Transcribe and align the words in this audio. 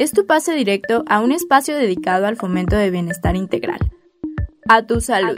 Es 0.00 0.12
tu 0.12 0.24
pase 0.24 0.54
directo 0.54 1.04
a 1.08 1.20
un 1.20 1.30
espacio 1.30 1.76
dedicado 1.76 2.24
al 2.26 2.36
fomento 2.36 2.74
de 2.74 2.88
bienestar 2.88 3.36
integral. 3.36 3.80
A 4.66 4.86
tu 4.86 5.02
salud. 5.02 5.36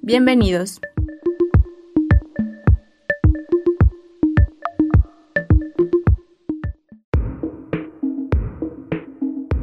Bienvenidos. 0.00 0.80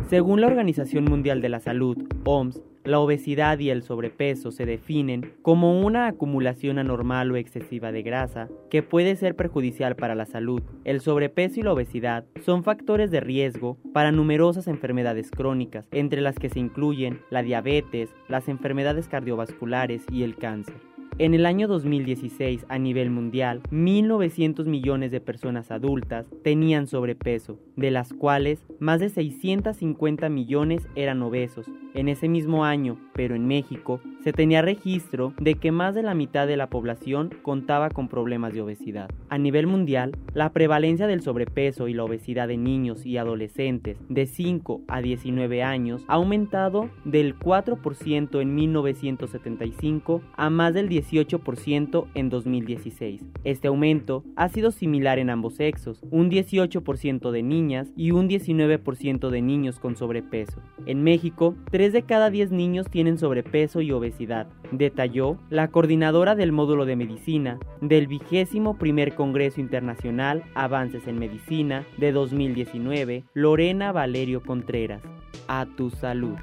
Según 0.07 0.41
la 0.41 0.45
Organización 0.45 1.05
Mundial 1.05 1.41
de 1.41 1.49
la 1.49 1.59
Salud, 1.59 1.97
OMS, 2.25 2.61
la 2.87 2.99
obesidad 2.99 3.59
y 3.59 3.69
el 3.69 3.83
sobrepeso 3.83 4.51
se 4.51 4.65
definen 4.65 5.33
como 5.41 5.81
una 5.81 6.07
acumulación 6.07 6.79
anormal 6.79 7.31
o 7.31 7.35
excesiva 7.35 7.91
de 7.91 8.01
grasa 8.01 8.47
que 8.69 8.81
puede 8.81 9.15
ser 9.17 9.35
perjudicial 9.35 9.95
para 9.95 10.15
la 10.15 10.25
salud. 10.25 10.63
El 10.85 11.01
sobrepeso 11.01 11.59
y 11.59 11.63
la 11.63 11.73
obesidad 11.73 12.25
son 12.45 12.63
factores 12.63 13.11
de 13.11 13.19
riesgo 13.19 13.77
para 13.93 14.11
numerosas 14.11 14.67
enfermedades 14.67 15.31
crónicas, 15.31 15.85
entre 15.91 16.21
las 16.21 16.39
que 16.39 16.49
se 16.49 16.59
incluyen 16.59 17.19
la 17.29 17.43
diabetes, 17.43 18.09
las 18.29 18.47
enfermedades 18.47 19.07
cardiovasculares 19.09 20.03
y 20.09 20.23
el 20.23 20.37
cáncer. 20.37 20.96
En 21.19 21.33
el 21.33 21.47
año 21.47 21.67
2016, 21.67 22.67
a 22.69 22.77
nivel 22.77 23.09
mundial, 23.09 23.63
1.900 23.71 24.67
millones 24.67 25.09
de 25.09 25.19
personas 25.19 25.71
adultas 25.71 26.27
tenían 26.43 26.85
sobrepeso, 26.85 27.57
de 27.75 27.89
las 27.89 28.13
cuales 28.13 28.63
más 28.79 28.99
de 28.99 29.09
650 29.09 30.29
millones 30.29 30.87
eran 30.93 31.23
obesos. 31.23 31.65
En 31.95 32.07
ese 32.07 32.29
mismo 32.29 32.65
año, 32.65 32.99
pero 33.13 33.33
en 33.33 33.47
México, 33.47 33.99
se 34.23 34.31
tenía 34.31 34.61
registro 34.61 35.33
de 35.39 35.55
que 35.55 35.71
más 35.71 35.95
de 35.95 36.03
la 36.03 36.13
mitad 36.13 36.45
de 36.45 36.57
la 36.57 36.69
población 36.69 37.31
contaba 37.41 37.89
con 37.89 38.09
problemas 38.09 38.53
de 38.53 38.61
obesidad. 38.61 39.09
A 39.29 39.39
nivel 39.39 39.65
mundial, 39.65 40.15
la 40.35 40.53
prevalencia 40.53 41.07
del 41.07 41.21
sobrepeso 41.21 41.87
y 41.87 41.95
la 41.95 42.03
obesidad 42.03 42.47
de 42.47 42.57
niños 42.57 43.07
y 43.07 43.17
adolescentes 43.17 43.97
de 44.09 44.27
5 44.27 44.81
a 44.87 45.01
19 45.01 45.63
años 45.63 46.03
ha 46.07 46.15
aumentado 46.15 46.91
del 47.05 47.39
4% 47.39 48.39
en 48.39 48.53
1975 48.53 50.21
a 50.35 50.49
más 50.51 50.75
del 50.75 50.89
18% 51.09 52.07
en 52.13 52.29
2016. 52.29 53.23
Este 53.43 53.67
aumento 53.67 54.23
ha 54.35 54.49
sido 54.49 54.71
similar 54.71 55.19
en 55.19 55.29
ambos 55.29 55.55
sexos, 55.55 56.01
un 56.11 56.29
18% 56.29 57.31
de 57.31 57.43
niñas 57.43 57.87
y 57.95 58.11
un 58.11 58.29
19% 58.29 59.29
de 59.29 59.41
niños 59.41 59.79
con 59.79 59.95
sobrepeso. 59.95 60.61
En 60.85 61.03
México, 61.03 61.55
3 61.71 61.93
de 61.93 62.03
cada 62.03 62.29
10 62.29 62.51
niños 62.51 62.89
tienen 62.89 63.17
sobrepeso 63.17 63.81
y 63.81 63.91
obesidad, 63.91 64.47
detalló 64.71 65.37
la 65.49 65.69
coordinadora 65.69 66.35
del 66.35 66.51
módulo 66.51 66.85
de 66.85 66.95
medicina 66.95 67.59
del 67.81 68.07
vigésimo 68.07 68.77
primer 68.77 69.15
Congreso 69.15 69.61
Internacional 69.61 70.43
Avances 70.55 71.07
en 71.07 71.19
Medicina 71.19 71.85
de 71.97 72.11
2019, 72.11 73.25
Lorena 73.33 73.91
Valerio 73.91 74.41
Contreras. 74.41 75.01
A 75.47 75.65
tu 75.77 75.89
salud. 75.89 76.35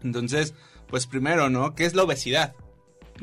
Entonces, 0.04 0.54
pues 0.88 1.06
primero, 1.06 1.50
¿no? 1.50 1.74
¿Qué 1.74 1.86
es 1.86 1.94
la 1.94 2.04
obesidad? 2.04 2.54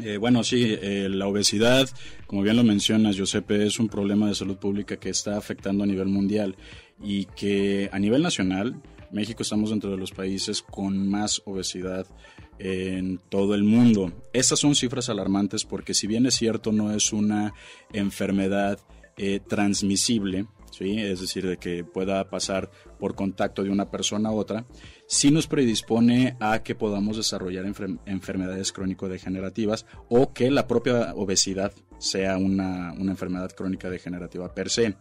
Eh, 0.03 0.17
bueno, 0.17 0.43
sí, 0.43 0.77
eh, 0.81 1.09
la 1.09 1.27
obesidad, 1.27 1.89
como 2.25 2.41
bien 2.41 2.55
lo 2.55 2.63
mencionas, 2.63 3.15
Giuseppe, 3.15 3.65
es 3.65 3.79
un 3.79 3.89
problema 3.89 4.27
de 4.27 4.35
salud 4.35 4.57
pública 4.57 4.97
que 4.97 5.09
está 5.09 5.37
afectando 5.37 5.83
a 5.83 5.87
nivel 5.87 6.07
mundial 6.07 6.55
y 7.01 7.25
que 7.25 7.89
a 7.91 7.99
nivel 7.99 8.21
nacional, 8.21 8.81
México 9.11 9.43
estamos 9.43 9.69
dentro 9.69 9.91
de 9.91 9.97
los 9.97 10.11
países 10.11 10.61
con 10.61 11.07
más 11.07 11.41
obesidad 11.45 12.07
en 12.59 13.19
todo 13.29 13.55
el 13.55 13.63
mundo. 13.63 14.13
Estas 14.33 14.59
son 14.59 14.75
cifras 14.75 15.09
alarmantes 15.09 15.65
porque 15.65 15.93
si 15.93 16.07
bien 16.07 16.25
es 16.25 16.35
cierto 16.35 16.71
no 16.71 16.93
es 16.93 17.11
una 17.11 17.53
enfermedad 17.91 18.79
eh, 19.17 19.41
transmisible, 19.45 20.45
¿sí? 20.71 20.99
es 20.99 21.21
decir, 21.21 21.45
de 21.47 21.57
que 21.57 21.83
pueda 21.83 22.29
pasar 22.29 22.71
por 22.99 23.15
contacto 23.15 23.63
de 23.63 23.71
una 23.71 23.89
persona 23.91 24.29
a 24.29 24.33
otra, 24.33 24.65
sí 25.11 25.29
nos 25.29 25.45
predispone 25.45 26.37
a 26.39 26.63
que 26.63 26.73
podamos 26.73 27.17
desarrollar 27.17 27.65
enfermedades 28.05 28.71
crónico-degenerativas 28.71 29.85
o 30.07 30.31
que 30.31 30.49
la 30.49 30.67
propia 30.67 31.13
obesidad 31.15 31.73
sea 31.97 32.37
una, 32.37 32.93
una 32.93 33.11
enfermedad 33.11 33.51
crónica 33.51 33.89
degenerativa 33.89 34.55
per 34.55 34.69
se. 34.69 34.95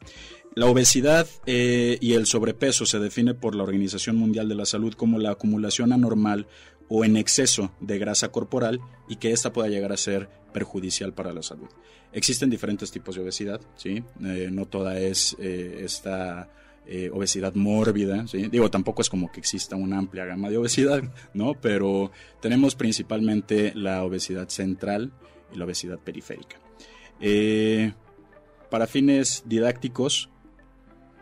La 0.57 0.67
obesidad 0.67 1.29
eh, 1.47 1.97
y 2.01 2.15
el 2.15 2.27
sobrepeso 2.27 2.87
se 2.87 2.99
define 2.99 3.35
por 3.35 3.55
la 3.55 3.63
Organización 3.63 4.17
Mundial 4.17 4.49
de 4.49 4.57
la 4.57 4.67
Salud 4.67 4.95
como 4.95 5.21
la 5.21 5.31
acumulación 5.31 5.93
anormal 5.93 6.49
o 6.89 7.05
en 7.05 7.17
exceso 7.17 7.73
de 7.79 8.01
grasa 8.01 8.33
corporal 8.33 8.81
y 9.09 9.15
que 9.17 9.31
ésta 9.31 9.53
pueda 9.53 9.69
llegar 9.69 9.93
a 9.93 9.97
ser 9.97 10.29
perjudicial 10.53 11.15
para 11.15 11.33
la 11.33 11.45
salud. 11.45 11.69
Existen 12.13 12.51
diferentes 12.51 12.91
tipos 12.91 13.15
de 13.15 13.23
obesidad, 13.23 13.61
¿sí? 13.77 14.03
Eh, 14.25 14.49
no 14.51 14.67
toda 14.67 14.99
es 14.99 15.37
eh, 15.39 15.83
esta 15.85 16.51
eh, 16.91 17.11
obesidad 17.13 17.55
mórbida. 17.55 18.27
Digo, 18.33 18.71
tampoco 18.71 19.01
es 19.01 19.09
como 19.09 19.33
que 19.33 19.41
exista 19.41 19.77
una 19.77 19.97
amplia 19.97 20.27
gama 20.27 20.51
de 20.51 20.59
obesidad, 20.59 21.03
¿no? 21.35 21.55
Pero 21.55 22.11
tenemos 22.43 22.75
principalmente 22.75 23.73
la 23.75 24.05
obesidad 24.05 24.49
central 24.49 25.13
y 25.55 25.57
la 25.57 25.65
obesidad 25.65 25.99
periférica. 25.99 26.59
para 28.69 28.87
fines 28.87 29.45
didácticos, 29.47 30.31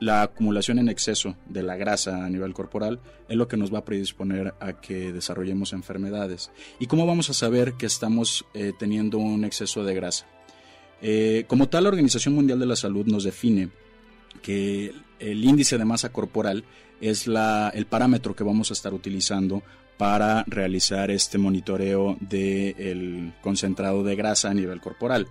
la 0.00 0.22
acumulación 0.22 0.78
en 0.78 0.88
exceso 0.88 1.36
de 1.48 1.62
la 1.62 1.76
grasa 1.76 2.24
a 2.24 2.30
nivel 2.30 2.54
corporal 2.54 3.00
es 3.28 3.36
lo 3.36 3.48
que 3.48 3.56
nos 3.56 3.72
va 3.72 3.78
a 3.78 3.84
predisponer 3.84 4.54
a 4.60 4.80
que 4.80 5.12
desarrollemos 5.12 5.72
enfermedades. 5.72 6.50
¿Y 6.78 6.86
cómo 6.86 7.06
vamos 7.06 7.30
a 7.30 7.34
saber 7.34 7.74
que 7.74 7.86
estamos 7.86 8.44
eh, 8.54 8.72
teniendo 8.78 9.18
un 9.18 9.44
exceso 9.44 9.84
de 9.84 9.94
grasa? 9.94 10.26
Eh, 11.02 11.44
como 11.46 11.68
tal, 11.68 11.84
la 11.84 11.90
Organización 11.90 12.34
Mundial 12.34 12.58
de 12.58 12.66
la 12.66 12.76
Salud 12.76 13.06
nos 13.06 13.24
define 13.24 13.70
que 14.42 14.92
el 15.18 15.44
índice 15.44 15.78
de 15.78 15.84
masa 15.84 16.10
corporal 16.10 16.64
es 17.00 17.26
la, 17.26 17.70
el 17.74 17.86
parámetro 17.86 18.34
que 18.34 18.44
vamos 18.44 18.70
a 18.70 18.74
estar 18.74 18.92
utilizando 18.92 19.62
para 19.96 20.44
realizar 20.46 21.10
este 21.10 21.38
monitoreo 21.38 22.16
del 22.20 23.32
concentrado 23.42 24.04
de 24.04 24.16
grasa 24.16 24.50
a 24.50 24.54
nivel 24.54 24.80
corporal. 24.80 25.26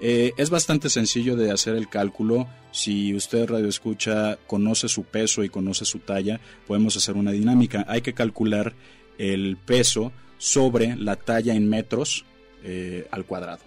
Eh, 0.00 0.32
es 0.36 0.48
bastante 0.48 0.88
sencillo 0.90 1.36
de 1.36 1.50
hacer 1.50 1.74
el 1.74 1.88
cálculo. 1.88 2.48
Si 2.70 3.14
usted 3.14 3.48
radio 3.48 3.68
escucha, 3.68 4.38
conoce 4.46 4.88
su 4.88 5.04
peso 5.04 5.42
y 5.44 5.48
conoce 5.48 5.84
su 5.84 5.98
talla, 5.98 6.40
podemos 6.66 6.96
hacer 6.96 7.16
una 7.16 7.32
dinámica. 7.32 7.84
Hay 7.88 8.00
que 8.00 8.14
calcular 8.14 8.74
el 9.18 9.56
peso 9.56 10.12
sobre 10.38 10.96
la 10.96 11.16
talla 11.16 11.54
en 11.54 11.68
metros 11.68 12.24
eh, 12.62 13.06
al 13.10 13.24
cuadrado. 13.24 13.60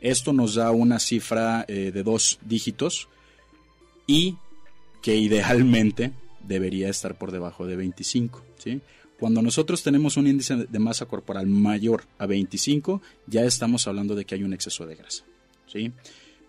Esto 0.00 0.32
nos 0.32 0.54
da 0.54 0.70
una 0.70 1.00
cifra 1.00 1.64
eh, 1.66 1.90
de 1.92 2.02
dos 2.02 2.38
dígitos 2.42 3.08
y 4.06 4.36
que 5.02 5.16
idealmente 5.16 6.12
debería 6.42 6.88
estar 6.88 7.16
por 7.16 7.30
debajo 7.30 7.66
de 7.66 7.76
25. 7.76 8.42
¿sí? 8.58 8.80
Cuando 9.18 9.42
nosotros 9.42 9.82
tenemos 9.82 10.16
un 10.16 10.26
índice 10.26 10.56
de 10.56 10.78
masa 10.78 11.06
corporal 11.06 11.46
mayor 11.46 12.04
a 12.18 12.26
25, 12.26 13.02
ya 13.26 13.44
estamos 13.44 13.86
hablando 13.88 14.14
de 14.14 14.24
que 14.24 14.36
hay 14.36 14.44
un 14.44 14.52
exceso 14.52 14.86
de 14.86 14.94
grasa. 14.94 15.24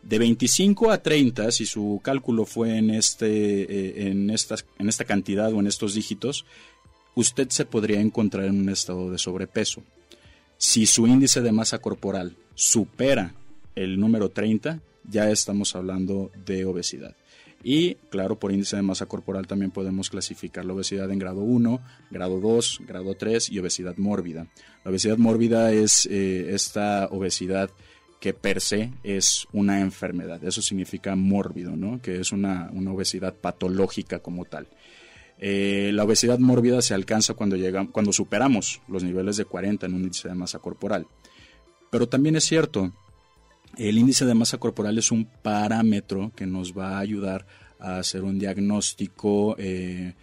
De 0.01 0.17
25 0.17 0.91
a 0.91 1.01
30, 1.01 1.51
si 1.51 1.65
su 1.65 1.99
cálculo 2.03 2.45
fue 2.45 2.77
en, 2.77 2.91
este, 2.91 3.63
eh, 3.63 4.09
en, 4.09 4.29
estas, 4.29 4.65
en 4.77 4.87
esta 4.87 5.03
cantidad 5.03 5.51
o 5.53 5.59
en 5.59 5.67
estos 5.67 5.95
dígitos, 5.95 6.45
usted 7.15 7.49
se 7.49 7.65
podría 7.65 7.99
encontrar 7.99 8.45
en 8.45 8.61
un 8.61 8.69
estado 8.69 9.11
de 9.11 9.17
sobrepeso. 9.17 9.83
Si 10.57 10.85
su 10.85 11.07
índice 11.07 11.41
de 11.41 11.51
masa 11.51 11.79
corporal 11.79 12.37
supera 12.53 13.33
el 13.75 13.99
número 13.99 14.29
30, 14.29 14.79
ya 15.09 15.29
estamos 15.31 15.75
hablando 15.75 16.31
de 16.45 16.65
obesidad. 16.65 17.15
Y 17.63 17.95
claro, 18.09 18.39
por 18.39 18.51
índice 18.51 18.77
de 18.77 18.81
masa 18.81 19.05
corporal 19.05 19.47
también 19.47 19.71
podemos 19.71 20.09
clasificar 20.09 20.63
la 20.65 20.73
obesidad 20.73 21.11
en 21.11 21.19
grado 21.19 21.41
1, 21.41 21.81
grado 22.09 22.39
2, 22.39 22.81
grado 22.87 23.15
3 23.15 23.49
y 23.49 23.59
obesidad 23.59 23.97
mórbida. 23.97 24.47
La 24.85 24.91
obesidad 24.91 25.17
mórbida 25.17 25.71
es 25.73 26.05
eh, 26.05 26.53
esta 26.53 27.07
obesidad 27.07 27.69
que 28.19 28.33
per 28.33 28.61
se 28.61 28.91
es 29.03 29.47
una 29.51 29.81
enfermedad. 29.81 30.43
Eso 30.43 30.61
significa 30.61 31.15
mórbido, 31.15 31.75
¿no? 31.75 32.01
que 32.01 32.19
es 32.19 32.31
una, 32.31 32.69
obesidad 32.87 33.35
patológica 33.35 34.19
como 34.19 34.45
tal. 34.45 34.67
Eh, 35.37 35.91
la 35.93 36.03
obesidad 36.03 36.39
mórbida 36.39 36.81
se 36.81 36.93
alcanza 36.93 37.33
cuando, 37.33 37.57
cuando 37.91 38.11
superamos 38.11 38.81
los 38.87 39.03
niveles 39.03 39.37
de 39.37 39.45
40 39.45 39.85
en 39.85 39.93
un 39.93 40.03
índice 40.03 40.27
de 40.27 40.35
masa 40.35 40.59
corporal. 40.59 41.07
Pero 41.89 42.07
también 42.07 42.35
es 42.35 42.43
cierto 42.43 42.93
el 43.79 43.97
índice 43.97 44.25
de 44.25 44.33
masa 44.33 44.57
corporal 44.57 44.97
es 44.97 45.11
un 45.11 45.25
parámetro 45.25 46.31
que 46.35 46.45
nos 46.45 46.77
va 46.77 46.97
a 46.97 46.99
ayudar 46.99 47.45
a 47.79 47.97
hacer 47.97 48.23
un 48.23 48.37
diagnóstico, 48.37 49.55
eh, 49.57 50.13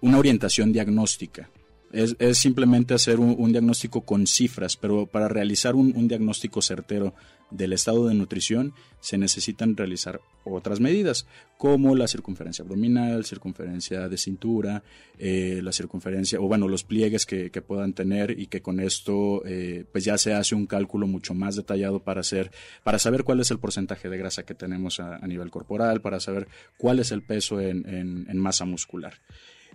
una 0.00 0.18
orientación 0.18 0.72
diagnóstica. 0.72 1.50
Es, 1.92 2.16
simplemente 2.38 2.94
hacer 2.94 3.20
un, 3.20 3.52
diagnóstico 3.52 4.00
con 4.00 4.26
cifras, 4.26 4.76
pero 4.76 5.06
para 5.06 5.28
realizar 5.28 5.76
un 5.76 6.08
diagnóstico 6.08 6.60
certero 6.60 7.14
del 7.50 7.72
estado 7.72 8.06
de 8.06 8.14
nutrición 8.14 8.74
se 9.00 9.18
necesitan 9.18 9.76
realizar 9.76 10.20
otras 10.44 10.80
medidas, 10.80 11.26
como 11.58 11.94
la 11.94 12.08
circunferencia 12.08 12.62
abdominal, 12.62 13.24
circunferencia 13.24 14.08
de 14.08 14.16
cintura, 14.16 14.82
eh, 15.18 15.60
la 15.62 15.72
circunferencia, 15.72 16.40
o 16.40 16.48
bueno, 16.48 16.68
los 16.68 16.84
pliegues 16.84 17.26
que, 17.26 17.50
puedan 17.66 17.92
tener 17.92 18.38
y 18.38 18.46
que 18.46 18.62
con 18.62 18.80
esto 18.80 19.42
eh, 19.46 19.84
pues 19.90 20.04
ya 20.04 20.18
se 20.18 20.34
hace 20.34 20.54
un 20.54 20.66
cálculo 20.66 21.06
mucho 21.06 21.34
más 21.34 21.56
detallado 21.56 22.02
para 22.02 22.20
hacer, 22.20 22.50
para 22.82 22.98
saber 22.98 23.24
cuál 23.24 23.40
es 23.40 23.50
el 23.50 23.58
porcentaje 23.58 24.08
de 24.08 24.18
grasa 24.18 24.44
que 24.44 24.54
tenemos 24.54 25.00
a, 25.00 25.18
nivel 25.26 25.50
corporal, 25.50 26.00
para 26.00 26.20
saber 26.20 26.48
cuál 26.76 26.98
es 26.98 27.12
el 27.12 27.22
peso 27.22 27.60
en, 27.60 28.38
masa 28.38 28.64
muscular. 28.64 29.14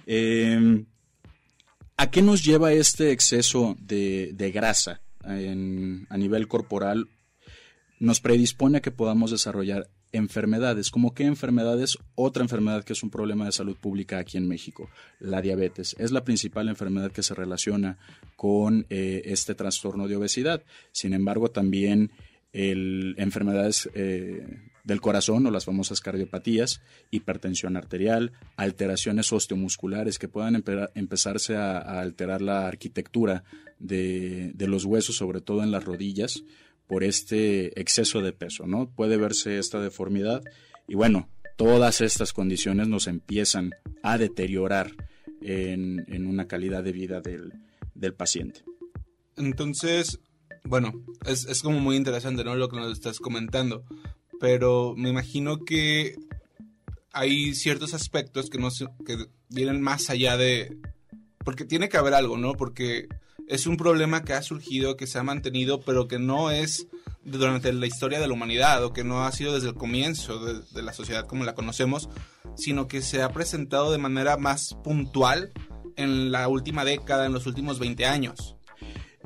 Em, 0.06 0.86
¿A 1.98 2.10
qué 2.12 2.22
nos 2.22 2.44
lleva 2.44 2.72
este 2.74 3.12
exceso 3.12 3.76
de, 3.80 4.52
grasa 4.54 5.02
a 5.24 6.18
nivel 6.18 6.48
corporal 6.48 7.10
nos 8.00 8.22
predispone 8.22 8.78
a 8.78 8.82
que 8.82 8.92
podamos 8.92 9.32
desarrollar 9.32 9.90
enfermedades. 10.12 10.90
¿Como 10.90 11.14
qué 11.14 11.24
enfermedades? 11.24 11.98
Otra 12.16 12.44
enfermedad 12.44 12.84
que 12.84 12.94
es 12.94 13.04
un 13.04 13.10
problema 13.10 13.46
de 13.46 13.52
salud 13.52 13.78
pública 13.78 14.18
aquí 14.18 14.38
en 14.38 14.48
México, 14.48 14.90
la 15.20 15.42
diabetes. 15.42 15.96
Es 16.00 16.12
la 16.12 16.24
principal 16.24 16.70
enfermedad 16.70 17.12
que 17.12 17.24
se 17.24 17.36
relaciona 17.36 17.98
con 18.36 18.86
eh, 18.90 19.22
este 19.26 19.54
trastorno 19.54 20.08
de 20.08 20.16
obesidad. 20.16 20.64
Sin 20.92 21.14
embargo, 21.14 21.50
también 21.50 22.12
enfermedades 22.52 23.88
eh, 23.94 24.44
del 24.84 25.02
corazón 25.02 25.46
o 25.46 25.52
las 25.52 25.66
famosas 25.66 26.02
cardiopatías, 26.02 26.82
hipertensión 27.12 27.78
arterial, 27.78 28.32
alteraciones 28.56 29.32
osteomusculares 29.32 30.18
que 30.18 30.30
puedan 30.30 30.64
empezarse 30.96 31.56
a, 31.58 31.78
alterar 32.00 32.42
la 32.42 32.68
arquitectura 32.68 33.44
de 33.78 34.66
los 34.68 34.86
huesos, 34.86 35.16
sobre 35.16 35.42
todo 35.42 35.62
en 35.62 35.70
las 35.70 35.86
rodillas 35.86 36.44
por 36.90 37.04
este 37.04 37.80
exceso 37.80 38.22
de 38.22 38.34
peso, 38.34 38.66
¿no? 38.66 38.90
Puede 38.90 39.16
verse 39.16 39.60
esta 39.60 39.80
deformidad 39.80 40.42
y 40.88 40.96
bueno, 40.96 41.30
todas 41.56 42.02
estas 42.02 42.34
condiciones 42.34 42.88
nos 42.88 43.06
empiezan 43.06 43.76
a 44.02 44.18
deteriorar 44.18 44.96
en, 45.40 46.26
una 46.26 46.48
calidad 46.48 46.84
de 46.84 46.92
vida 46.92 47.22
del, 47.22 47.54
paciente. 48.16 48.64
Entonces, 49.38 50.20
bueno, 50.64 51.06
es, 51.28 51.62
como 51.62 51.80
muy 51.80 51.96
interesante, 51.96 52.44
¿no? 52.44 52.56
Lo 52.56 52.70
que 52.70 52.78
nos 52.78 52.92
estás 52.92 53.20
comentando, 53.20 53.86
pero 54.40 54.96
me 54.98 55.10
imagino 55.10 55.64
que 55.64 56.16
hay 57.14 57.54
ciertos 57.54 57.94
aspectos 57.94 58.50
que, 58.50 58.58
no, 58.58 58.70
que 59.06 59.28
vienen 59.50 59.80
más 59.80 60.10
allá 60.10 60.38
de... 60.38 60.76
Porque 61.46 61.66
tiene 61.66 61.88
que 61.88 61.98
haber 61.98 62.16
algo, 62.16 62.36
¿no? 62.36 62.54
Porque 62.54 63.08
es 63.50 63.66
un 63.66 63.78
problema 63.78 64.24
que 64.24 64.34
ha 64.34 64.44
surgido, 64.44 64.96
que 64.96 65.08
se 65.08 65.18
ha 65.18 65.24
mantenido, 65.24 65.82
pero 65.82 66.08
que 66.08 66.20
no 66.20 66.52
es 66.52 66.88
durante 67.26 67.74
la 67.74 67.88
historia 67.88 68.20
de 68.20 68.28
la 68.28 68.34
humanidad 68.34 68.84
o 68.86 68.94
que 68.94 69.04
no 69.04 69.26
ha 69.26 69.32
sido 69.32 69.56
desde 69.56 69.70
el 69.70 69.74
comienzo 69.74 70.40
de, 70.40 70.82
la 70.84 70.94
sociedad 70.94 71.26
como 71.26 71.44
la 71.44 71.56
conocemos, 71.56 72.10
sino 72.56 72.88
que 72.88 73.02
se 73.02 73.24
ha 73.24 73.34
presentado 73.34 73.92
de 73.92 73.98
manera 73.98 74.38
más 74.38 74.76
puntual 74.84 75.52
en 75.96 76.32
la 76.32 76.48
última 76.48 76.86
década, 76.86 77.26
en 77.26 77.34
los 77.34 77.48
últimos 77.48 77.80
20 77.80 78.06
años. 78.06 78.56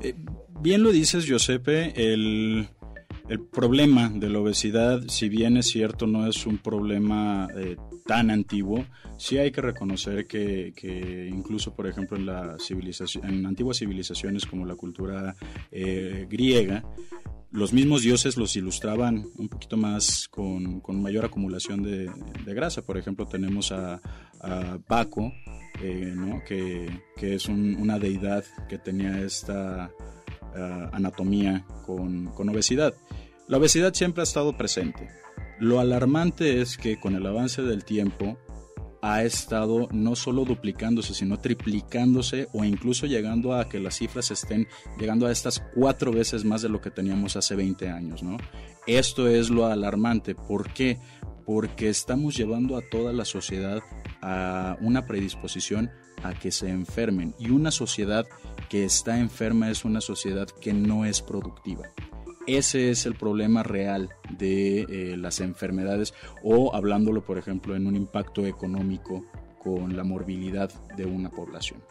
Eh, 0.00 0.14
bien 0.60 0.82
lo 0.82 0.90
dices, 0.90 1.26
Giuseppe, 1.26 1.92
el, 1.94 2.70
el 3.28 3.40
problema 3.40 4.08
de 4.08 4.30
la 4.30 4.38
obesidad, 4.38 5.02
si 5.08 5.28
bien 5.28 5.58
es 5.58 5.68
cierto, 5.68 6.06
no 6.06 6.26
es 6.26 6.46
un 6.46 6.56
problema 6.56 7.48
eh, 7.54 7.76
tan 8.04 8.30
antiguo, 8.30 8.84
sí 9.16 9.38
hay 9.38 9.50
que 9.50 9.60
reconocer 9.60 10.26
que, 10.26 11.28
incluso, 11.32 11.74
por 11.74 11.86
ejemplo, 11.86 12.16
en, 12.16 12.26
la 12.26 12.56
civilización, 12.58 13.24
en 13.24 13.46
antiguas 13.46 13.78
civilizaciones 13.78 14.46
como 14.46 14.66
la 14.66 14.74
cultura 14.74 15.34
eh, 15.70 16.26
griega, 16.28 16.84
los 17.50 17.72
mismos 17.72 18.02
dioses 18.02 18.36
los 18.36 18.56
ilustraban 18.56 19.24
un 19.38 19.48
poquito 19.48 19.76
más 19.76 20.28
con, 20.28 20.82
mayor 21.00 21.24
acumulación 21.24 21.82
de, 21.82 22.10
grasa. 22.46 22.82
Por 22.82 22.98
ejemplo, 22.98 23.26
tenemos 23.26 23.72
a, 23.72 24.00
Baco, 24.88 25.32
eh, 25.80 26.14
que, 26.46 27.34
es 27.34 27.46
una 27.46 27.98
deidad 27.98 28.44
que 28.68 28.76
tenía 28.76 29.20
esta 29.20 29.90
eh, 30.54 30.88
anatomía 30.92 31.64
con, 31.86 32.26
con 32.26 32.48
obesidad. 32.48 32.92
La 33.48 33.58
obesidad 33.58 33.94
siempre 33.94 34.22
ha 34.22 34.24
estado 34.24 34.56
presente. 34.56 35.23
Lo 35.60 35.80
alarmante 35.80 36.60
es 36.60 36.76
que 36.76 36.98
con 36.98 37.14
el 37.14 37.26
avance 37.26 37.62
del 37.62 37.84
tiempo 37.84 38.36
ha 39.06 39.22
estado 39.22 39.86
no 39.92 40.16
solo 40.16 40.46
duplicándose, 40.46 41.12
sino 41.12 41.38
triplicándose 41.38 42.48
o 42.54 42.64
incluso 42.64 43.04
llegando 43.04 43.54
a 43.54 43.68
que 43.68 43.78
las 43.78 43.98
cifras 43.98 44.30
estén 44.30 44.66
llegando 44.98 45.26
a 45.26 45.30
estas 45.30 45.62
cuatro 45.74 46.10
veces 46.10 46.44
más 46.46 46.62
de 46.62 46.70
lo 46.70 46.80
que 46.80 46.90
teníamos 46.90 47.36
hace 47.36 47.54
20 47.54 47.90
años. 47.90 48.22
Esto 48.86 49.28
es 49.28 49.50
lo 49.50 49.66
alarmante. 49.66 50.34
¿Por 50.34 50.72
qué? 50.72 50.98
Porque 51.44 51.90
estamos 51.90 52.34
llevando 52.34 52.78
a 52.78 52.82
toda 52.90 53.12
la 53.12 53.26
sociedad 53.26 53.82
a 54.22 54.78
una 54.80 55.06
predisposición 55.06 55.90
a 56.22 56.32
que 56.32 56.50
se 56.50 56.70
enfermen. 56.70 57.34
Y 57.38 57.50
una 57.50 57.70
sociedad 57.70 58.26
que 58.70 58.86
está 58.86 59.18
enferma 59.18 59.70
es 59.70 59.84
una 59.84 60.00
sociedad 60.00 60.48
que 60.62 60.72
no 60.72 61.04
es 61.04 61.20
productiva. 61.20 61.90
Ese 62.46 62.90
es 62.90 63.06
el 63.06 63.14
problema 63.14 63.62
real 63.62 64.10
de 64.30 64.80
eh, 64.82 65.16
las 65.16 65.40
enfermedades 65.40 66.12
o 66.42 66.74
hablándolo, 66.74 67.24
por 67.24 67.38
ejemplo, 67.38 67.74
en 67.74 67.86
un 67.86 67.96
impacto 67.96 68.44
económico 68.44 69.24
con 69.62 69.96
la 69.96 70.04
morbilidad 70.04 70.70
de 70.96 71.06
una 71.06 71.30
población. 71.30 71.82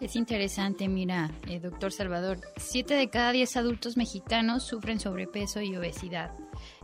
Es 0.00 0.16
interesante, 0.16 0.88
mira, 0.88 1.30
eh, 1.48 1.60
doctor 1.60 1.92
Salvador, 1.92 2.38
siete 2.56 2.94
de 2.94 3.08
cada 3.10 3.32
diez 3.32 3.56
adultos 3.56 3.96
mexicanos 3.96 4.62
sufren 4.62 4.98
sobrepeso 4.98 5.60
y 5.60 5.76
obesidad. 5.76 6.32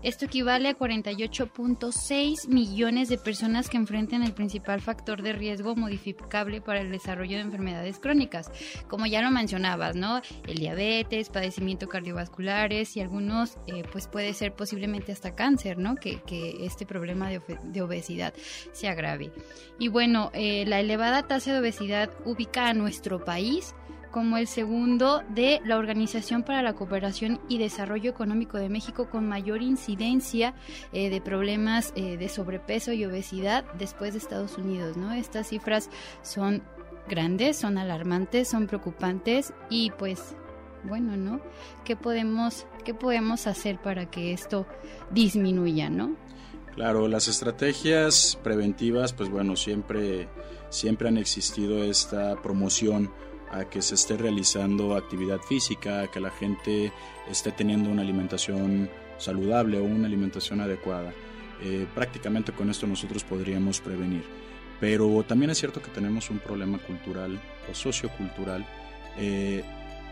Esto 0.03 0.25
equivale 0.25 0.71
a 0.71 0.79
48.6 0.79 2.49
millones 2.49 3.11
de 3.11 3.19
personas 3.19 3.69
que 3.69 3.77
enfrentan 3.77 4.23
el 4.23 4.33
principal 4.33 4.81
factor 4.81 5.21
de 5.23 5.35
riesgo 5.35 5.77
modificable 5.77 6.63
para 6.63 6.81
el 6.81 6.91
desarrollo 6.91 7.37
de 7.37 7.43
enfermedades 7.43 7.99
crónicas, 7.99 8.51
como 8.89 9.07
ya 9.07 9.21
lo 9.21 9.31
mencionabas, 9.31 9.97
¿no? 9.97 10.23
El 10.47 10.57
diabetes, 10.57 11.29
padecimiento 11.29 11.87
cardiovasculares 11.87 12.97
y 12.97 13.01
algunos, 13.01 13.59
eh, 13.67 13.83
pues 13.93 14.07
puede 14.07 14.33
ser 14.33 14.55
posiblemente 14.55 15.13
hasta 15.13 15.35
cáncer, 15.35 15.77
¿no? 15.77 15.97
Que, 15.97 16.21
este 16.61 16.87
problema 16.87 17.29
de, 17.29 17.41
de, 17.65 17.83
obesidad 17.83 18.33
se 18.73 18.89
agrave. 18.89 19.33
Y 19.79 19.89
bueno, 19.89 20.31
eh, 20.33 20.65
la 20.67 20.81
elevada 20.81 21.27
tasa 21.27 21.53
de 21.53 21.59
obesidad 21.59 22.11
ubica 22.25 22.69
a 22.69 22.75
nuestro 22.75 23.25
país 23.25 23.75
como 24.11 24.37
el 24.37 24.47
segundo 24.47 25.23
de 25.29 25.61
la 25.65 25.79
Organización 25.79 26.43
para 26.43 26.63
la 26.63 26.75
Cooperación 26.75 27.41
y 27.49 27.59
Desarrollo 27.59 28.11
Económico 28.11 28.59
de 28.59 28.69
México 28.69 29.09
con 29.11 29.29
mayor 29.29 29.63
incidencia 29.63 30.55
eh, 30.93 31.11
de 31.11 31.21
problemas 31.21 31.93
eh, 31.97 32.17
de 32.17 32.29
sobrepeso 32.29 32.93
y 32.93 33.05
obesidad 33.05 33.65
después 33.79 34.13
de 34.13 34.19
Estados 34.19 34.59
Unidos, 34.59 34.97
¿no? 34.97 35.13
Estas 35.13 35.49
cifras 35.49 35.91
son 36.23 36.63
grandes, 37.09 37.57
son 37.57 37.79
alarmantes, 37.79 38.49
son 38.49 38.67
preocupantes 38.67 39.53
y 39.69 39.91
pues 39.93 40.35
bueno, 40.85 41.17
¿no? 41.17 41.41
¿Qué 41.85 41.97
podemos 41.97 42.67
qué 42.85 42.95
podemos 42.95 43.47
hacer 43.47 43.79
para 43.81 44.11
que 44.11 44.33
esto 44.33 44.67
disminuya, 45.11 45.91
¿no? 45.91 46.17
Claro, 46.75 47.09
las 47.09 47.29
estrategias 47.29 48.39
preventivas, 48.43 49.13
pues 49.13 49.29
bueno, 49.29 49.57
siempre 49.57 50.29
siempre 50.71 51.09
han 51.09 51.19
existido 51.19 51.85
esta 51.85 52.37
promoción 52.37 53.11
a 53.51 53.65
que 53.65 53.83
se 53.83 53.95
esté 53.95 54.17
realizando 54.17 54.97
actividad 54.97 55.41
física, 55.41 56.03
a 56.03 56.07
que 56.09 56.21
la 56.21 56.31
gente 56.31 56.93
esté 57.29 57.53
teniendo 57.53 57.91
una 57.91 58.03
alimentación 58.03 58.91
saludable 59.19 59.79
o 59.79 59.85
una 59.85 60.07
alimentación 60.07 60.61
adecuada. 60.61 61.13
Eh, 61.63 61.87
prácticamente 61.95 62.53
con 62.53 62.71
esto 62.71 62.87
nosotros 62.87 63.25
podríamos 63.25 63.81
prevenir. 63.81 64.25
Pero 64.81 65.23
también 65.25 65.51
es 65.51 65.59
cierto 65.59 65.83
que 65.83 65.91
tenemos 65.91 66.31
un 66.31 66.39
problema 66.39 66.79
cultural 66.79 67.39
o 67.71 67.75
sociocultural 67.75 68.67
eh, 69.19 69.63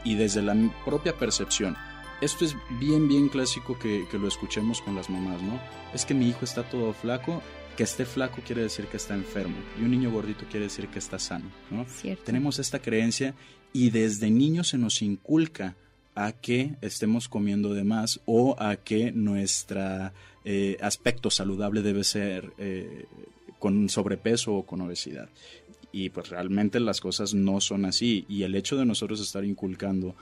y 0.05 0.15
desde 0.15 0.43
la 0.43 0.55
propia 0.85 1.17
percepción. 1.17 1.77
Esto 2.21 2.45
es 2.45 2.57
bien, 2.79 3.09
bien 3.09 3.29
clásico 3.29 3.79
que, 3.79 4.07
que 4.11 4.19
lo 4.19 4.27
escuchemos 4.27 4.83
con 4.83 4.95
las 4.95 5.09
mamás, 5.09 5.41
¿no? 5.41 5.59
Es 5.95 6.05
que 6.05 6.15
mi 6.15 6.29
hijo 6.29 6.45
está 6.45 6.65
todo 6.65 6.93
flaco 6.93 7.41
que 7.79 7.85
esté 7.85 8.05
flaco 8.05 8.43
quiere 8.45 8.63
decir 8.63 8.87
que 8.87 8.97
está 8.97 9.15
enfermo 9.15 9.55
y 9.79 9.85
un 9.85 9.93
niño 9.93 10.11
gordito 10.11 10.45
quiere 10.51 10.65
decir 10.65 10.89
que 10.89 10.99
está 10.99 11.21
sano. 11.21 11.49
¿no? 11.71 11.87
Tenemos 12.25 12.59
esta 12.59 12.81
creencia 12.81 13.37
y 13.73 13.91
desde 13.91 14.29
niño 14.33 14.65
se 14.65 14.79
nos 14.79 15.01
inculca 15.01 15.77
a 16.17 16.33
que 16.33 16.75
estemos 16.81 17.29
comiendo 17.29 17.75
de 17.75 17.85
más 17.85 18.19
o 18.27 18.57
a 18.59 18.75
que 18.75 19.13
nuestro 19.13 20.11
eh, 20.45 20.77
aspecto 20.81 21.31
saludable 21.31 21.83
debe 21.83 22.03
ser 22.03 22.53
eh, 22.59 23.07
con 23.61 23.89
sobrepeso 23.89 24.57
o 24.57 24.67
con 24.67 24.81
obesidad. 24.81 25.29
Y 25.93 26.09
pues 26.11 26.31
realmente 26.31 26.81
las 26.81 27.01
cosas 27.01 27.33
no 27.33 27.61
son 27.61 27.85
así. 27.85 28.25
Y 28.29 28.43
el 28.43 28.57
hecho 28.57 28.77
de 28.77 28.87
nosotros 28.87 29.21
estar 29.21 29.45
inculcando 29.45 30.17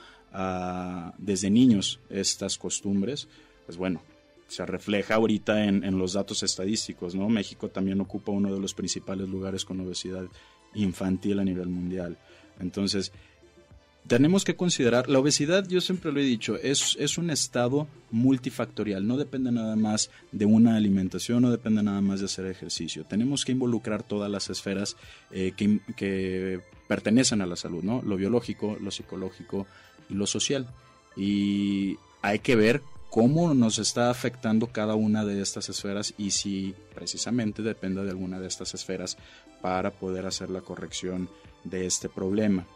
desde 1.17 1.49
niños 1.49 2.01
estas 2.11 2.59
costumbres, 2.59 3.29
pues 3.65 3.79
bueno, 3.79 4.03
se 4.49 4.65
refleja 4.65 5.17
ahorita 5.17 5.65
en, 5.65 5.99
los 5.99 6.13
datos 6.13 6.43
estadísticos, 6.43 7.15
¿no? 7.15 7.29
México 7.29 7.69
también 7.69 8.01
ocupa 8.01 8.33
uno 8.33 8.53
de 8.53 8.61
los 8.61 8.75
principales 8.75 9.29
lugares 9.29 9.65
con 9.65 9.81
obesidad 9.81 10.25
infantil 10.75 11.41
a 11.41 11.45
nivel 11.45 11.69
mundial. 11.69 12.17
Entonces, 12.61 13.13
tenemos 14.07 14.45
que 14.45 14.55
considerar, 14.55 15.09
la 15.09 15.19
obesidad, 15.19 15.67
yo 15.67 15.81
siempre 15.81 16.13
lo 16.13 16.21
he 16.21 16.25
dicho, 16.25 16.57
es, 16.57 16.97
es 17.01 17.19
un 17.19 17.31
estado 17.31 17.89
multifactorial, 18.13 19.05
no 19.05 19.17
depende 19.17 19.51
nada 19.51 19.75
más 19.75 20.11
de 20.31 20.45
una 20.45 20.77
alimentación, 20.77 21.43
no 21.43 21.51
depende 21.51 21.83
nada 21.83 22.01
más 22.01 22.21
de 22.21 22.27
hacer 22.27 22.47
ejercicio. 22.47 23.05
Tenemos 23.05 23.45
que 23.45 23.53
involucrar 23.53 24.05
todas 24.05 24.31
las 24.31 24.49
esferas 24.49 24.97
eh, 25.33 25.53
que, 25.57 25.81
que 25.97 26.61
pertenecen 26.87 27.41
a 27.43 27.47
la 27.47 27.57
salud, 27.57 27.83
¿no? 27.83 28.01
Lo 28.03 28.17
biológico, 28.17 28.77
lo 28.81 28.93
psicológico 28.93 29.67
y 30.09 30.15
lo 30.15 30.27
social. 30.29 30.69
Y 31.17 31.97
hay 32.23 32.39
que 32.39 32.55
ver 32.55 32.83
cómo 33.17 33.55
nos 33.55 33.79
está 33.79 34.11
afectando 34.11 34.67
cada 34.67 34.95
una 34.95 35.25
de 35.25 35.41
estas 35.41 35.71
esferas 35.71 36.13
y 36.19 36.33
si 36.33 36.75
precisamente 36.95 37.63
depende 37.63 38.05
de 38.05 38.11
alguna 38.11 38.39
de 38.39 38.47
estas 38.47 38.75
esferas 38.75 39.17
para 39.63 39.91
poder 39.91 40.27
hacer 40.27 40.51
la 40.51 40.61
corrección 40.61 41.31
de 41.65 41.87
este 41.87 42.11
problema. 42.11 42.67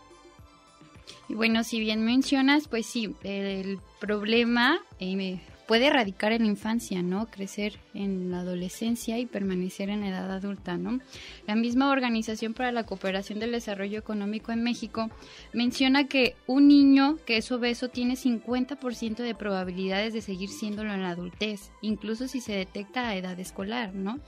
Y 1.29 1.35
bueno, 1.35 1.63
si 1.63 1.79
bien 1.79 2.07
mencionas, 2.07 2.69
pues 2.69 2.87
sí, 2.87 3.15
el 3.23 3.81
problema 4.01 4.81
eh, 4.99 5.43
puede 5.71 5.89
radicar 5.89 6.33
en 6.33 6.43
la 6.43 6.49
infancia, 6.49 7.01
¿no? 7.01 7.31
Crecer 7.31 7.79
en 7.95 8.33
la 8.33 8.41
adolescencia 8.41 9.21
y 9.21 9.27
permanecer 9.27 9.89
en 9.89 10.03
edad 10.03 10.29
adulta, 10.33 10.77
¿no? 10.77 10.99
La 11.47 11.55
misma 11.55 11.93
Organización 11.93 12.55
para 12.55 12.73
la 12.73 12.83
Cooperación 12.83 13.39
del 13.39 13.53
Desarrollo 13.53 13.97
Económico 13.97 14.51
en 14.51 14.65
México 14.65 15.11
menciona 15.53 16.09
que 16.09 16.35
un 16.49 16.67
niño 16.67 17.19
que 17.25 17.37
es 17.37 17.53
obeso 17.53 17.89
tiene 17.89 18.15
50% 18.15 19.19
de 19.19 19.35
probabilidades 19.37 20.13
de 20.13 20.23
seguir 20.23 20.49
siéndolo 20.49 20.93
en 20.93 21.05
la 21.05 21.11
adultez, 21.11 21.71
incluso 21.83 22.27
si 22.27 22.41
se 22.41 22.53
detecta 22.53 23.09
a 23.09 23.15
edad 23.15 23.39
escolar, 23.39 23.95
¿no? 23.95 24.19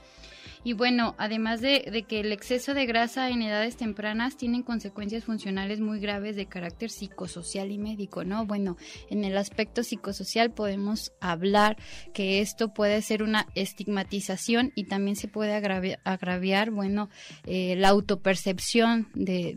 Y 0.63 0.73
bueno, 0.73 1.13
además 1.17 1.59
de, 1.59 2.05
que 2.07 2.21
el 2.21 2.31
exceso 2.31 2.73
de 2.73 2.85
grasa 2.85 3.29
en 3.29 3.41
edades 3.41 3.75
tempranas 3.75 4.37
tiene 4.37 4.63
consecuencias 4.63 5.25
funcionales 5.25 5.81
muy 5.81 5.99
graves 5.99 6.37
de 6.37 6.45
carácter 6.45 6.89
psicosocial 6.89 7.71
y 7.71 7.77
médico, 7.77 8.23
¿no? 8.23 8.45
Bueno, 8.45 8.77
en 9.09 9.25
el 9.25 9.37
aspecto 9.37 9.83
psicosocial 9.83 10.51
podemos 10.51 11.11
hablar 11.19 11.77
que 12.13 12.39
esto 12.39 12.73
puede 12.73 13.01
ser 13.01 13.23
una 13.23 13.47
estigmatización 13.55 14.71
y 14.75 14.85
también 14.85 15.17
se 15.17 15.27
puede 15.27 15.53
agraviar, 15.53 16.71
bueno, 16.71 17.09
eh, 17.45 17.75
la 17.75 17.89
autopercepción 17.89 19.09
de, 19.13 19.55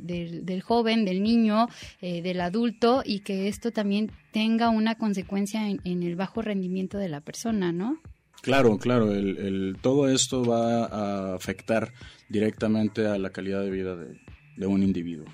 del, 0.00 0.62
joven, 0.62 1.04
del 1.04 1.22
niño, 1.22 1.68
eh, 2.00 2.22
del 2.22 2.40
adulto 2.40 3.02
y 3.04 3.20
que 3.20 3.48
esto 3.48 3.70
también 3.70 4.10
tenga 4.32 4.70
una 4.70 4.94
consecuencia 4.94 5.68
en 5.68 6.02
el 6.02 6.16
bajo 6.16 6.40
rendimiento 6.40 6.96
de 6.96 7.08
la 7.08 7.20
persona, 7.20 7.72
¿no? 7.72 8.00
Claro, 8.42 8.78
claro, 8.78 9.12
el, 9.12 9.76
todo 9.80 10.08
esto 10.08 10.44
va 10.44 10.84
a 10.84 11.34
afectar 11.34 11.92
directamente 12.28 13.06
a 13.06 13.18
la 13.18 13.30
calidad 13.30 13.62
de 13.62 13.70
vida 13.70 13.96
de, 13.96 14.66
un 14.66 14.82
individuo. 14.82 15.26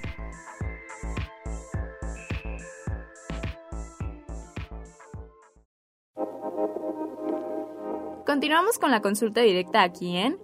Continuamos 8.31 8.79
con 8.79 8.91
la 8.91 9.01
consulta 9.01 9.41
directa 9.41 9.83
aquí 9.83 10.15
en 10.15 10.39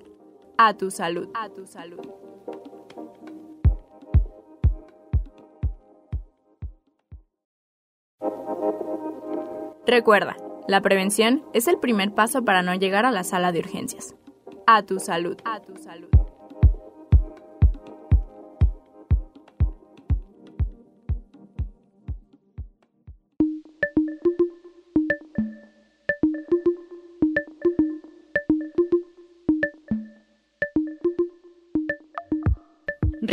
A 0.57 0.73
Tu 0.73 0.91
Salud. 0.91 1.29
A 1.33 1.47
Tu 1.47 1.65
Salud. 1.65 2.01
Recuerda, 9.85 10.35
la 10.67 10.81
prevención 10.81 11.45
es 11.53 11.69
el 11.69 11.79
primer 11.79 12.13
paso 12.13 12.43
para 12.43 12.61
no 12.61 12.75
llegar 12.75 13.05
a 13.05 13.11
la 13.11 13.23
sala 13.23 13.53
de 13.53 13.59
urgencias. 13.59 14.15
A 14.65 14.83
tu 14.83 14.99
salud. 14.99 15.37
A 15.45 15.61
tu 15.61 15.77
salud. 15.77 16.09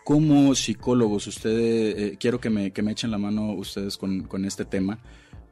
Como 0.05 0.55
psicólogos, 0.55 1.27
ustedes, 1.27 1.99
eh, 1.99 2.17
quiero 2.19 2.41
que 2.41 2.51
me, 2.51 2.73
que 2.73 2.83
me, 2.83 2.93
echen 2.93 3.11
la 3.11 3.19
mano 3.19 3.53
ustedes 3.53 3.97
con, 3.97 4.25
con, 4.25 4.45
este 4.45 4.65
tema. 4.65 4.99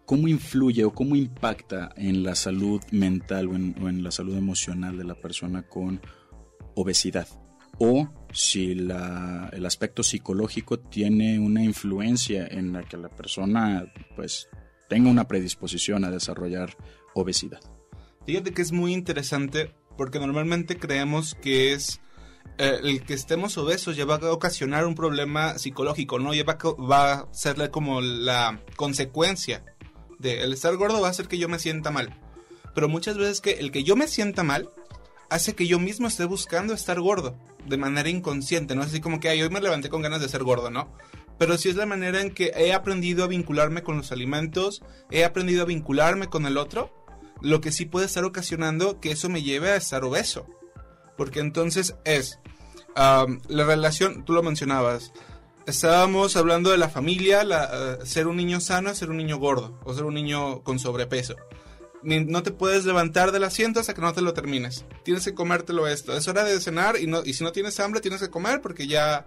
¿Cómo 0.04 0.28
influye 0.28 0.84
o 0.84 0.92
cómo 0.92 1.16
impacta 1.16 1.90
en 1.96 2.22
la 2.22 2.34
salud 2.34 2.80
mental 2.90 3.48
o 3.48 3.56
en, 3.56 3.74
o 3.82 3.88
en 3.88 4.02
la 4.02 4.10
salud 4.10 4.36
emocional 4.36 4.98
de 4.98 5.04
la 5.04 5.14
persona 5.14 5.62
con 5.62 6.00
obesidad? 6.74 7.28
O 7.78 8.08
si 8.32 8.74
la, 8.74 9.48
el 9.52 9.64
aspecto 9.64 10.02
psicológico 10.02 10.78
tiene 10.78 11.38
una 11.38 11.64
influencia 11.64 12.46
en 12.46 12.72
la 12.72 12.82
que 12.82 12.96
la 12.96 13.08
persona 13.08 13.90
pues 14.14 14.48
tenga 14.92 15.08
una 15.08 15.26
predisposición 15.26 16.04
a 16.04 16.10
desarrollar 16.10 16.76
obesidad. 17.14 17.60
Fíjate 18.26 18.52
que 18.52 18.60
es 18.60 18.72
muy 18.72 18.92
interesante 18.92 19.72
porque 19.96 20.18
normalmente 20.18 20.76
creemos 20.76 21.34
que 21.34 21.72
es 21.72 22.02
eh, 22.58 22.78
el 22.82 23.02
que 23.02 23.14
estemos 23.14 23.56
obesos 23.56 23.96
ya 23.96 24.04
va 24.04 24.16
a 24.16 24.32
ocasionar 24.32 24.86
un 24.86 24.94
problema 24.94 25.56
psicológico, 25.56 26.18
¿no? 26.18 26.34
Ya 26.34 26.44
va, 26.44 26.58
va 26.74 27.12
a 27.12 27.28
serle 27.32 27.70
como 27.70 28.02
la 28.02 28.60
consecuencia 28.76 29.64
de 30.18 30.42
el 30.42 30.52
estar 30.52 30.76
gordo 30.76 31.00
va 31.00 31.06
a 31.06 31.10
hacer 31.12 31.26
que 31.26 31.38
yo 31.38 31.48
me 31.48 31.58
sienta 31.58 31.90
mal. 31.90 32.20
Pero 32.74 32.90
muchas 32.90 33.16
veces 33.16 33.40
que 33.40 33.52
el 33.52 33.72
que 33.72 33.84
yo 33.84 33.96
me 33.96 34.08
sienta 34.08 34.42
mal 34.42 34.68
hace 35.30 35.54
que 35.54 35.66
yo 35.66 35.78
mismo 35.78 36.06
esté 36.06 36.26
buscando 36.26 36.74
estar 36.74 37.00
gordo 37.00 37.34
de 37.66 37.78
manera 37.78 38.10
inconsciente, 38.10 38.74
no 38.74 38.82
así 38.82 39.00
como 39.00 39.20
que 39.20 39.30
Ay, 39.30 39.40
hoy 39.40 39.48
me 39.48 39.62
levanté 39.62 39.88
con 39.88 40.02
ganas 40.02 40.20
de 40.20 40.28
ser 40.28 40.42
gordo, 40.42 40.70
¿no? 40.70 40.92
Pero 41.42 41.58
sí 41.58 41.68
es 41.68 41.74
la 41.74 41.86
manera 41.86 42.20
en 42.20 42.30
que 42.30 42.52
he 42.54 42.72
aprendido 42.72 43.24
a 43.24 43.26
vincularme 43.26 43.82
con 43.82 43.96
los 43.96 44.12
alimentos, 44.12 44.80
he 45.10 45.24
aprendido 45.24 45.62
a 45.62 45.66
vincularme 45.66 46.28
con 46.28 46.46
el 46.46 46.56
otro, 46.56 47.04
lo 47.40 47.60
que 47.60 47.72
sí 47.72 47.84
puede 47.84 48.06
estar 48.06 48.22
ocasionando 48.22 49.00
que 49.00 49.10
eso 49.10 49.28
me 49.28 49.42
lleve 49.42 49.72
a 49.72 49.74
estar 49.74 50.04
obeso. 50.04 50.46
Porque 51.16 51.40
entonces 51.40 51.96
es 52.04 52.38
la 52.94 53.26
relación, 53.48 54.24
tú 54.24 54.34
lo 54.34 54.44
mencionabas, 54.44 55.12
estábamos 55.66 56.36
hablando 56.36 56.70
de 56.70 56.78
la 56.78 56.88
familia, 56.88 57.42
uh, 57.42 58.06
ser 58.06 58.28
un 58.28 58.36
niño 58.36 58.60
sano, 58.60 58.94
ser 58.94 59.10
un 59.10 59.16
niño 59.16 59.38
gordo 59.38 59.80
o 59.82 59.94
ser 59.94 60.04
un 60.04 60.14
niño 60.14 60.62
con 60.62 60.78
sobrepeso. 60.78 61.34
No 62.04 62.44
te 62.44 62.52
puedes 62.52 62.84
levantar 62.84 63.32
del 63.32 63.42
asiento 63.42 63.80
hasta 63.80 63.94
que 63.94 64.00
no 64.00 64.12
te 64.12 64.22
lo 64.22 64.32
termines. 64.32 64.84
Tienes 65.02 65.24
que 65.24 65.34
comértelo 65.34 65.88
esto. 65.88 66.16
Es 66.16 66.28
hora 66.28 66.44
de 66.44 66.60
cenar 66.60 66.94
y 67.00 67.32
si 67.34 67.42
no 67.42 67.50
tienes 67.50 67.80
hambre 67.80 68.00
tienes 68.00 68.20
que 68.20 68.30
comer 68.30 68.60
porque 68.60 68.86
ya 68.86 69.26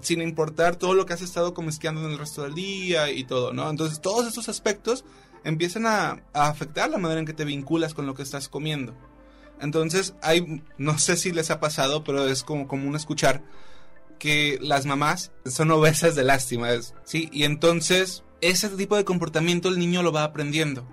sin 0.00 0.22
importar 0.22 0.76
todo 0.76 0.94
lo 0.94 1.06
que 1.06 1.14
has 1.14 1.22
estado 1.22 1.54
comisqueando 1.54 2.04
en 2.04 2.12
el 2.12 2.18
resto 2.18 2.42
del 2.42 2.54
día 2.54 3.10
y 3.10 3.24
todo, 3.24 3.52
¿no? 3.52 3.68
Entonces 3.68 4.00
todos 4.00 4.26
esos 4.26 4.48
aspectos 4.48 5.04
empiezan 5.44 5.86
a, 5.86 6.22
a, 6.32 6.48
afectar 6.48 6.90
la 6.90 6.98
manera 6.98 7.20
en 7.20 7.26
que 7.26 7.32
te 7.32 7.44
vinculas 7.44 7.94
con 7.94 8.06
lo 8.06 8.14
que 8.14 8.22
estás 8.22 8.48
comiendo. 8.48 8.94
Entonces 9.60 10.14
hay, 10.22 10.62
no 10.76 10.98
sé 10.98 11.16
si 11.16 11.32
les 11.32 11.50
ha 11.50 11.60
pasado, 11.60 12.04
pero 12.04 12.28
es 12.28 12.42
como 12.42 12.68
común 12.68 12.94
escuchar 12.94 13.42
que 14.18 14.58
las 14.60 14.86
mamás 14.86 15.32
son 15.44 15.70
obesas 15.70 16.14
de 16.14 16.24
lástima, 16.24 16.68
¿sí? 17.04 17.28
Y 17.32 17.44
entonces 17.44 18.24
ese 18.40 18.68
tipo 18.70 18.96
de 18.96 19.04
comportamiento 19.04 19.68
el 19.68 19.78
niño 19.78 20.02
lo 20.02 20.12
va 20.12 20.24
aprendiendo. 20.24 20.86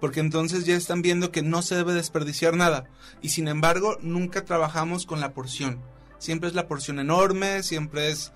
Porque 0.00 0.20
entonces 0.20 0.66
ya 0.66 0.74
están 0.74 1.00
viendo 1.00 1.30
que 1.30 1.42
no 1.42 1.62
se 1.62 1.76
debe 1.76 1.92
desperdiciar 1.92 2.56
nada. 2.56 2.86
Y 3.20 3.28
sin 3.28 3.46
embargo, 3.46 3.98
nunca 4.02 4.44
trabajamos 4.44 5.06
con 5.06 5.20
la 5.20 5.32
porción. 5.32 5.80
Siempre 6.22 6.48
es 6.48 6.54
la 6.54 6.68
porción 6.68 7.00
enorme, 7.00 7.64
siempre 7.64 8.08
es 8.08 8.32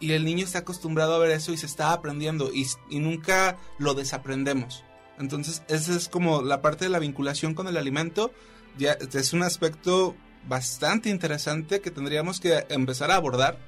y 0.00 0.10
el 0.10 0.24
niño 0.24 0.44
está 0.44 0.58
acostumbrado 0.58 1.14
a 1.14 1.18
ver 1.18 1.30
eso 1.30 1.52
y 1.52 1.56
se 1.56 1.66
está 1.66 1.92
aprendiendo 1.92 2.50
y, 2.52 2.66
nunca 2.98 3.56
lo 3.78 3.94
desaprendemos. 3.94 4.82
Entonces, 5.16 5.62
esa 5.68 5.94
es 5.94 6.08
como 6.08 6.42
la 6.42 6.60
parte 6.60 6.86
de 6.86 6.90
la 6.90 6.98
vinculación 6.98 7.54
con 7.54 7.68
el 7.68 7.76
alimento. 7.76 8.32
Ya 8.78 8.94
es 8.94 9.32
un 9.32 9.44
aspecto 9.44 10.16
bastante 10.48 11.08
interesante 11.08 11.80
que 11.80 11.92
tendríamos 11.92 12.40
que 12.40 12.66
empezar 12.68 13.12
a 13.12 13.16
abordar 13.16 13.60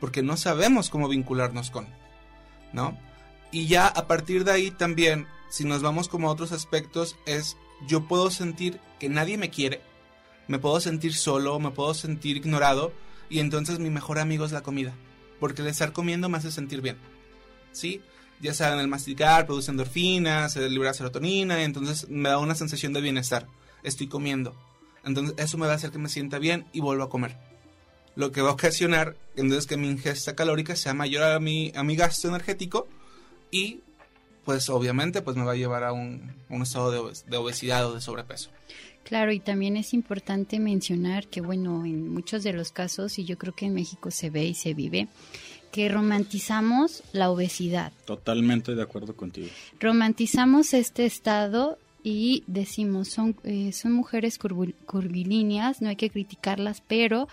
porque 0.00 0.22
no 0.22 0.38
sabemos 0.38 0.88
cómo 0.88 1.06
vincularnos 1.06 1.70
con, 1.70 1.86
¿no? 2.72 2.98
Y 3.52 3.66
ya 3.66 3.86
a 3.86 4.06
partir 4.06 4.44
de 4.44 4.52
ahí 4.52 4.70
también, 4.70 5.26
si 5.50 5.66
nos 5.66 5.82
vamos 5.82 6.08
como 6.08 6.30
a 6.30 6.32
otros 6.32 6.52
aspectos, 6.52 7.16
es 7.26 7.58
yo 7.86 8.08
puedo 8.08 8.30
sentir 8.30 8.80
que 8.98 9.10
nadie 9.10 9.36
me 9.36 9.50
quiere, 9.50 9.82
me 10.48 10.58
puedo 10.58 10.80
sentir 10.80 11.14
solo, 11.14 11.58
me 11.58 11.70
puedo 11.70 11.94
sentir 11.94 12.36
ignorado 12.36 12.92
y 13.30 13.38
entonces 13.38 13.78
mi 13.78 13.90
mejor 13.90 14.18
amigo 14.18 14.44
es 14.44 14.52
la 14.52 14.62
comida 14.62 14.94
porque 15.44 15.62
el 15.62 15.68
estar 15.68 15.92
comiendo 15.92 16.30
me 16.30 16.38
hace 16.38 16.50
sentir 16.50 16.80
bien. 16.80 16.96
¿Sí? 17.72 18.00
Ya 18.40 18.54
saben, 18.54 18.78
el 18.78 18.88
masticar 18.88 19.44
produce 19.44 19.70
endorfinas, 19.70 20.54
se 20.54 20.68
libera 20.68 20.94
serotonina, 20.94 21.60
y 21.60 21.64
entonces 21.64 22.08
me 22.08 22.30
da 22.30 22.38
una 22.38 22.54
sensación 22.54 22.94
de 22.94 23.02
bienestar. 23.02 23.46
Estoy 23.82 24.08
comiendo. 24.08 24.56
Entonces 25.04 25.34
eso 25.36 25.58
me 25.58 25.66
va 25.66 25.72
a 25.72 25.76
hacer 25.76 25.90
que 25.90 25.98
me 25.98 26.08
sienta 26.08 26.38
bien 26.38 26.64
y 26.72 26.80
vuelvo 26.80 27.04
a 27.04 27.10
comer. 27.10 27.36
Lo 28.16 28.32
que 28.32 28.40
va 28.40 28.50
a 28.50 28.52
ocasionar 28.52 29.16
entonces 29.36 29.66
que 29.66 29.76
mi 29.76 29.90
ingesta 29.90 30.34
calórica 30.34 30.76
sea 30.76 30.94
mayor 30.94 31.24
a 31.24 31.38
mi, 31.40 31.72
a 31.74 31.82
mi 31.82 31.94
gasto 31.94 32.28
energético 32.28 32.88
y 33.50 33.80
pues 34.46 34.70
obviamente 34.70 35.20
pues 35.20 35.36
me 35.36 35.44
va 35.44 35.52
a 35.52 35.56
llevar 35.56 35.84
a 35.84 35.92
un, 35.92 36.34
un 36.48 36.62
estado 36.62 36.90
de, 36.90 36.98
obes 36.98 37.26
de 37.26 37.36
obesidad 37.36 37.86
o 37.86 37.94
de 37.94 38.00
sobrepeso. 38.00 38.50
Claro, 39.04 39.32
y 39.32 39.38
también 39.38 39.76
es 39.76 39.94
importante 39.94 40.58
mencionar 40.58 41.26
que, 41.28 41.40
bueno, 41.40 41.84
en 41.84 42.08
muchos 42.12 42.42
de 42.42 42.52
los 42.52 42.72
casos, 42.72 43.18
y 43.18 43.24
yo 43.24 43.38
creo 43.38 43.54
que 43.54 43.66
en 43.66 43.74
México 43.74 44.10
se 44.10 44.30
ve 44.30 44.44
y 44.46 44.54
se 44.54 44.74
vive, 44.74 45.08
que 45.70 45.88
romantizamos 45.88 47.02
la 47.12 47.30
obesidad. 47.30 47.92
Totalmente 48.06 48.74
de 48.74 48.82
acuerdo 48.82 49.14
contigo. 49.14 49.48
Romantizamos 49.78 50.72
este 50.72 51.04
estado 51.04 51.78
y 52.02 52.44
decimos, 52.46 53.08
son, 53.08 53.36
eh, 53.44 53.72
son 53.72 53.92
mujeres 53.92 54.38
curvilíneas, 54.38 55.82
no 55.82 55.88
hay 55.88 55.96
que 55.96 56.10
criticarlas, 56.10 56.82
pero 56.86 57.28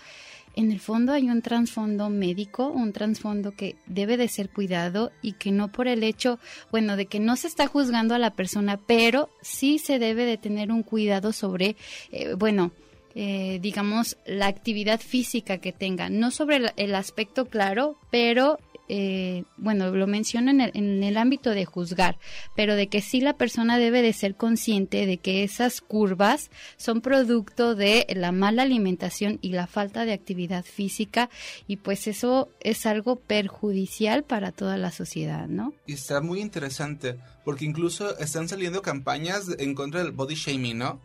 en 0.54 0.72
el 0.72 0.80
fondo 0.80 1.12
hay 1.12 1.28
un 1.28 1.42
trasfondo 1.42 2.10
médico, 2.10 2.68
un 2.68 2.92
trasfondo 2.92 3.52
que 3.52 3.76
debe 3.86 4.16
de 4.16 4.28
ser 4.28 4.50
cuidado 4.50 5.12
y 5.22 5.32
que 5.32 5.50
no 5.50 5.68
por 5.72 5.88
el 5.88 6.02
hecho, 6.02 6.38
bueno, 6.70 6.96
de 6.96 7.06
que 7.06 7.20
no 7.20 7.36
se 7.36 7.48
está 7.48 7.66
juzgando 7.66 8.14
a 8.14 8.18
la 8.18 8.34
persona, 8.34 8.78
pero 8.86 9.30
sí 9.40 9.78
se 9.78 9.98
debe 9.98 10.24
de 10.24 10.38
tener 10.38 10.70
un 10.70 10.82
cuidado 10.82 11.32
sobre, 11.32 11.76
eh, 12.10 12.34
bueno, 12.34 12.72
eh, 13.14 13.58
digamos, 13.60 14.16
la 14.26 14.46
actividad 14.46 15.00
física 15.00 15.58
que 15.58 15.72
tenga, 15.72 16.08
no 16.08 16.30
sobre 16.30 16.56
el, 16.56 16.70
el 16.76 16.94
aspecto 16.94 17.46
claro, 17.46 17.96
pero 18.10 18.58
eh, 18.94 19.44
bueno, 19.56 19.90
lo 19.90 20.06
menciono 20.06 20.50
en 20.50 20.60
el, 20.60 20.70
en 20.74 21.02
el 21.02 21.16
ámbito 21.16 21.48
de 21.48 21.64
juzgar, 21.64 22.18
pero 22.54 22.76
de 22.76 22.88
que 22.88 23.00
sí 23.00 23.22
la 23.22 23.38
persona 23.38 23.78
debe 23.78 24.02
de 24.02 24.12
ser 24.12 24.34
consciente 24.34 25.06
de 25.06 25.16
que 25.16 25.44
esas 25.44 25.80
curvas 25.80 26.50
son 26.76 27.00
producto 27.00 27.74
de 27.74 28.06
la 28.14 28.32
mala 28.32 28.64
alimentación 28.64 29.38
y 29.40 29.52
la 29.52 29.66
falta 29.66 30.04
de 30.04 30.12
actividad 30.12 30.62
física 30.62 31.30
y 31.66 31.78
pues 31.78 32.06
eso 32.06 32.50
es 32.60 32.84
algo 32.84 33.16
perjudicial 33.16 34.24
para 34.24 34.52
toda 34.52 34.76
la 34.76 34.90
sociedad, 34.90 35.48
¿no? 35.48 35.72
Y 35.86 35.94
está 35.94 36.20
muy 36.20 36.42
interesante 36.42 37.16
porque 37.46 37.64
incluso 37.64 38.18
están 38.18 38.46
saliendo 38.46 38.82
campañas 38.82 39.46
en 39.58 39.74
contra 39.74 40.02
del 40.02 40.12
body 40.12 40.34
shaming, 40.34 40.76
¿no? 40.76 41.00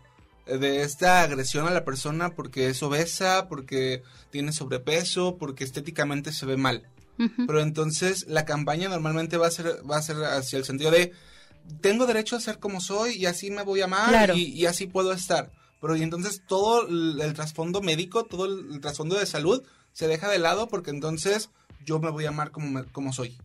de 0.45 0.82
esta 0.82 1.21
agresión 1.21 1.67
a 1.67 1.71
la 1.71 1.86
persona 1.86 2.34
porque 2.34 2.67
es 2.67 2.84
obesa, 2.84 3.47
porque 3.47 4.04
tiene 4.30 4.52
sobrepeso, 4.52 5.38
porque 5.38 5.63
estéticamente 5.65 6.32
se 6.34 6.45
ve 6.45 6.58
mal. 6.58 6.88
Pero 7.17 7.62
entonces 7.62 8.25
la 8.27 8.45
campaña 8.45 8.89
normalmente 8.89 9.38
va 9.38 9.47
a 9.47 9.51
ser 9.51 9.82
va 9.89 9.97
a 9.97 10.01
ser 10.01 10.17
hacia 10.17 10.60
el 10.60 10.65
sentido 10.65 10.91
de 10.91 11.13
tengo 11.82 12.06
derecho 12.06 12.36
a 12.36 12.39
ser 12.39 12.60
como 12.60 12.80
soy 12.80 13.15
y 13.15 13.25
así 13.25 13.51
me 13.51 13.63
voy 13.63 13.82
a 13.82 13.86
amar 13.86 14.36
y, 14.36 14.45
y, 14.53 14.65
así 14.65 14.88
puedo 14.88 15.12
estar. 15.12 15.51
Pero 15.82 15.95
y 15.95 16.01
entonces 16.01 16.41
todo 16.47 16.88
el, 16.88 17.19
el 17.21 17.34
trasfondo 17.34 17.82
médico, 17.82 18.23
todo 18.23 18.45
el, 18.45 18.75
el, 18.75 18.82
trasfondo 18.82 19.17
de 19.17 19.25
salud 19.25 19.63
se 19.93 20.08
deja 20.08 20.30
de 20.30 20.39
lado 20.39 20.67
porque 20.67 20.91
entonces 20.91 21.49
yo 21.86 21.99
me 21.99 22.10
voy 22.10 22.25
a 22.25 22.30
amar 22.30 22.51
como, 22.51 22.69
me, 22.69 22.84
como 22.86 23.13
soy. 23.13 23.38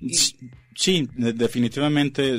Y, 0.00 0.14
sí, 0.74 1.08
definitivamente 1.14 2.38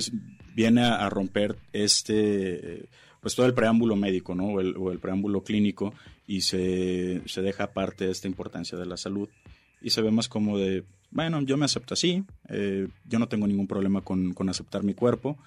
viene 0.56 0.84
a, 0.84 1.06
a 1.06 1.10
romper 1.10 1.58
este 1.74 2.90
pues 3.22 3.36
todo 3.36 3.46
el 3.46 3.54
preámbulo 3.54 3.96
médico, 3.96 4.34
¿no? 4.34 4.46
O 4.46 4.60
el, 4.60 4.76
o 4.76 4.92
el 4.92 5.00
preámbulo 5.00 5.44
clínico 5.44 5.94
y 6.26 6.42
se, 6.42 7.22
se, 7.28 7.42
deja 7.42 7.66
aparte 7.66 8.10
esta 8.10 8.28
importancia 8.28 8.78
de 8.78 8.88
la 8.88 8.98
salud 8.98 9.30
y 9.82 9.90
se 9.90 10.02
ve 10.02 10.12
más 10.12 10.28
como 10.28 10.58
de, 10.58 10.86
bueno, 11.10 11.42
yo 11.42 11.58
me 11.58 11.66
acepto 11.66 11.94
así, 11.94 12.24
eh, 12.50 12.88
yo 13.06 13.20
no 13.20 13.28
tengo 13.28 13.48
ningún 13.48 13.68
problema 13.68 14.02
con, 14.02 14.34
con, 14.34 14.50
aceptar 14.50 14.84
mi 14.84 14.94
cuerpo, 14.94 15.38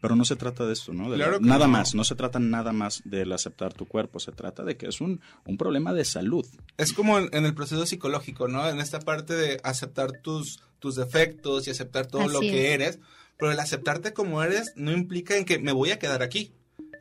pero 0.00 0.16
no 0.16 0.24
se 0.24 0.36
trata 0.36 0.66
de 0.66 0.72
esto, 0.72 0.92
¿no? 0.92 1.10
De 1.10 1.16
claro 1.16 1.38
la, 1.40 1.46
nada 1.46 1.66
no. 1.66 1.72
más, 1.72 1.94
no 1.94 2.02
se 2.04 2.16
trata 2.16 2.38
nada 2.38 2.72
más 2.72 3.02
del 3.04 3.32
aceptar 3.32 3.72
tu 3.72 3.86
cuerpo, 3.86 4.18
se 4.18 4.32
trata 4.32 4.64
de 4.64 4.76
que 4.76 4.86
es 4.86 5.00
un, 5.00 5.20
un 5.46 5.56
problema 5.56 5.92
de 5.92 6.04
salud. 6.04 6.46
Es 6.76 6.92
como 6.92 7.18
en, 7.18 7.28
en, 7.32 7.44
el 7.44 7.54
proceso 7.54 7.86
psicológico, 7.86 8.48
¿no? 8.48 8.68
En 8.68 8.80
esta 8.80 8.98
parte 8.98 9.34
de 9.34 9.60
aceptar 9.62 10.12
tus, 10.22 10.60
tus 10.80 10.96
defectos 10.96 11.66
y 11.66 11.70
aceptar 11.70 12.06
todo 12.06 12.22
así 12.22 12.32
lo 12.32 12.40
que 12.40 12.68
es. 12.68 12.74
eres, 12.74 12.98
pero 13.38 13.52
el 13.52 13.60
aceptarte 13.60 14.12
como 14.12 14.42
eres 14.42 14.72
no 14.74 14.92
implica 14.92 15.36
en 15.36 15.44
que 15.44 15.58
me 15.58 15.72
voy 15.72 15.90
a 15.90 15.98
quedar 15.98 16.22
aquí 16.22 16.52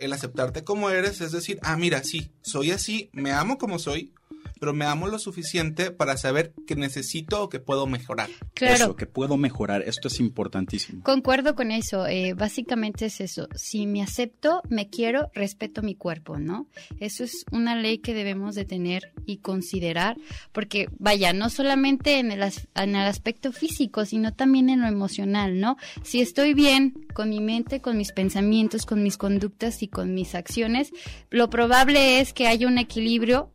el 0.01 0.13
aceptarte 0.13 0.63
como 0.63 0.89
eres 0.89 1.21
es 1.21 1.32
decir, 1.32 1.60
ah, 1.62 1.77
mira, 1.77 2.04
sí, 2.04 2.32
soy 2.41 2.71
así, 2.71 3.10
me 3.13 3.32
amo 3.32 3.58
como 3.58 3.80
soy, 3.80 4.12
pero 4.62 4.76
me 4.76 4.86
amo 4.86 5.08
lo 5.08 5.17
suficiente 5.17 5.89
para 5.89 6.17
saber 6.17 6.54
que 6.67 6.76
necesito 6.76 7.41
o 7.41 7.50
que 7.50 7.60
puedo 7.60 7.88
mejorar. 7.88 8.30
Claro. 8.54 8.76
Eso, 8.76 8.95
que 8.95 9.08
puedo 9.08 9.36
mejorar, 9.36 9.82
esto 9.82 10.08
es 10.08 10.19
importantísimo. 10.19 11.02
Concuerdo 11.02 11.56
con 11.56 11.71
eso, 11.71 12.06
eh, 12.06 12.36
básicamente 12.36 13.08
es 13.08 13.21
eso, 13.21 13.47
si 13.56 13.88
me 13.88 14.04
acepto, 14.04 14.62
me 14.69 14.88
quiero, 14.88 15.32
respeto 15.34 15.82
mi 15.82 15.95
cuerpo, 15.95 16.38
¿no? 16.38 16.67
Eso 17.00 17.24
es 17.24 17.43
una 17.52 17.76
ley 17.76 17.97
que 17.97 18.13
debemos 18.13 18.54
de 18.54 18.65
tener 18.65 19.13
y 19.26 19.38
considerar, 19.38 20.15
porque 20.52 20.89
vaya, 21.00 21.34
no 21.34 21.50
solamente 21.50 22.19
en 22.19 22.32
el, 22.32 22.43
en 22.43 22.95
el 22.95 23.08
aspecto 23.08 23.52
físico, 23.52 24.06
sino 24.06 24.36
también 24.36 24.69
en 24.69 24.82
lo 24.82 24.88
emocional, 24.88 25.60
¿no? 25.60 25.78
Si 26.04 26.21
estoy 26.21 26.54
bien 26.54 27.08
con 27.15 27.32
mi 27.32 27.39
mente, 27.39 27.82
con 27.82 27.97
mis 27.97 28.12
pensamientos, 28.12 28.86
con 28.86 29.02
mis 29.02 29.17
conductas 29.17 29.82
y 29.82 29.88
con 29.88 30.13
mis 30.13 30.36
acciones, 30.36 30.91
lo 31.32 31.50
probable 31.50 32.19
es 32.19 32.32
que 32.32 32.45
haya 32.45 32.67
un 32.67 32.78
equilibrio 32.78 33.52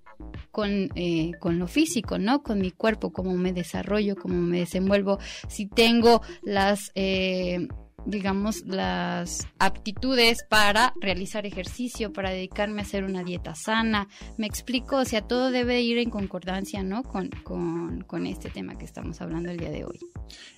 con, 0.56 0.88
eh, 0.94 1.32
con 1.38 1.58
lo 1.58 1.66
físico, 1.66 2.18
¿no? 2.18 2.42
Con 2.42 2.60
mi 2.60 2.70
cuerpo, 2.70 3.12
cómo 3.12 3.36
me 3.36 3.52
desarrollo, 3.52 4.16
cómo 4.16 4.40
me 4.40 4.60
desenvuelvo, 4.60 5.18
si 5.48 5.66
tengo 5.66 6.22
las, 6.42 6.92
eh, 6.94 7.68
digamos, 8.06 8.64
las 8.64 9.46
aptitudes 9.58 10.46
para 10.48 10.94
realizar 10.98 11.44
ejercicio, 11.44 12.10
para 12.10 12.30
dedicarme 12.30 12.80
a 12.80 12.84
hacer 12.84 13.04
una 13.04 13.22
dieta 13.22 13.54
sana. 13.54 14.08
Me 14.38 14.46
explico, 14.46 14.96
o 14.96 15.04
sea, 15.04 15.20
todo 15.20 15.50
debe 15.50 15.82
ir 15.82 15.98
en 15.98 16.08
concordancia, 16.08 16.82
¿no? 16.82 17.02
Con, 17.02 17.28
con, 17.44 18.00
con 18.04 18.26
este 18.26 18.48
tema 18.48 18.78
que 18.78 18.86
estamos 18.86 19.20
hablando 19.20 19.50
el 19.50 19.58
día 19.58 19.70
de 19.70 19.84
hoy. 19.84 20.00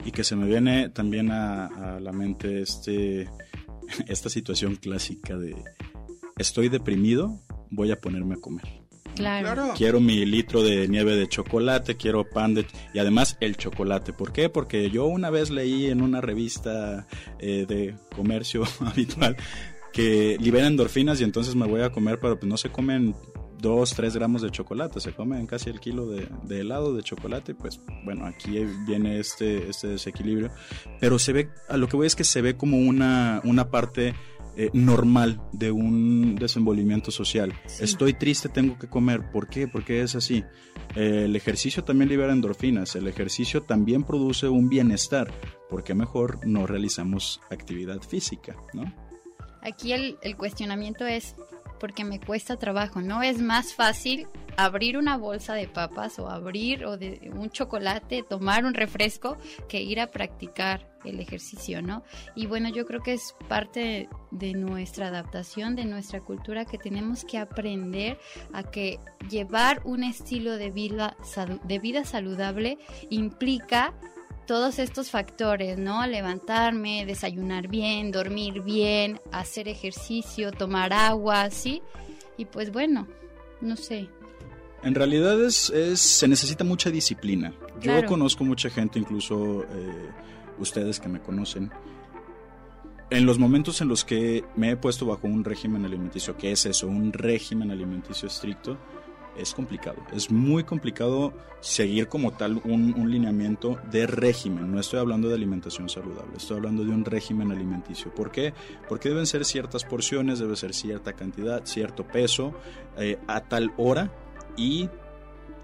Y 0.04 0.12
que 0.12 0.22
se 0.22 0.36
me 0.36 0.46
viene 0.46 0.90
también 0.90 1.32
a, 1.32 1.96
a 1.96 1.98
la 1.98 2.12
mente 2.12 2.62
este, 2.62 3.28
esta 4.06 4.30
situación 4.30 4.76
clásica 4.76 5.36
de 5.36 5.56
estoy 6.36 6.68
deprimido, 6.68 7.40
voy 7.68 7.90
a 7.90 7.96
ponerme 8.00 8.34
a 8.34 8.40
comer. 8.40 8.77
Claro. 9.18 9.74
Quiero 9.76 10.00
mi 10.00 10.24
litro 10.24 10.62
de 10.62 10.88
nieve 10.88 11.16
de 11.16 11.28
chocolate, 11.28 11.96
quiero 11.96 12.28
pan 12.28 12.54
de... 12.54 12.66
Y 12.94 12.98
además 12.98 13.36
el 13.40 13.56
chocolate. 13.56 14.12
¿Por 14.12 14.32
qué? 14.32 14.48
Porque 14.48 14.90
yo 14.90 15.06
una 15.06 15.30
vez 15.30 15.50
leí 15.50 15.86
en 15.86 16.02
una 16.02 16.20
revista 16.20 17.06
eh, 17.38 17.66
de 17.68 17.94
comercio 18.14 18.64
habitual 18.80 19.36
que 19.92 20.36
libera 20.40 20.66
endorfinas 20.66 21.20
y 21.20 21.24
entonces 21.24 21.54
me 21.54 21.66
voy 21.66 21.82
a 21.82 21.90
comer, 21.90 22.20
pero 22.20 22.38
pues 22.38 22.48
no 22.48 22.56
se 22.56 22.70
comen 22.70 23.14
dos, 23.60 23.94
tres 23.94 24.14
gramos 24.14 24.42
de 24.42 24.50
chocolate, 24.50 25.00
se 25.00 25.12
comen 25.12 25.46
casi 25.46 25.70
el 25.70 25.80
kilo 25.80 26.06
de, 26.06 26.28
de, 26.44 26.60
helado 26.60 26.94
de 26.94 27.02
chocolate, 27.02 27.54
pues 27.54 27.80
bueno, 28.04 28.26
aquí 28.26 28.64
viene 28.86 29.18
este, 29.18 29.68
este 29.68 29.88
desequilibrio, 29.88 30.50
pero 31.00 31.18
se 31.18 31.32
ve, 31.32 31.48
a 31.68 31.76
lo 31.76 31.88
que 31.88 31.96
voy 31.96 32.06
es 32.06 32.14
que 32.14 32.24
se 32.24 32.40
ve 32.40 32.56
como 32.56 32.78
una, 32.78 33.40
una 33.44 33.70
parte 33.70 34.14
eh, 34.60 34.70
normal 34.72 35.40
de 35.52 35.70
un 35.70 36.34
desenvolvimiento 36.34 37.12
social. 37.12 37.54
Sí. 37.66 37.84
Estoy 37.84 38.12
triste, 38.14 38.48
tengo 38.48 38.76
que 38.76 38.88
comer. 38.88 39.30
¿Por 39.30 39.48
qué? 39.48 39.68
Porque 39.68 40.02
es 40.02 40.16
así. 40.16 40.42
Eh, 40.96 41.26
el 41.26 41.36
ejercicio 41.36 41.84
también 41.84 42.08
libera 42.08 42.32
endorfinas, 42.32 42.96
el 42.96 43.06
ejercicio 43.06 43.62
también 43.62 44.02
produce 44.02 44.48
un 44.48 44.68
bienestar. 44.68 45.32
¿Por 45.70 45.84
qué 45.84 45.94
mejor 45.94 46.44
no 46.44 46.66
realizamos 46.66 47.40
actividad 47.52 48.00
física? 48.00 48.56
¿no? 48.74 48.92
Aquí 49.62 49.92
el, 49.92 50.18
el 50.22 50.36
cuestionamiento 50.36 51.06
es, 51.06 51.36
porque 51.78 52.04
me 52.04 52.20
cuesta 52.20 52.56
trabajo, 52.56 53.00
¿no? 53.00 53.22
Es 53.22 53.40
más 53.40 53.74
fácil 53.74 54.26
abrir 54.56 54.98
una 54.98 55.16
bolsa 55.16 55.54
de 55.54 55.68
papas 55.68 56.18
o 56.18 56.28
abrir 56.28 56.84
o 56.84 56.96
de 56.96 57.30
un 57.32 57.50
chocolate, 57.50 58.24
tomar 58.28 58.64
un 58.64 58.74
refresco 58.74 59.36
que 59.68 59.82
ir 59.82 60.00
a 60.00 60.08
practicar 60.08 60.88
el 61.04 61.20
ejercicio, 61.20 61.80
¿no? 61.80 62.02
Y 62.34 62.46
bueno, 62.46 62.68
yo 62.68 62.84
creo 62.84 63.00
que 63.00 63.12
es 63.12 63.34
parte 63.48 64.08
de 64.30 64.54
nuestra 64.54 65.08
adaptación, 65.08 65.76
de 65.76 65.84
nuestra 65.84 66.20
cultura 66.20 66.64
que 66.64 66.78
tenemos 66.78 67.24
que 67.24 67.38
aprender 67.38 68.18
a 68.52 68.64
que 68.64 68.98
llevar 69.30 69.80
un 69.84 70.02
estilo 70.02 70.56
de 70.56 70.70
vida, 70.70 71.16
de 71.64 71.78
vida 71.78 72.04
saludable 72.04 72.78
implica 73.10 73.94
todos 74.48 74.78
estos 74.78 75.10
factores, 75.10 75.76
¿no? 75.78 76.06
Levantarme, 76.06 77.04
desayunar 77.04 77.68
bien, 77.68 78.10
dormir 78.10 78.62
bien, 78.62 79.20
hacer 79.30 79.68
ejercicio, 79.68 80.52
tomar 80.52 80.94
agua, 80.94 81.50
¿sí? 81.50 81.82
Y 82.38 82.46
pues 82.46 82.72
bueno, 82.72 83.06
no 83.60 83.76
sé. 83.76 84.08
En 84.82 84.94
realidad 84.94 85.38
es, 85.44 85.68
es 85.68 86.00
se 86.00 86.26
necesita 86.26 86.64
mucha 86.64 86.90
disciplina. 86.90 87.52
Yo 87.74 87.92
claro. 87.92 88.08
conozco 88.08 88.42
mucha 88.42 88.70
gente, 88.70 88.98
incluso 88.98 89.64
eh, 89.64 90.10
ustedes 90.58 90.98
que 90.98 91.08
me 91.08 91.20
conocen, 91.20 91.70
en 93.10 93.26
los 93.26 93.38
momentos 93.38 93.82
en 93.82 93.88
los 93.88 94.02
que 94.02 94.44
me 94.56 94.70
he 94.70 94.76
puesto 94.76 95.04
bajo 95.04 95.26
un 95.26 95.44
régimen 95.44 95.84
alimenticio, 95.84 96.38
¿qué 96.38 96.52
es 96.52 96.64
eso? 96.64 96.86
Un 96.86 97.12
régimen 97.12 97.70
alimenticio 97.70 98.28
estricto, 98.28 98.78
es 99.38 99.54
complicado. 99.54 100.02
Es 100.12 100.30
muy 100.30 100.64
complicado 100.64 101.32
seguir 101.60 102.08
como 102.08 102.32
tal 102.32 102.60
un, 102.64 102.94
un, 102.96 103.10
lineamiento 103.10 103.78
de 103.90 104.06
régimen. 104.06 104.70
No 104.70 104.80
estoy 104.80 105.00
hablando 105.00 105.28
de 105.28 105.34
alimentación 105.34 105.88
saludable, 105.88 106.36
estoy 106.36 106.58
hablando 106.58 106.84
de 106.84 106.90
un 106.90 107.04
régimen 107.04 107.50
alimenticio. 107.50 108.14
¿Por 108.14 108.30
qué? 108.30 108.52
Porque 108.88 109.08
deben 109.08 109.26
ser 109.26 109.44
ciertas 109.44 109.84
porciones, 109.84 110.38
debe 110.38 110.56
ser 110.56 110.74
cierta 110.74 111.14
cantidad, 111.14 111.64
cierto 111.64 112.06
peso, 112.06 112.52
eh, 112.96 113.18
a 113.26 113.40
tal 113.40 113.72
hora 113.76 114.12
y 114.56 114.88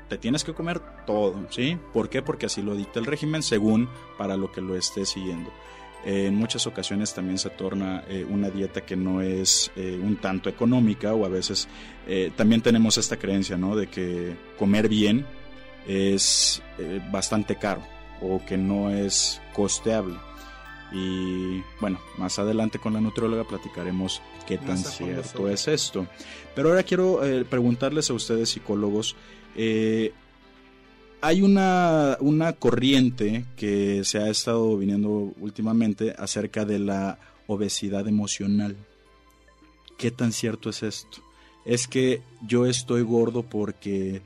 te 0.08 0.18
tienes 0.18 0.44
que 0.44 0.54
comer 0.54 0.80
todo, 1.06 1.46
¿sí? 1.50 1.78
¿Por 1.92 2.08
qué? 2.08 2.22
Porque 2.22 2.46
así 2.46 2.62
lo 2.62 2.74
dicta 2.74 3.00
el 3.00 3.06
régimen 3.06 3.42
según 3.42 3.88
para 4.18 4.36
lo 4.36 4.52
que 4.52 4.60
lo 4.60 4.76
esté 4.76 5.06
siguiendo. 5.06 5.50
Eh, 6.04 6.26
en 6.26 6.34
muchas 6.34 6.66
ocasiones 6.66 7.14
también 7.14 7.38
se 7.38 7.48
torna 7.48 8.04
eh, 8.08 8.26
una 8.28 8.50
dieta 8.50 8.82
que 8.82 8.94
no 8.94 9.22
es 9.22 9.70
eh, 9.74 9.98
un 10.02 10.16
tanto 10.16 10.50
económica 10.50 11.14
o 11.14 11.24
a 11.24 11.28
veces 11.28 11.68
también 12.36 12.60
tenemos 12.60 12.98
esta 12.98 13.16
creencia, 13.16 13.56
¿no? 13.56 13.74
De 13.74 13.86
que 13.86 14.36
comer 14.58 14.90
bien 14.90 15.24
es 15.88 16.62
bastante 17.10 17.56
caro 17.56 17.80
o 18.20 18.44
que 18.44 18.58
no 18.58 18.90
es 18.90 19.40
costeable. 19.54 20.16
Y 20.92 21.62
bueno, 21.80 21.98
más 22.18 22.38
adelante 22.38 22.78
con 22.78 22.92
la 22.92 23.00
nutrióloga 23.00 23.44
platicaremos 23.44 24.20
qué 24.46 24.58
tan 24.58 24.76
cierto 24.76 25.48
es 25.48 25.66
esto. 25.66 26.06
Pero 26.54 26.68
ahora 26.68 26.82
quiero 26.82 27.22
preguntarles 27.48 28.10
a 28.10 28.12
ustedes 28.12 28.50
psicólogos, 28.50 29.16
hay 31.24 31.40
una, 31.40 32.18
una 32.20 32.52
corriente 32.52 33.46
que 33.56 34.04
se 34.04 34.18
ha 34.18 34.28
estado 34.28 34.76
viniendo 34.76 35.32
últimamente 35.40 36.14
acerca 36.18 36.66
de 36.66 36.78
la 36.78 37.18
obesidad 37.46 38.06
emocional. 38.06 38.76
¿Qué 39.96 40.10
tan 40.10 40.32
cierto 40.32 40.68
es 40.68 40.82
esto? 40.82 41.22
Es 41.64 41.88
que 41.88 42.20
yo 42.46 42.66
estoy 42.66 43.00
gordo 43.00 43.42
porque 43.42 44.20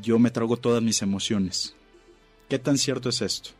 yo 0.00 0.18
me 0.18 0.30
trago 0.30 0.56
todas 0.56 0.82
mis 0.82 1.02
emociones. 1.02 1.74
¿Qué 2.48 2.58
tan 2.58 2.78
cierto 2.78 3.10
es 3.10 3.20
esto? 3.20 3.50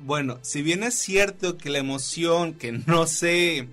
Bueno, 0.00 0.40
si 0.42 0.62
bien 0.62 0.82
es 0.82 0.94
cierto 0.94 1.56
que 1.56 1.70
la 1.70 1.78
emoción 1.78 2.54
que 2.54 2.72
no 2.72 3.06
se 3.06 3.68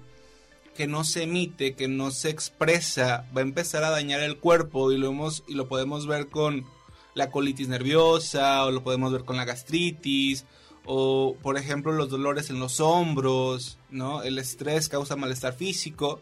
que 0.78 0.86
no 0.86 1.04
se 1.04 1.24
emite, 1.24 1.74
que 1.74 1.88
no 1.88 2.12
se 2.12 2.30
expresa, 2.30 3.26
va 3.36 3.42
a 3.42 3.46
empezar 3.46 3.84
a 3.84 3.90
dañar 3.90 4.22
el 4.22 4.38
cuerpo 4.38 4.92
y 4.92 4.98
lo 5.00 5.10
hemos 5.10 5.44
y 5.48 5.56
lo 5.56 5.68
podemos 5.68 6.06
ver 6.06 6.28
con 6.28 6.66
la 7.14 7.30
colitis 7.30 7.68
nerviosa 7.68 8.66
o 8.66 8.72
lo 8.72 8.84
podemos 8.84 9.12
ver 9.12 9.26
con 9.26 9.38
la 9.38 9.46
gastritis 9.46 10.46
o 10.86 11.36
por 11.42 11.58
ejemplo 11.58 11.92
los 11.92 12.10
dolores 12.10 12.50
en 12.50 12.60
los 12.60 12.80
hombros, 12.80 13.78
¿no? 13.90 14.24
El 14.24 14.40
estrés 14.40 14.90
causa 14.90 15.16
malestar 15.16 15.54
físico. 15.54 16.22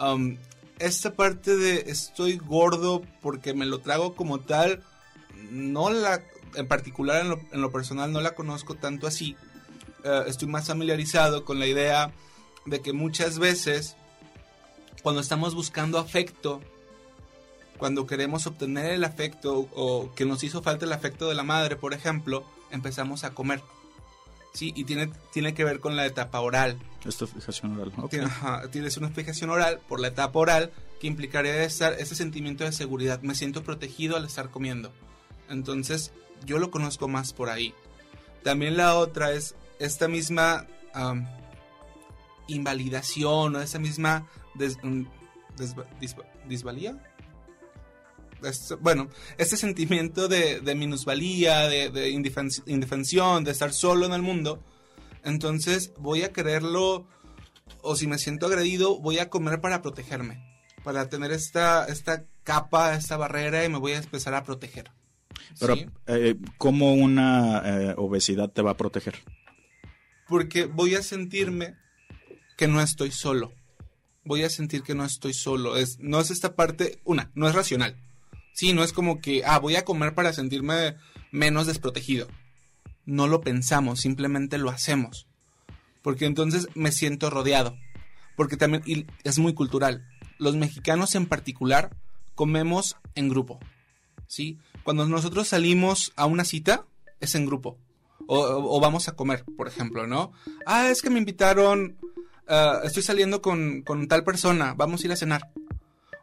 Um, 0.00 0.36
esta 0.78 1.14
parte 1.14 1.56
de 1.56 1.84
estoy 1.86 2.36
gordo 2.36 3.02
porque 3.20 3.54
me 3.54 3.66
lo 3.66 3.78
trago 3.80 4.16
como 4.16 4.40
tal, 4.40 4.82
no 5.50 5.90
la, 5.90 6.22
en 6.56 6.66
particular 6.66 7.24
en 7.52 7.60
lo, 7.60 7.70
personal 7.70 8.12
no 8.12 8.20
la 8.20 8.34
conozco 8.34 8.74
tanto 8.74 9.06
así. 9.06 9.36
Eh, 10.04 10.22
estoy 10.26 10.48
más 10.48 10.66
familiarizado 10.66 11.44
con 11.44 11.60
la 11.60 11.66
idea 11.66 12.12
de 12.66 12.80
que 12.80 12.92
muchas 12.92 13.38
veces 13.38 13.96
cuando 15.02 15.20
estamos 15.20 15.54
buscando 15.54 15.98
afecto, 15.98 16.60
cuando 17.82 18.06
queremos 18.06 18.46
obtener 18.46 18.92
el 18.92 19.02
afecto 19.02 19.66
o 19.74 20.12
que 20.14 20.24
nos 20.24 20.44
hizo 20.44 20.62
falta 20.62 20.84
el 20.84 20.92
afecto 20.92 21.28
de 21.28 21.34
la 21.34 21.42
madre, 21.42 21.74
por 21.74 21.94
ejemplo, 21.94 22.44
empezamos 22.70 23.24
a 23.24 23.34
comer. 23.34 23.60
Sí, 24.54 24.72
y 24.76 24.84
tiene, 24.84 25.10
tiene 25.32 25.52
que 25.52 25.64
ver 25.64 25.80
con 25.80 25.96
la 25.96 26.06
etapa 26.06 26.38
oral. 26.38 26.78
Esta 27.04 27.26
fijación 27.26 27.72
oral. 27.80 27.92
ok. 27.96 28.08
Tiene- 28.10 28.26
ajá, 28.26 28.68
tienes 28.70 28.96
una 28.98 29.08
explicación 29.08 29.50
oral 29.50 29.80
por 29.88 29.98
la 29.98 30.06
etapa 30.06 30.38
oral 30.38 30.70
que 31.00 31.08
implicaría 31.08 31.64
estar, 31.64 31.94
ese 31.94 32.14
sentimiento 32.14 32.62
de 32.62 32.70
seguridad. 32.70 33.20
Me 33.22 33.34
siento 33.34 33.64
protegido 33.64 34.16
al 34.16 34.26
estar 34.26 34.50
comiendo. 34.50 34.92
Entonces, 35.50 36.12
yo 36.46 36.60
lo 36.60 36.70
conozco 36.70 37.08
más 37.08 37.32
por 37.32 37.48
ahí. 37.50 37.74
También 38.44 38.76
la 38.76 38.94
otra 38.94 39.32
es 39.32 39.56
esta 39.80 40.06
misma 40.06 40.68
invalidación 42.46 43.56
o 43.56 43.60
esa 43.60 43.80
misma 43.80 44.28
des- 44.54 44.78
mm, 44.84 45.02
desva- 45.56 45.86
disva- 46.00 46.26
disvalía. 46.48 46.96
Bueno, 48.80 49.08
este 49.38 49.56
sentimiento 49.56 50.28
de, 50.28 50.60
de 50.60 50.74
minusvalía, 50.74 51.68
de, 51.68 52.10
indefensión, 52.66 53.44
de 53.44 53.50
estar 53.50 53.72
solo 53.72 54.06
en 54.06 54.12
el 54.12 54.22
mundo. 54.22 54.62
Entonces 55.24 55.92
voy 55.98 56.22
a 56.22 56.32
quererlo, 56.32 57.06
o 57.82 57.96
si 57.96 58.06
me 58.06 58.18
siento 58.18 58.46
agredido, 58.46 58.98
voy 58.98 59.18
a 59.18 59.30
comer 59.30 59.60
para 59.60 59.82
protegerme, 59.82 60.42
para 60.82 61.08
tener 61.08 61.30
esta, 61.30 61.86
esta 61.86 62.24
capa, 62.42 62.94
esta 62.94 63.16
barrera 63.16 63.64
y 63.64 63.68
me 63.68 63.78
voy 63.78 63.92
a 63.92 63.98
empezar 63.98 64.34
a 64.34 64.42
proteger. 64.42 64.90
Pero, 65.58 65.76
¿sí? 65.76 65.86
eh, 66.06 66.36
¿cómo 66.58 66.94
una 66.94 67.62
eh, 67.64 67.94
obesidad 67.96 68.50
te 68.50 68.62
va 68.62 68.72
a 68.72 68.76
proteger? 68.76 69.14
Porque 70.28 70.64
voy 70.64 70.94
a 70.94 71.02
sentirme 71.02 71.76
que 72.56 72.68
no 72.68 72.80
estoy 72.80 73.10
solo. 73.10 73.52
Voy 74.24 74.44
a 74.44 74.50
sentir 74.50 74.82
que 74.82 74.94
no 74.94 75.04
estoy 75.04 75.34
solo. 75.34 75.76
Es, 75.76 75.98
no 75.98 76.20
es 76.20 76.30
esta 76.30 76.54
parte, 76.54 77.00
una, 77.04 77.30
no 77.34 77.48
es 77.48 77.54
racional. 77.54 77.96
Sí, 78.52 78.72
no 78.72 78.82
es 78.84 78.92
como 78.92 79.20
que, 79.20 79.44
ah, 79.44 79.58
voy 79.58 79.76
a 79.76 79.84
comer 79.84 80.14
para 80.14 80.32
sentirme 80.32 80.96
menos 81.30 81.66
desprotegido. 81.66 82.28
No 83.04 83.26
lo 83.26 83.40
pensamos, 83.40 84.00
simplemente 84.00 84.58
lo 84.58 84.70
hacemos. 84.70 85.26
Porque 86.02 86.26
entonces 86.26 86.68
me 86.74 86.92
siento 86.92 87.30
rodeado. 87.30 87.76
Porque 88.36 88.56
también 88.56 89.06
es 89.24 89.38
muy 89.38 89.54
cultural. 89.54 90.04
Los 90.38 90.56
mexicanos 90.56 91.14
en 91.14 91.26
particular 91.26 91.96
comemos 92.34 92.96
en 93.14 93.28
grupo. 93.28 93.58
¿Sí? 94.26 94.58
Cuando 94.82 95.06
nosotros 95.06 95.48
salimos 95.48 96.12
a 96.16 96.26
una 96.26 96.44
cita, 96.44 96.86
es 97.20 97.34
en 97.34 97.46
grupo. 97.46 97.78
O, 98.26 98.38
o- 98.38 98.80
vamos 98.80 99.08
a 99.08 99.12
comer, 99.16 99.44
por 99.56 99.68
ejemplo, 99.68 100.06
¿no? 100.06 100.32
Ah, 100.64 100.88
es 100.88 101.02
que 101.02 101.10
me 101.10 101.18
invitaron, 101.18 101.98
ah, 102.48 102.80
estoy 102.84 103.02
saliendo 103.02 103.42
con, 103.42 103.82
con 103.82 104.08
tal 104.08 104.24
persona, 104.24 104.74
vamos 104.74 105.02
a 105.02 105.06
ir 105.06 105.12
a 105.12 105.16
cenar. 105.16 105.50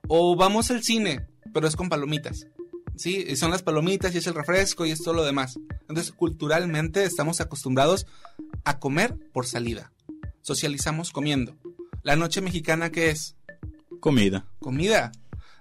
O 0.07 0.35
vamos 0.35 0.71
al 0.71 0.83
cine, 0.83 1.27
pero 1.53 1.67
es 1.67 1.75
con 1.75 1.89
palomitas. 1.89 2.47
Sí, 2.95 3.25
y 3.27 3.37
son 3.37 3.51
las 3.51 3.63
palomitas 3.63 4.13
y 4.13 4.17
es 4.17 4.27
el 4.27 4.35
refresco 4.35 4.85
y 4.85 4.91
es 4.91 5.01
todo 5.01 5.13
lo 5.13 5.23
demás. 5.23 5.57
Entonces, 5.87 6.11
culturalmente 6.11 7.05
estamos 7.05 7.39
acostumbrados 7.39 8.05
a 8.65 8.79
comer 8.79 9.15
por 9.31 9.45
salida. 9.45 9.93
Socializamos 10.41 11.11
comiendo. 11.11 11.55
La 12.03 12.17
noche 12.17 12.41
mexicana, 12.41 12.91
¿qué 12.91 13.09
es? 13.09 13.37
Comida. 14.01 14.45
Comida, 14.59 15.13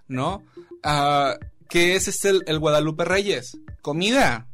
¿no? 0.08 0.42
Ah, 0.82 1.36
¿Qué 1.68 1.94
es 1.94 2.08
este 2.08 2.30
el, 2.30 2.42
el 2.46 2.58
Guadalupe 2.58 3.04
Reyes? 3.04 3.58
Comida. 3.82 4.47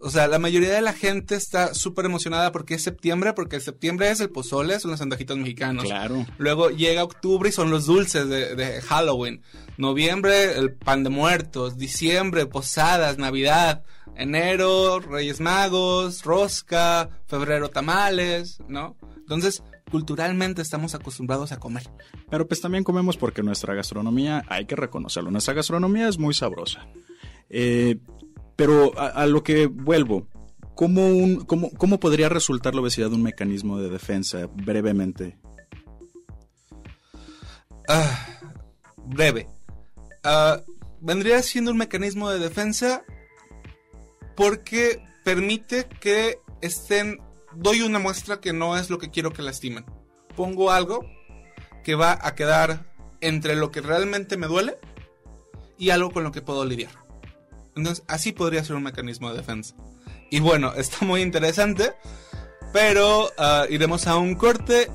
O 0.00 0.10
sea, 0.10 0.28
la 0.28 0.38
mayoría 0.38 0.72
de 0.72 0.82
la 0.82 0.92
gente 0.92 1.34
está 1.34 1.74
súper 1.74 2.04
emocionada 2.04 2.52
porque 2.52 2.74
es 2.74 2.82
septiembre, 2.82 3.32
porque 3.32 3.60
septiembre 3.60 4.10
es 4.10 4.20
el 4.20 4.30
pozole, 4.30 4.78
son 4.78 4.90
los 4.90 5.00
antojitos 5.00 5.36
mexicanos. 5.38 5.84
Claro. 5.84 6.26
Luego 6.38 6.70
llega 6.70 7.04
octubre 7.04 7.48
y 7.48 7.52
son 7.52 7.70
los 7.70 7.86
dulces 7.86 8.28
de, 8.28 8.54
de 8.54 8.80
Halloween. 8.82 9.42
Noviembre, 9.78 10.58
el 10.58 10.72
pan 10.74 11.04
de 11.04 11.10
muertos. 11.10 11.76
Diciembre, 11.76 12.46
posadas, 12.46 13.18
Navidad. 13.18 13.84
Enero, 14.16 15.00
Reyes 15.00 15.40
Magos, 15.40 16.24
rosca. 16.24 17.10
Febrero, 17.26 17.68
tamales, 17.68 18.58
¿no? 18.68 18.96
Entonces, 19.16 19.62
culturalmente 19.90 20.62
estamos 20.62 20.94
acostumbrados 20.94 21.52
a 21.52 21.58
comer. 21.58 21.84
Pero 22.30 22.46
pues 22.46 22.60
también 22.60 22.84
comemos 22.84 23.16
porque 23.16 23.42
nuestra 23.42 23.74
gastronomía, 23.74 24.44
hay 24.48 24.66
que 24.66 24.76
reconocerlo, 24.76 25.30
nuestra 25.30 25.54
gastronomía 25.54 26.08
es 26.08 26.18
muy 26.18 26.34
sabrosa. 26.34 26.86
Eh, 27.48 27.98
pero 28.56 28.98
a, 28.98 29.26
lo 29.26 29.42
que 29.42 29.66
vuelvo, 29.66 30.26
¿cómo, 30.74 31.06
un, 31.06 31.44
cómo, 31.44 31.70
¿cómo 31.72 32.00
podría 32.00 32.28
resultar 32.28 32.74
la 32.74 32.80
obesidad 32.80 33.12
un 33.12 33.22
mecanismo 33.22 33.78
de 33.78 33.90
defensa 33.90 34.48
brevemente? 34.52 35.38
Ah, 37.88 38.26
breve. 38.96 39.46
Ah, 40.24 40.60
vendría 41.00 41.42
siendo 41.42 41.70
un 41.70 41.76
mecanismo 41.76 42.30
de 42.30 42.38
defensa 42.38 43.04
porque 44.34 45.02
permite 45.24 45.86
que 46.00 46.38
estén... 46.60 47.20
Doy 47.54 47.80
una 47.80 47.98
muestra 47.98 48.40
que 48.40 48.52
no 48.52 48.76
es 48.76 48.90
lo 48.90 48.98
que 48.98 49.10
quiero 49.10 49.32
que 49.32 49.40
lastimen. 49.40 49.86
Pongo 50.34 50.70
algo 50.70 51.06
que 51.84 51.94
va 51.94 52.18
a 52.20 52.34
quedar 52.34 52.92
entre 53.22 53.56
lo 53.56 53.70
que 53.70 53.80
realmente 53.80 54.36
me 54.36 54.46
duele 54.46 54.76
y 55.78 55.90
algo 55.90 56.10
con 56.10 56.24
lo 56.24 56.32
que 56.32 56.42
puedo 56.42 56.64
lidiar. 56.66 57.05
Entonces, 57.76 58.04
así 58.08 58.32
podría 58.32 58.64
ser 58.64 58.76
un 58.76 58.82
mecanismo 58.82 59.30
de 59.30 59.36
defensa. 59.36 59.74
Y 60.30 60.40
bueno, 60.40 60.72
está 60.76 61.04
muy 61.04 61.22
interesante, 61.22 61.92
pero 62.72 63.30
ah, 63.38 63.66
iremos 63.70 64.06
a 64.06 64.16
un 64.16 64.34
corte 64.34 64.90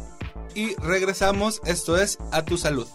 y 0.56 0.76
regresamos. 0.76 1.62
Esto 1.66 1.98
es 1.98 2.18
A 2.32 2.44
Tu 2.44 2.58
Salud. 2.58 2.88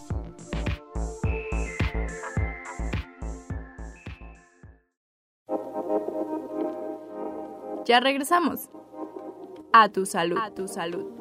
Ya 7.87 8.01
regresamos. 8.01 8.69
A 9.71 9.87
tu 9.87 10.05
salud. 10.05 10.37
A 10.37 10.51
tu 10.51 10.67
salud. 10.67 11.16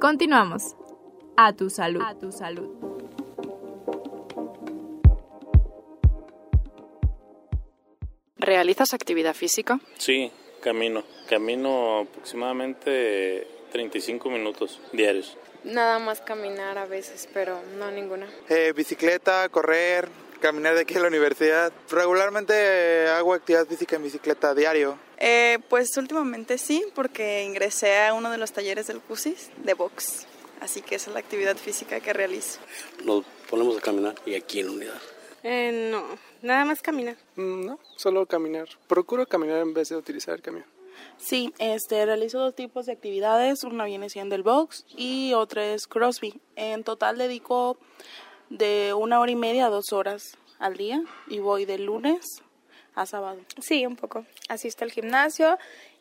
Continuamos. 0.00 0.76
A 1.36 1.52
tu 1.52 1.68
salud. 1.68 2.00
A 2.00 2.14
tu 2.14 2.32
salud. 2.32 2.70
¿Realizas 8.38 8.94
actividad 8.94 9.34
física? 9.34 9.78
Sí, 9.98 10.32
camino. 10.62 11.04
Camino 11.28 12.00
aproximadamente 12.00 13.46
35 13.72 14.30
minutos 14.30 14.80
diarios. 14.92 15.36
Nada 15.64 15.98
más 15.98 16.22
caminar 16.22 16.78
a 16.78 16.86
veces, 16.86 17.28
pero 17.34 17.60
no 17.76 17.90
ninguna. 17.90 18.26
Eh, 18.48 18.72
bicicleta, 18.74 19.46
correr, 19.50 20.08
caminar 20.40 20.76
de 20.76 20.80
aquí 20.80 20.94
a 20.94 21.00
la 21.00 21.08
universidad. 21.08 21.74
Regularmente 21.90 23.06
hago 23.08 23.34
actividad 23.34 23.66
física 23.66 23.96
en 23.96 24.04
bicicleta 24.04 24.54
diario. 24.54 24.96
Eh, 25.20 25.58
pues 25.68 25.96
últimamente 25.96 26.58
sí, 26.58 26.84
porque 26.94 27.44
ingresé 27.44 28.06
a 28.06 28.14
uno 28.14 28.30
de 28.30 28.38
los 28.38 28.52
talleres 28.52 28.86
del 28.86 29.00
CUSIS 29.00 29.50
de 29.64 29.74
box. 29.74 30.26
Así 30.60 30.82
que 30.82 30.96
esa 30.96 31.10
es 31.10 31.14
la 31.14 31.20
actividad 31.20 31.56
física 31.56 32.00
que 32.00 32.12
realizo. 32.12 32.58
Nos 33.04 33.24
ponemos 33.48 33.76
a 33.78 33.80
caminar 33.80 34.14
y 34.26 34.34
aquí 34.34 34.60
en 34.60 34.66
la 34.66 34.72
unidad. 34.72 35.02
Eh, 35.42 35.90
no, 35.90 36.04
Nada 36.42 36.64
más 36.64 36.80
caminar. 36.80 37.16
Mm, 37.36 37.66
no, 37.66 37.78
solo 37.96 38.24
caminar. 38.26 38.68
Procuro 38.86 39.26
caminar 39.26 39.58
en 39.58 39.74
vez 39.74 39.90
de 39.90 39.96
utilizar 39.96 40.34
el 40.34 40.42
camión. 40.42 40.64
Sí, 41.18 41.52
este, 41.58 42.04
realizo 42.06 42.38
dos 42.38 42.54
tipos 42.54 42.86
de 42.86 42.92
actividades. 42.92 43.62
Una 43.64 43.84
viene 43.84 44.08
siendo 44.08 44.34
el 44.34 44.42
box 44.42 44.86
y 44.96 45.34
otra 45.34 45.66
es 45.66 45.86
CrossFit. 45.86 46.36
En 46.56 46.82
total 46.82 47.18
dedico 47.18 47.76
de 48.48 48.94
una 48.94 49.20
hora 49.20 49.30
y 49.30 49.36
media 49.36 49.66
a 49.66 49.70
dos 49.70 49.92
horas 49.92 50.38
al 50.58 50.76
día 50.76 51.02
y 51.28 51.40
voy 51.40 51.66
de 51.66 51.78
lunes 51.78 52.42
a 52.94 53.06
sábado. 53.06 53.38
Sí, 53.60 53.86
un 53.86 53.96
poco. 53.96 54.24
Asisto 54.48 54.84
al 54.84 54.90
gimnasio 54.90 55.58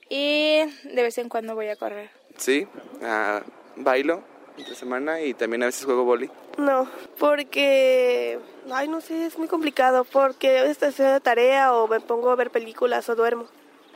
y 0.09 0.59
de 0.83 1.03
vez 1.03 1.17
en 1.17 1.29
cuando 1.29 1.55
voy 1.55 1.67
a 1.67 1.75
correr. 1.75 2.09
Sí, 2.37 2.67
uh, 3.01 3.41
bailo 3.75 4.23
de 4.57 4.75
semana 4.75 5.21
y 5.21 5.33
también 5.33 5.63
a 5.63 5.67
veces 5.67 5.85
juego 5.85 6.03
boli. 6.03 6.29
No, 6.57 6.87
porque, 7.17 8.39
ay, 8.71 8.87
no 8.87 8.99
sé, 9.01 9.25
es 9.25 9.37
muy 9.37 9.47
complicado 9.47 10.03
porque 10.03 10.69
estoy 10.69 10.89
haciendo 10.89 11.19
tarea 11.21 11.73
o 11.73 11.87
me 11.87 12.01
pongo 12.01 12.29
a 12.31 12.35
ver 12.35 12.51
películas 12.51 13.07
o 13.09 13.15
duermo. 13.15 13.45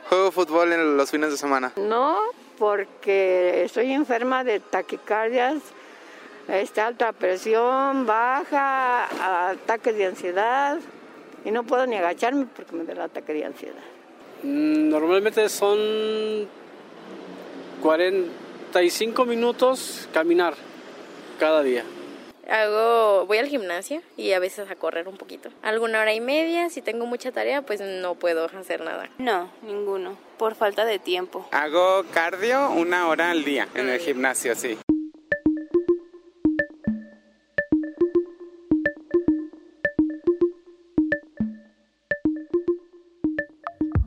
Juego 0.08 0.30
fútbol 0.30 0.72
en 0.72 0.96
los 0.96 1.10
fines 1.10 1.30
de 1.30 1.36
semana. 1.36 1.72
No, 1.76 2.18
porque 2.58 3.64
estoy 3.64 3.92
enferma 3.92 4.44
de 4.44 4.60
taquicardias, 4.60 5.56
este, 6.48 6.80
alta 6.80 7.12
presión, 7.12 8.06
baja, 8.06 9.48
ataques 9.50 9.96
de 9.96 10.06
ansiedad 10.06 10.78
y 11.44 11.50
no 11.50 11.64
puedo 11.64 11.86
ni 11.86 11.96
agacharme 11.96 12.46
porque 12.46 12.74
me 12.74 12.84
da 12.84 12.92
el 12.92 13.00
ataque 13.00 13.32
de 13.32 13.44
ansiedad. 13.44 13.82
Normalmente 14.42 15.48
son 15.48 16.48
45 17.82 19.24
minutos 19.24 20.08
caminar 20.12 20.54
cada 21.38 21.62
día. 21.62 21.84
Hago, 22.48 23.24
voy 23.26 23.38
al 23.38 23.46
gimnasio 23.46 24.02
y 24.16 24.32
a 24.32 24.38
veces 24.38 24.70
a 24.70 24.76
correr 24.76 25.08
un 25.08 25.16
poquito. 25.16 25.48
Alguna 25.62 26.02
hora 26.02 26.12
y 26.12 26.20
media, 26.20 26.68
si 26.68 26.82
tengo 26.82 27.06
mucha 27.06 27.32
tarea, 27.32 27.62
pues 27.62 27.80
no 27.80 28.16
puedo 28.16 28.44
hacer 28.44 28.82
nada. 28.82 29.08
No, 29.18 29.50
ninguno, 29.62 30.18
por 30.36 30.54
falta 30.54 30.84
de 30.84 30.98
tiempo. 30.98 31.48
Hago 31.52 32.04
cardio 32.12 32.70
una 32.70 33.08
hora 33.08 33.30
al 33.30 33.44
día 33.44 33.68
en 33.74 33.88
el 33.88 33.98
gimnasio, 33.98 34.54
sí. 34.54 34.78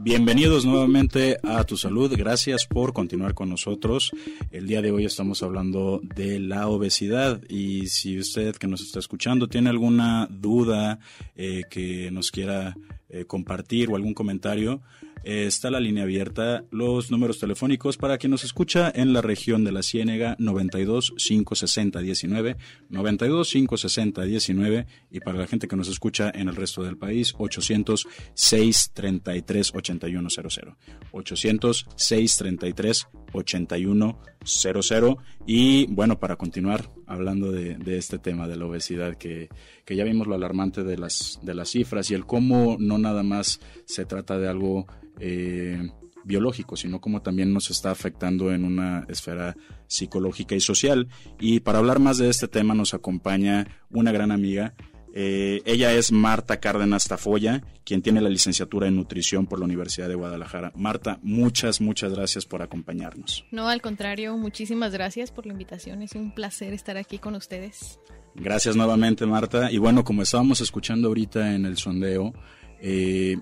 Bienvenidos 0.10 0.63
nuevamente 0.63 1.38
a 1.43 1.65
Tu 1.65 1.76
Salud. 1.76 2.10
Gracias 2.15 2.65
por 2.65 2.93
continuar 2.93 3.34
con 3.34 3.50
nosotros. 3.50 4.12
El 4.52 4.65
día 4.65 4.82
de 4.82 4.89
hoy 4.89 5.04
estamos 5.04 5.43
hablando 5.43 6.00
de 6.02 6.39
la 6.39 6.70
obesidad 6.70 7.41
y 7.50 7.88
si 7.88 8.17
usted 8.17 8.56
que 8.56 8.67
nos 8.67 8.80
está 8.80 9.00
escuchando 9.00 9.50
tiene 9.50 9.70
alguna 9.70 10.30
duda 10.32 11.00
eh, 11.36 11.63
que 11.70 12.10
nos 12.10 12.32
quiera 12.32 12.78
eh, 13.10 13.26
compartir 13.26 13.89
o 13.89 13.98
algún 13.98 14.13
comentario, 14.13 14.80
está 15.23 15.71
la 15.71 15.80
línea 15.80 16.03
abierta. 16.03 16.63
Los 16.71 17.12
números 17.12 17.39
telefónicos 17.39 17.97
para 17.97 18.17
quien 18.17 18.32
nos 18.32 18.43
escucha 18.43 18.91
en 18.93 19.13
la 19.13 19.21
región 19.21 19.63
de 19.63 19.71
la 19.71 19.84
Ciénega 19.84 20.36
92 20.39 21.13
560 21.17 21.99
19, 21.99 22.58
92 22.89 23.51
560 23.51 24.21
19 24.23 24.88
y 25.12 25.19
para 25.19 25.39
la 25.39 25.47
gente 25.47 25.67
que 25.67 25.75
nos 25.75 25.88
escucha 25.88 26.32
en 26.34 26.49
el 26.49 26.56
resto 26.56 26.84
del 26.84 26.97
país 26.97 27.34
800 27.38 28.08
633 28.34 29.73
8100, 29.75 30.75
800 31.12 31.86
633 31.95 33.08
8100 33.34 35.17
y 35.45 35.86
bueno 35.88 36.19
para 36.19 36.36
continuar 36.36 36.89
hablando 37.06 37.51
de, 37.51 37.75
de, 37.75 37.97
este 37.97 38.19
tema 38.19 38.47
de 38.47 38.56
la 38.56 38.65
obesidad 38.65 39.17
que, 39.17 39.49
que 39.86 39.95
ya 39.95 40.03
vimos 40.03 40.27
lo 40.27 40.36
alarmante 40.36 40.84
de 40.84 40.97
las 40.97 41.39
de 41.41 41.53
las 41.53 41.69
cifras 41.69 42.12
y 42.12 42.13
el 42.13 42.25
cómo 42.25 42.77
no 42.80 42.97
nada 42.97 43.23
más 43.23 43.60
se 43.88 44.06
trata 44.06 44.38
de 44.38 44.50
algo 44.50 44.86
eh, 45.19 45.89
biológico, 46.26 46.76
sino 46.76 47.00
como 47.00 47.21
también 47.21 47.54
nos 47.54 47.71
está 47.71 47.89
afectando 47.89 48.54
en 48.54 48.65
una 48.65 49.06
esfera 49.08 49.56
psicológica 49.88 50.56
y 50.56 50.60
social. 50.60 51.08
Y 51.39 51.62
para 51.62 51.80
hablar 51.80 52.00
más 52.00 52.17
de 52.17 52.30
este 52.30 52.47
tema 52.47 52.76
nos 52.76 52.93
acompaña 52.93 53.67
una 53.89 54.12
gran 54.12 54.32
amiga. 54.32 54.76
Eh, 55.13 55.62
ella 55.65 55.93
es 55.93 56.12
Marta 56.12 56.60
Cárdenas 56.60 57.08
Tafoya, 57.08 57.63
quien 57.86 58.02
tiene 58.02 58.21
la 58.21 58.30
licenciatura 58.30 58.88
en 58.88 58.97
nutrición 58.97 59.47
por 59.47 59.58
la 59.58 59.65
Universidad 59.65 60.10
de 60.10 60.15
Guadalajara. 60.15 60.73
Marta, 60.76 61.17
muchas, 61.23 61.82
muchas 61.82 62.13
gracias 62.13 62.45
por 62.45 62.62
acompañarnos. 62.62 63.45
No, 63.50 63.69
al 63.69 63.82
contrario, 63.82 64.38
muchísimas 64.38 64.91
gracias 64.91 65.32
por 65.32 65.45
la 65.45 65.54
invitación. 65.54 66.04
Es 66.04 66.13
un 66.13 66.36
placer 66.36 66.73
estar 66.73 66.97
aquí 66.97 67.17
con 67.17 67.36
ustedes. 67.36 68.00
Gracias 68.36 68.76
nuevamente, 68.76 69.26
Marta. 69.26 69.71
Y 69.71 69.78
bueno, 69.80 70.04
como 70.04 70.21
estábamos 70.21 70.62
escuchando 70.62 71.08
ahorita 71.08 71.56
en 71.56 71.65
el 71.65 71.78
sondeo, 71.78 72.34
eh, 72.80 73.38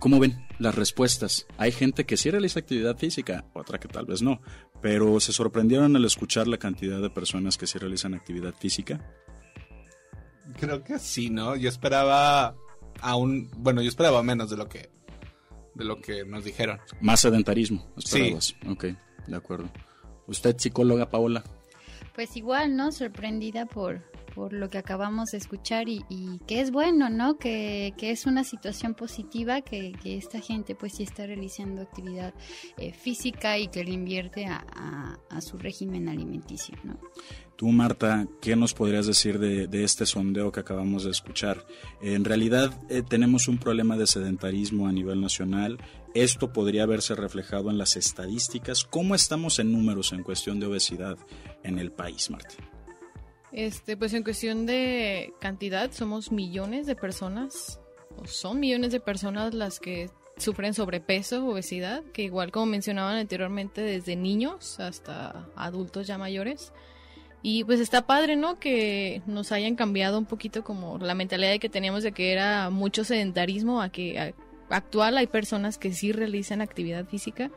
¿Cómo 0.00 0.18
ven 0.18 0.46
las 0.58 0.74
respuestas? 0.74 1.46
Hay 1.58 1.72
gente 1.72 2.06
que 2.06 2.16
sí 2.16 2.30
realiza 2.30 2.58
actividad 2.58 2.96
física, 2.96 3.44
otra 3.52 3.78
que 3.78 3.86
tal 3.86 4.06
vez 4.06 4.22
no, 4.22 4.40
pero 4.80 5.20
se 5.20 5.32
sorprendieron 5.32 5.94
al 5.94 6.06
escuchar 6.06 6.48
la 6.48 6.56
cantidad 6.56 7.02
de 7.02 7.10
personas 7.10 7.58
que 7.58 7.66
sí 7.66 7.78
realizan 7.78 8.14
actividad 8.14 8.54
física. 8.54 9.14
Creo 10.58 10.82
que 10.82 10.98
sí, 10.98 11.28
¿no? 11.28 11.54
Yo 11.54 11.68
esperaba 11.68 12.56
aún, 13.02 13.50
bueno, 13.58 13.82
yo 13.82 13.90
esperaba 13.90 14.22
menos 14.22 14.48
de 14.48 14.56
lo 14.56 14.68
que 14.68 14.90
de 15.74 15.84
lo 15.84 16.00
que 16.00 16.24
nos 16.24 16.44
dijeron. 16.44 16.80
Más 17.02 17.20
sedentarismo, 17.20 17.86
esperabas. 17.96 18.46
Sí. 18.46 18.68
Ok, 18.68 18.86
de 19.26 19.36
acuerdo. 19.36 19.70
¿Usted 20.26 20.56
psicóloga 20.58 21.10
Paola? 21.10 21.44
Pues 22.14 22.36
igual, 22.36 22.74
¿no? 22.74 22.90
Sorprendida 22.90 23.66
por 23.66 24.02
por 24.34 24.52
lo 24.52 24.68
que 24.68 24.78
acabamos 24.78 25.30
de 25.30 25.38
escuchar 25.38 25.88
y, 25.88 26.04
que 26.46 26.60
es 26.60 26.70
bueno, 26.70 27.10
¿no? 27.10 27.38
Que, 27.38 27.94
que 27.96 28.10
es 28.10 28.26
una 28.26 28.44
situación 28.44 28.94
positiva 28.94 29.60
que, 29.60 29.92
que, 30.02 30.16
esta 30.16 30.40
gente 30.40 30.74
pues 30.74 30.94
sí 30.94 31.02
está 31.02 31.26
realizando 31.26 31.82
actividad 31.82 32.34
eh, 32.76 32.92
física 32.92 33.58
y 33.58 33.68
que 33.68 33.84
le 33.84 33.92
invierte 33.92 34.46
a, 34.46 35.18
su 35.40 35.56
régimen 35.56 36.08
alimenticio, 36.08 36.76
¿no? 36.84 36.98
Tú, 37.56 37.68
Marta, 37.68 38.26
¿qué 38.40 38.56
nos 38.56 38.74
podrías 38.74 39.06
decir 39.06 39.38
de, 39.38 39.66
de 39.66 39.84
este 39.84 40.06
sondeo 40.06 40.52
que 40.52 40.60
acabamos 40.60 41.04
de 41.04 41.10
escuchar? 41.10 41.64
En 42.02 42.24
realidad 42.24 42.78
eh, 42.88 43.02
tenemos 43.02 43.48
un 43.48 43.58
problema 43.58 43.96
de 43.96 44.06
sedentarismo 44.06 44.86
a 44.86 44.92
nivel 44.92 45.20
nacional. 45.20 45.78
Esto 46.14 46.52
podría 46.52 46.86
verse 46.86 47.14
reflejado 47.14 47.70
en 47.70 47.78
las 47.78 47.96
estadísticas. 47.96 48.84
¿Cómo 48.84 49.14
estamos 49.14 49.58
en 49.58 49.72
números 49.72 50.12
en 50.12 50.22
cuestión 50.22 50.60
de 50.60 50.66
obesidad 50.66 51.18
en 51.62 51.78
el 51.78 51.92
país, 51.92 52.30
Marta? 52.30 52.69
Este, 53.52 53.96
pues 53.96 54.12
en 54.14 54.22
cuestión 54.22 54.66
de 54.66 55.32
cantidad, 55.40 55.90
somos 55.92 56.30
millones 56.30 56.86
de 56.86 56.94
personas, 56.94 57.80
o 58.16 58.26
son 58.26 58.60
millones 58.60 58.92
de 58.92 59.00
personas 59.00 59.54
las 59.54 59.80
que 59.80 60.10
sufren 60.36 60.74
sobrepeso, 60.74 61.46
obesidad, 61.46 62.02
que 62.12 62.22
igual 62.22 62.50
como 62.50 62.66
mencionaban 62.66 63.16
anteriormente, 63.16 63.82
desde 63.82 64.16
niños 64.16 64.80
hasta 64.80 65.48
adultos 65.56 66.06
ya 66.06 66.18
mayores. 66.18 66.72
Y 67.42 67.64
pues 67.64 67.80
está 67.80 68.06
padre, 68.06 68.36
¿no? 68.36 68.58
Que 68.58 69.22
nos 69.26 69.50
hayan 69.50 69.74
cambiado 69.74 70.18
un 70.18 70.26
poquito 70.26 70.62
como 70.62 70.98
la 70.98 71.14
mentalidad 71.14 71.58
que 71.58 71.70
teníamos 71.70 72.02
de 72.02 72.12
que 72.12 72.32
era 72.32 72.68
mucho 72.70 73.02
sedentarismo 73.02 73.80
a 73.80 73.88
que 73.88 74.18
a, 74.18 74.34
actual 74.68 75.16
hay 75.16 75.26
personas 75.26 75.78
que 75.78 75.92
sí 75.92 76.12
realizan 76.12 76.60
actividad 76.60 77.06
física 77.06 77.50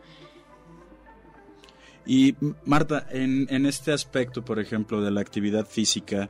y 2.05 2.35
Marta, 2.65 3.07
en, 3.11 3.47
en, 3.49 3.65
este 3.65 3.91
aspecto, 3.91 4.43
por 4.43 4.59
ejemplo, 4.59 5.01
de 5.01 5.11
la 5.11 5.21
actividad 5.21 5.65
física, 5.65 6.29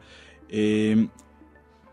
eh, 0.49 1.07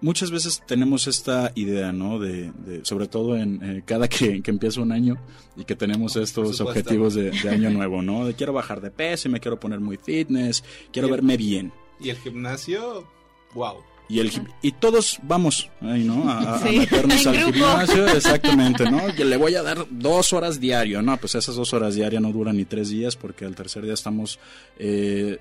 muchas 0.00 0.30
veces 0.30 0.62
tenemos 0.66 1.06
esta 1.06 1.52
idea, 1.54 1.92
¿no? 1.92 2.18
De, 2.18 2.52
de 2.52 2.84
sobre 2.84 3.08
todo 3.08 3.36
en 3.36 3.62
eh, 3.62 3.82
cada 3.84 4.08
que, 4.08 4.42
que, 4.42 4.50
empieza 4.50 4.80
un 4.80 4.92
año 4.92 5.16
y 5.56 5.64
que 5.64 5.76
tenemos 5.76 6.16
estos 6.16 6.60
objetivos 6.60 7.14
de, 7.14 7.30
de, 7.30 7.48
año 7.48 7.70
nuevo, 7.70 8.02
¿no? 8.02 8.26
De 8.26 8.34
quiero 8.34 8.52
bajar 8.52 8.80
de 8.80 8.90
peso 8.90 9.28
y 9.28 9.30
me 9.30 9.40
quiero 9.40 9.58
poner 9.58 9.80
muy 9.80 9.96
fitness, 9.96 10.64
quiero 10.92 11.08
el, 11.08 11.12
verme 11.12 11.36
bien. 11.36 11.72
Y 11.98 12.10
el 12.10 12.16
gimnasio, 12.16 13.06
wow. 13.54 13.76
Y, 14.10 14.18
el, 14.18 14.32
y 14.60 14.72
todos 14.72 15.20
vamos 15.22 15.70
ahí, 15.80 16.02
¿no? 16.02 16.28
A, 16.28 16.58
sí, 16.62 16.76
a 16.76 16.80
meternos 16.80 17.26
al 17.26 17.36
grupo. 17.36 17.52
gimnasio, 17.52 18.06
exactamente, 18.16 18.90
¿no? 18.90 19.14
Que 19.14 19.24
le 19.24 19.36
voy 19.36 19.54
a 19.54 19.62
dar 19.62 19.86
dos 19.88 20.32
horas 20.32 20.58
diario, 20.58 21.00
¿no? 21.00 21.16
Pues 21.16 21.36
esas 21.36 21.54
dos 21.54 21.72
horas 21.72 21.94
diarias 21.94 22.20
no 22.20 22.32
duran 22.32 22.56
ni 22.56 22.64
tres 22.64 22.90
días 22.90 23.14
porque 23.14 23.44
al 23.44 23.54
tercer 23.54 23.84
día 23.84 23.94
estamos 23.94 24.40
eh, 24.78 25.38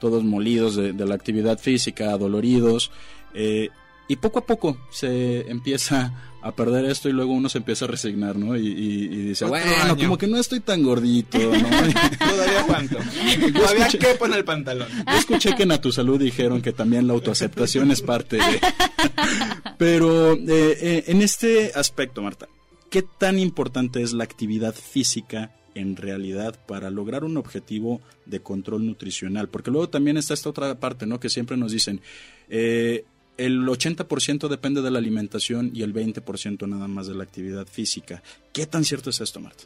todos 0.00 0.22
molidos 0.22 0.76
de, 0.76 0.92
de, 0.92 1.04
la 1.04 1.16
actividad 1.16 1.58
física, 1.58 2.16
doloridos. 2.16 2.92
Eh, 3.34 3.70
y 4.06 4.16
poco 4.16 4.38
a 4.38 4.46
poco 4.46 4.76
se 4.90 5.50
empieza 5.50 6.12
a 6.42 6.52
perder 6.52 6.84
esto 6.86 7.08
y 7.08 7.12
luego 7.12 7.32
uno 7.32 7.48
se 7.48 7.58
empieza 7.58 7.84
a 7.84 7.88
resignar, 7.88 8.36
¿no? 8.36 8.56
Y, 8.56 8.66
y, 8.66 9.04
y 9.04 9.16
dice, 9.28 9.44
bueno, 9.44 9.70
año. 9.82 9.96
como 9.96 10.18
que 10.18 10.26
no 10.26 10.38
estoy 10.38 10.60
tan 10.60 10.82
gordito, 10.82 11.38
¿no? 11.38 11.68
Todavía 12.18 12.64
cuánto. 12.66 12.98
Todavía 13.54 13.88
quepo 13.88 14.26
en 14.26 14.34
el 14.34 14.44
pantalón. 14.44 14.88
Yo 15.06 15.16
escuché 15.16 15.54
que 15.54 15.62
en 15.62 15.72
A 15.72 15.80
Tu 15.80 15.92
Salud 15.92 16.20
dijeron 16.20 16.60
que 16.60 16.72
también 16.72 17.06
la 17.06 17.12
autoaceptación 17.12 17.92
es 17.92 18.02
parte 18.02 18.36
de... 18.36 18.42
Pero 19.78 20.34
eh, 20.34 20.38
eh, 20.48 21.04
en 21.06 21.22
este 21.22 21.72
aspecto, 21.74 22.22
Marta, 22.22 22.48
¿qué 22.90 23.02
tan 23.02 23.38
importante 23.38 24.02
es 24.02 24.12
la 24.12 24.24
actividad 24.24 24.74
física 24.74 25.54
en 25.74 25.96
realidad 25.96 26.58
para 26.66 26.90
lograr 26.90 27.24
un 27.24 27.36
objetivo 27.36 28.00
de 28.26 28.40
control 28.40 28.84
nutricional? 28.84 29.48
Porque 29.48 29.70
luego 29.70 29.88
también 29.88 30.16
está 30.16 30.34
esta 30.34 30.50
otra 30.50 30.74
parte, 30.80 31.06
¿no? 31.06 31.20
Que 31.20 31.28
siempre 31.28 31.56
nos 31.56 31.70
dicen... 31.70 32.00
Eh, 32.48 33.04
el 33.46 33.66
80% 33.66 34.48
depende 34.48 34.82
de 34.82 34.90
la 34.90 34.98
alimentación 34.98 35.70
y 35.74 35.82
el 35.82 35.92
20% 35.92 36.68
nada 36.68 36.88
más 36.88 37.06
de 37.06 37.14
la 37.14 37.24
actividad 37.24 37.66
física. 37.66 38.22
¿Qué 38.52 38.66
tan 38.66 38.84
cierto 38.84 39.10
es 39.10 39.20
esto, 39.20 39.40
Marta? 39.40 39.64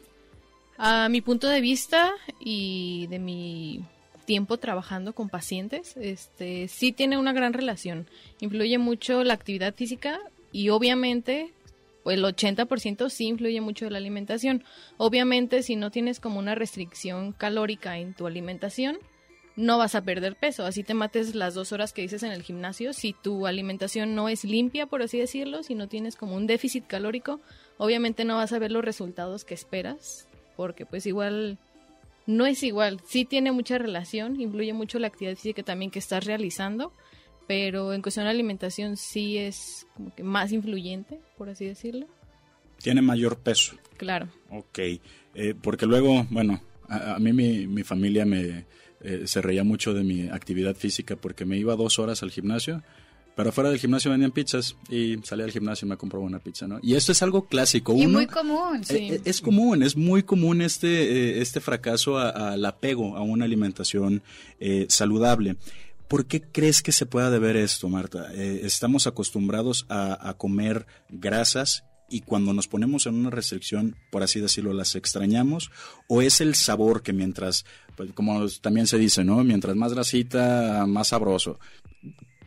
A 0.77 1.09
mi 1.09 1.21
punto 1.21 1.47
de 1.47 1.61
vista 1.61 2.11
y 2.39 3.07
de 3.07 3.19
mi 3.19 3.83
tiempo 4.25 4.57
trabajando 4.57 5.13
con 5.13 5.29
pacientes, 5.29 5.95
este 5.97 6.67
sí 6.67 6.91
tiene 6.91 7.17
una 7.17 7.33
gran 7.33 7.53
relación. 7.53 8.07
Influye 8.39 8.77
mucho 8.77 9.23
la 9.23 9.33
actividad 9.33 9.73
física 9.73 10.19
y 10.51 10.69
obviamente 10.69 11.51
el 12.05 12.23
80% 12.23 13.09
sí 13.09 13.25
influye 13.25 13.61
mucho 13.61 13.89
la 13.89 13.97
alimentación. 13.97 14.63
Obviamente 14.97 15.63
si 15.63 15.75
no 15.75 15.91
tienes 15.91 16.19
como 16.19 16.39
una 16.39 16.55
restricción 16.55 17.31
calórica 17.31 17.97
en 17.97 18.13
tu 18.13 18.27
alimentación, 18.27 18.97
no 19.57 19.79
vas 19.79 19.95
a 19.95 20.03
perder 20.03 20.35
peso. 20.35 20.65
Así 20.65 20.83
te 20.83 20.93
mates 20.93 21.35
las 21.35 21.55
dos 21.55 21.73
horas 21.73 21.91
que 21.91 22.03
dices 22.03 22.23
en 22.23 22.31
el 22.31 22.43
gimnasio. 22.43 22.93
Si 22.93 23.13
tu 23.13 23.47
alimentación 23.47 24.15
no 24.15 24.29
es 24.29 24.45
limpia, 24.45 24.85
por 24.85 25.01
así 25.01 25.17
decirlo, 25.19 25.63
si 25.63 25.75
no 25.75 25.89
tienes 25.89 26.15
como 26.15 26.35
un 26.35 26.47
déficit 26.47 26.85
calórico, 26.85 27.41
obviamente 27.77 28.23
no 28.23 28.35
vas 28.35 28.53
a 28.53 28.59
ver 28.59 28.71
los 28.71 28.85
resultados 28.85 29.43
que 29.43 29.55
esperas, 29.55 30.27
porque 30.55 30.85
pues 30.85 31.05
igual 31.07 31.57
no 32.27 32.45
es 32.45 32.61
igual. 32.61 33.01
Sí 33.07 33.25
tiene 33.25 33.51
mucha 33.51 33.79
relación, 33.79 34.39
influye 34.39 34.73
mucho 34.73 34.99
la 34.99 35.07
actividad 35.07 35.35
física 35.35 35.63
también 35.63 35.89
que 35.89 35.99
estás 35.99 36.25
realizando, 36.25 36.93
pero 37.47 37.93
en 37.93 38.03
cuestión 38.03 38.25
de 38.25 38.31
alimentación 38.31 38.95
sí 38.95 39.37
es 39.37 39.87
como 39.95 40.13
que 40.13 40.21
más 40.21 40.51
influyente, 40.51 41.19
por 41.35 41.49
así 41.49 41.65
decirlo. 41.65 42.05
Tiene 42.77 43.01
mayor 43.01 43.39
peso. 43.39 43.75
Claro. 43.97 44.29
Ok, 44.51 44.77
eh, 45.33 45.55
porque 45.59 45.87
luego, 45.87 46.27
bueno, 46.29 46.61
a, 46.87 47.15
a 47.15 47.19
mí 47.19 47.33
mi, 47.33 47.65
mi 47.65 47.81
familia 47.81 48.23
me 48.23 48.67
eh, 49.01 49.23
se 49.25 49.41
reía 49.41 49.63
mucho 49.63 49.93
de 49.93 50.03
mi 50.03 50.27
actividad 50.29 50.75
física 50.75 51.15
porque 51.15 51.45
me 51.45 51.57
iba 51.57 51.75
dos 51.75 51.99
horas 51.99 52.23
al 52.23 52.31
gimnasio, 52.31 52.83
pero 53.35 53.49
afuera 53.49 53.69
del 53.69 53.77
gimnasio 53.79 54.09
vendían 54.09 54.31
pizzas 54.31 54.75
y 54.89 55.17
salía 55.23 55.45
al 55.45 55.51
gimnasio 55.51 55.85
y 55.85 55.89
me 55.89 55.97
compraba 55.97 56.25
una 56.25 56.39
pizza, 56.39 56.67
¿no? 56.67 56.79
Y 56.81 56.95
esto 56.95 57.11
es 57.11 57.21
algo 57.21 57.45
clásico. 57.47 57.93
Y 57.93 58.05
Uno- 58.05 58.17
muy 58.17 58.25
común. 58.27 58.81
eh, 58.89 59.13
eh, 59.13 59.21
Es, 59.25 59.41
común, 59.41 59.83
es 59.83 59.95
muy 59.95 60.23
común 60.23 60.61
este, 60.61 60.87
eh, 61.37 61.41
este 61.41 61.59
fracaso 61.59 62.17
a- 62.17 62.53
al 62.53 62.65
apego 62.65 63.15
a 63.15 63.21
una 63.21 63.45
alimentación 63.45 64.23
eh, 64.59 64.87
saludable. 64.89 65.57
¿Por 66.07 66.25
qué 66.25 66.41
crees 66.41 66.81
que 66.81 66.91
se 66.93 67.05
pueda 67.05 67.29
deber 67.29 67.57
esto, 67.57 67.89
Marta? 67.89 68.33
Eh, 68.33 68.61
estamos 68.63 69.05
acostumbrados 69.07 69.85
a, 69.89 70.29
a 70.29 70.33
comer 70.35 70.87
grasas 71.09 71.83
y 72.09 72.21
cuando 72.21 72.53
nos 72.53 72.67
ponemos 72.67 73.05
en 73.05 73.15
una 73.15 73.29
restricción, 73.29 73.95
por 74.09 74.23
así 74.23 74.39
decirlo, 74.39 74.73
las 74.73 74.95
extrañamos, 74.95 75.71
o 76.07 76.21
es 76.21 76.41
el 76.41 76.55
sabor 76.55 77.03
que 77.03 77.13
mientras, 77.13 77.65
pues, 77.95 78.11
como 78.13 78.47
también 78.61 78.87
se 78.87 78.97
dice, 78.97 79.23
¿no? 79.23 79.43
Mientras 79.43 79.75
más 79.75 79.93
grasita, 79.93 80.85
más 80.87 81.09
sabroso. 81.09 81.59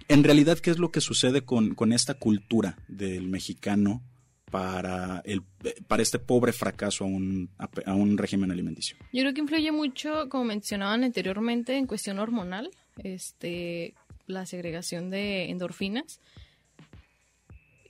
En 0.09 0.25
realidad, 0.25 0.59
¿qué 0.59 0.71
es 0.71 0.79
lo 0.79 0.91
que 0.91 1.01
sucede 1.01 1.43
con, 1.43 1.75
con 1.75 1.93
esta 1.93 2.15
cultura 2.15 2.79
del 2.89 3.29
mexicano 3.29 4.03
para, 4.51 5.23
el, 5.25 5.43
para 5.87 6.03
este 6.03 6.19
pobre 6.19 6.53
fracaso 6.53 7.05
a 7.05 7.07
un, 7.07 7.51
a 7.59 7.95
un 7.95 8.19
régimen 8.19 8.51
alimenticio? 8.51 8.97
Yo 9.13 9.23
creo 9.23 9.35
que 9.35 9.41
influye 9.41 9.73
mucho, 9.73 10.29
como 10.29 10.45
mencionaban 10.45 11.05
anteriormente, 11.05 11.77
en 11.77 11.87
cuestión 11.87 12.19
hormonal, 12.19 12.71
este, 13.05 13.95
la 14.27 14.47
segregación 14.47 15.11
de 15.11 15.51
endorfinas. 15.51 16.21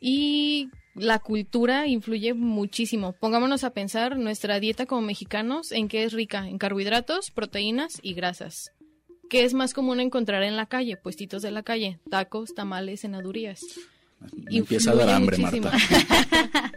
Y 0.01 0.71
la 0.95 1.19
cultura 1.19 1.87
influye 1.87 2.35
muchísimo. 2.35 3.13
Pongámonos 3.13 3.65
a 3.65 3.71
pensar 3.71 4.17
nuestra 4.17 4.61
dieta 4.61 4.87
como 4.87 5.03
mexicanos 5.03 5.73
en 5.73 5.89
qué 5.89 6.05
es 6.05 6.13
rica, 6.13 6.49
en 6.49 6.59
carbohidratos, 6.59 7.31
proteínas 7.31 7.99
y 8.03 8.15
grasas. 8.15 8.73
¿Qué 9.29 9.45
es 9.45 9.55
más 9.55 9.75
común 9.75 10.01
encontrar 10.01 10.43
en 10.43 10.57
la 10.57 10.67
calle? 10.67 10.97
Puestitos 10.97 11.43
de 11.43 11.53
la 11.53 11.63
calle, 11.63 12.01
tacos, 12.11 12.55
tamales, 12.55 13.03
cenadurías. 13.03 13.61
Me 14.35 14.59
empieza 14.59 14.91
a 14.91 14.97
dar 14.97 15.11
hambre, 15.11 15.39
muchísimo. 15.39 15.71
Marta. 15.73 16.73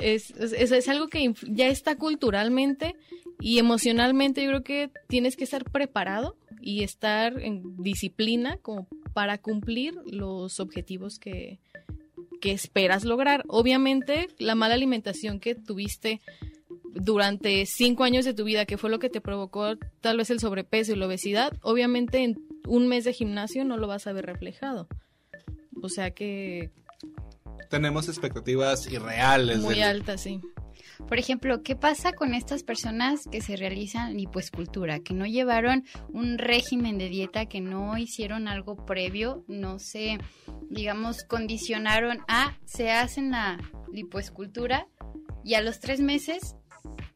es, 0.00 0.30
es, 0.30 0.72
es 0.72 0.88
algo 0.88 1.08
que 1.08 1.32
ya 1.46 1.68
está 1.68 1.96
culturalmente 1.96 2.96
y 3.38 3.58
emocionalmente. 3.58 4.42
Yo 4.42 4.48
creo 4.48 4.62
que 4.62 4.90
tienes 5.08 5.36
que 5.36 5.44
estar 5.44 5.64
preparado 5.64 6.36
y 6.62 6.82
estar 6.82 7.38
en 7.38 7.76
disciplina 7.82 8.56
como 8.62 8.88
para 9.12 9.38
cumplir 9.38 9.94
los 10.06 10.58
objetivos 10.58 11.18
que, 11.18 11.58
que 12.40 12.52
esperas 12.52 13.04
lograr. 13.04 13.44
Obviamente, 13.48 14.28
la 14.38 14.54
mala 14.54 14.74
alimentación 14.74 15.38
que 15.40 15.54
tuviste 15.54 16.20
durante 16.92 17.64
cinco 17.66 18.02
años 18.04 18.24
de 18.24 18.34
tu 18.34 18.44
vida, 18.44 18.66
que 18.66 18.76
fue 18.78 18.90
lo 18.90 18.98
que 18.98 19.10
te 19.10 19.20
provocó 19.20 19.76
tal 20.00 20.16
vez 20.16 20.30
el 20.30 20.40
sobrepeso 20.40 20.92
y 20.92 20.96
la 20.96 21.06
obesidad, 21.06 21.52
obviamente 21.62 22.24
en 22.24 22.36
un 22.66 22.88
mes 22.88 23.04
de 23.04 23.12
gimnasio 23.12 23.64
no 23.64 23.76
lo 23.76 23.86
vas 23.86 24.06
a 24.06 24.12
ver 24.12 24.26
reflejado. 24.26 24.88
O 25.82 25.88
sea 25.88 26.10
que 26.10 26.70
Tenemos 27.68 28.08
expectativas 28.08 28.90
irreales. 28.90 29.58
muy 29.60 29.74
del- 29.76 29.84
alta, 29.84 30.18
sí. 30.18 30.40
Por 31.08 31.18
ejemplo, 31.18 31.62
¿qué 31.62 31.76
pasa 31.76 32.12
con 32.12 32.34
estas 32.34 32.62
personas 32.62 33.24
que 33.30 33.40
se 33.40 33.56
realizan 33.56 34.16
lipoescultura, 34.16 35.00
que 35.00 35.14
no 35.14 35.26
llevaron 35.26 35.84
un 36.08 36.38
régimen 36.38 36.98
de 36.98 37.08
dieta, 37.08 37.46
que 37.46 37.60
no 37.60 37.98
hicieron 37.98 38.48
algo 38.48 38.76
previo, 38.86 39.44
no 39.48 39.78
se, 39.78 40.18
digamos, 40.68 41.24
condicionaron 41.24 42.20
a, 42.28 42.56
se 42.64 42.90
hacen 42.90 43.30
la 43.32 43.58
lipoescultura 43.92 44.86
y 45.44 45.54
a 45.54 45.62
los 45.62 45.80
tres 45.80 46.00
meses 46.00 46.56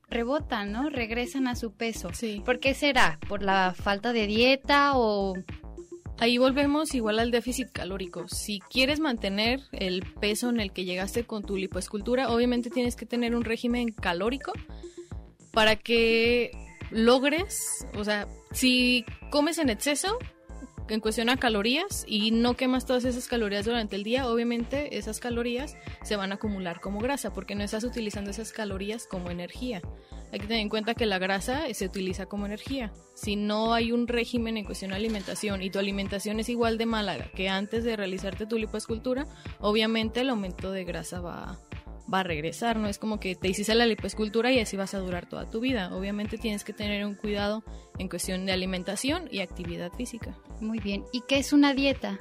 rebotan, 0.08 0.72
¿no? 0.72 0.90
Regresan 0.90 1.48
a 1.48 1.56
su 1.56 1.72
peso. 1.72 2.10
¿Por 2.44 2.60
qué 2.60 2.74
será? 2.74 3.18
¿Por 3.28 3.42
la 3.42 3.74
falta 3.76 4.12
de 4.12 4.26
dieta 4.26 4.92
o...? 4.96 5.34
Ahí 6.18 6.38
volvemos 6.38 6.94
igual 6.94 7.18
al 7.18 7.30
déficit 7.30 7.70
calórico. 7.72 8.28
Si 8.28 8.60
quieres 8.60 9.00
mantener 9.00 9.60
el 9.72 10.02
peso 10.20 10.48
en 10.48 10.60
el 10.60 10.72
que 10.72 10.84
llegaste 10.84 11.24
con 11.24 11.42
tu 11.42 11.56
lipoescultura, 11.56 12.30
obviamente 12.30 12.70
tienes 12.70 12.96
que 12.96 13.04
tener 13.06 13.34
un 13.34 13.44
régimen 13.44 13.90
calórico 13.92 14.52
para 15.52 15.76
que 15.76 16.52
logres, 16.90 17.86
o 17.96 18.04
sea, 18.04 18.28
si 18.52 19.04
comes 19.30 19.58
en 19.58 19.70
exceso, 19.70 20.18
en 20.88 21.00
cuestión 21.00 21.30
a 21.30 21.36
calorías 21.36 22.04
y 22.06 22.30
no 22.30 22.54
quemas 22.54 22.84
todas 22.84 23.04
esas 23.04 23.26
calorías 23.26 23.64
durante 23.64 23.96
el 23.96 24.04
día, 24.04 24.28
obviamente 24.28 24.98
esas 24.98 25.18
calorías 25.18 25.76
se 26.02 26.16
van 26.16 26.32
a 26.32 26.34
acumular 26.34 26.80
como 26.80 27.00
grasa 27.00 27.32
porque 27.32 27.54
no 27.54 27.64
estás 27.64 27.84
utilizando 27.84 28.30
esas 28.30 28.52
calorías 28.52 29.06
como 29.06 29.30
energía. 29.30 29.80
Hay 30.32 30.40
que 30.40 30.46
tener 30.46 30.62
en 30.62 30.68
cuenta 30.68 30.94
que 30.94 31.06
la 31.06 31.18
grasa 31.18 31.72
se 31.72 31.86
utiliza 31.86 32.26
como 32.26 32.44
energía. 32.44 32.92
Si 33.14 33.36
no 33.36 33.72
hay 33.72 33.92
un 33.92 34.08
régimen 34.08 34.56
en 34.56 34.64
cuestión 34.64 34.90
de 34.90 34.96
alimentación 34.96 35.62
y 35.62 35.70
tu 35.70 35.78
alimentación 35.78 36.40
es 36.40 36.48
igual 36.48 36.76
de 36.76 36.86
mala 36.86 37.30
que 37.36 37.48
antes 37.48 37.84
de 37.84 37.96
realizarte 37.96 38.46
tu 38.46 38.58
lipoescultura, 38.58 39.26
obviamente 39.60 40.20
el 40.20 40.30
aumento 40.30 40.72
de 40.72 40.84
grasa 40.84 41.20
va, 41.20 41.60
va 42.12 42.20
a 42.20 42.22
regresar. 42.22 42.76
No 42.76 42.88
es 42.88 42.98
como 42.98 43.20
que 43.20 43.34
te 43.34 43.48
hiciste 43.48 43.74
la 43.74 43.86
lipoescultura 43.86 44.52
y 44.52 44.60
así 44.60 44.76
vas 44.76 44.94
a 44.94 44.98
durar 44.98 45.26
toda 45.26 45.48
tu 45.50 45.60
vida. 45.60 45.94
Obviamente 45.94 46.38
tienes 46.38 46.64
que 46.64 46.72
tener 46.72 47.04
un 47.04 47.14
cuidado 47.14 47.62
en 47.98 48.08
cuestión 48.08 48.46
de 48.46 48.52
alimentación 48.52 49.28
y 49.30 49.40
actividad 49.40 49.92
física. 49.92 50.36
Muy 50.60 50.78
bien. 50.78 51.04
¿Y 51.12 51.22
qué 51.22 51.38
es 51.38 51.52
una 51.52 51.74
dieta? 51.74 52.18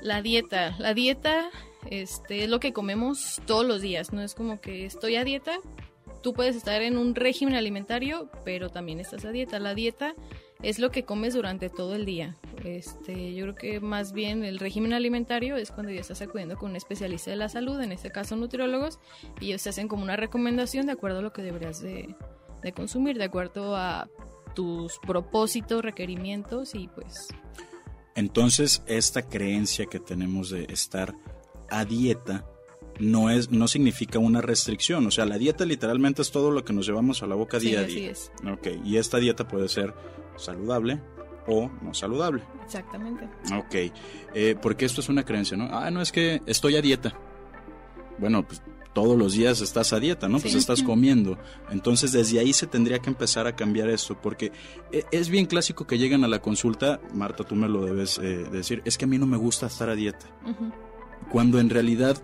La 0.00 0.22
dieta. 0.22 0.76
La 0.78 0.94
dieta 0.94 1.50
este, 1.90 2.44
es 2.44 2.50
lo 2.50 2.60
que 2.60 2.72
comemos 2.72 3.40
todos 3.46 3.66
los 3.66 3.82
días. 3.82 4.12
No 4.12 4.22
es 4.22 4.34
como 4.34 4.60
que 4.60 4.86
estoy 4.86 5.16
a 5.16 5.24
dieta. 5.24 5.58
Tú 6.22 6.34
puedes 6.34 6.54
estar 6.54 6.82
en 6.82 6.98
un 6.98 7.14
régimen 7.14 7.56
alimentario, 7.56 8.30
pero 8.44 8.70
también 8.70 9.00
estás 9.00 9.24
a 9.24 9.32
dieta. 9.32 9.58
La 9.58 9.74
dieta 9.74 10.14
es 10.62 10.78
lo 10.78 10.90
que 10.90 11.04
comes 11.04 11.34
durante 11.34 11.68
todo 11.68 11.94
el 11.94 12.04
día. 12.04 12.36
Este, 12.64 13.34
yo 13.34 13.44
creo 13.44 13.54
que 13.56 13.80
más 13.80 14.12
bien 14.12 14.44
el 14.44 14.58
régimen 14.58 14.92
alimentario 14.92 15.56
es 15.56 15.70
cuando 15.72 15.92
ya 15.92 16.00
estás 16.00 16.22
acudiendo 16.22 16.56
con 16.56 16.70
un 16.70 16.76
especialista 16.76 17.30
de 17.30 17.36
la 17.36 17.48
salud, 17.48 17.80
en 17.80 17.92
este 17.92 18.10
caso 18.10 18.36
nutriólogos, 18.36 18.98
y 19.40 19.46
ellos 19.46 19.62
te 19.62 19.70
hacen 19.70 19.88
como 19.88 20.02
una 20.02 20.16
recomendación 20.16 20.86
de 20.86 20.92
acuerdo 20.92 21.18
a 21.18 21.22
lo 21.22 21.32
que 21.32 21.42
deberías 21.42 21.80
de, 21.82 22.14
de 22.62 22.72
consumir, 22.72 23.18
de 23.18 23.24
acuerdo 23.24 23.74
a 23.76 24.08
tus 24.54 24.98
propósitos, 24.98 25.82
requerimientos 25.82 26.74
y 26.74 26.86
pues 26.88 27.28
Entonces, 28.14 28.82
esta 28.86 29.22
creencia 29.28 29.86
que 29.86 29.98
tenemos 29.98 30.50
de 30.50 30.64
estar 30.64 31.14
a 31.70 31.84
dieta 31.84 32.46
no 33.00 33.30
es 33.30 33.50
no 33.50 33.66
significa 33.68 34.18
una 34.18 34.42
restricción, 34.42 35.06
o 35.06 35.10
sea, 35.10 35.24
la 35.24 35.38
dieta 35.38 35.64
literalmente 35.64 36.20
es 36.20 36.30
todo 36.30 36.50
lo 36.50 36.64
que 36.64 36.74
nos 36.74 36.86
llevamos 36.86 37.22
a 37.22 37.26
la 37.26 37.34
boca 37.34 37.58
Sí, 37.58 37.70
día 37.70 37.80
a 37.80 37.86
así 37.86 38.00
día. 38.00 38.10
es. 38.10 38.30
Ok, 38.46 38.68
y 38.84 38.98
esta 38.98 39.16
dieta 39.18 39.48
puede 39.48 39.68
ser 39.68 39.94
saludable 40.36 41.00
o 41.46 41.70
no 41.82 41.92
saludable. 41.94 42.42
exactamente. 42.64 43.28
Ok, 43.56 43.92
eh, 44.34 44.56
porque 44.60 44.84
esto 44.84 45.00
es 45.00 45.08
una 45.08 45.24
creencia, 45.24 45.56
¿no? 45.56 45.68
Ah, 45.70 45.90
no 45.90 46.00
es 46.00 46.12
que 46.12 46.40
estoy 46.46 46.76
a 46.76 46.82
dieta. 46.82 47.12
Bueno, 48.18 48.46
pues 48.46 48.62
todos 48.92 49.16
los 49.18 49.32
días 49.32 49.60
estás 49.62 49.92
a 49.94 49.98
dieta, 50.00 50.28
¿no? 50.28 50.38
Pues 50.38 50.54
estás 50.54 50.82
comiendo. 50.82 51.38
Entonces 51.70 52.12
desde 52.12 52.38
ahí 52.38 52.52
se 52.52 52.66
tendría 52.66 52.98
que 52.98 53.08
empezar 53.08 53.46
a 53.46 53.56
cambiar 53.56 53.88
esto, 53.88 54.16
porque 54.20 54.52
e- 54.92 55.04
es 55.10 55.30
bien 55.30 55.46
clásico 55.46 55.86
que 55.86 55.96
lleguen 55.98 56.22
a 56.24 56.28
la 56.28 56.40
consulta, 56.40 57.00
Marta, 57.14 57.42
tú 57.42 57.54
me 57.56 57.68
lo 57.68 57.84
debes 57.86 58.18
eh, 58.18 58.44
decir, 58.52 58.82
es 58.84 58.98
que 58.98 59.06
a 59.06 59.08
mí 59.08 59.16
no 59.18 59.26
me 59.26 59.38
gusta 59.38 59.66
estar 59.66 59.88
a 59.88 59.94
dieta. 59.94 60.26
Cuando 61.30 61.58
en 61.60 61.70
realidad 61.70 62.20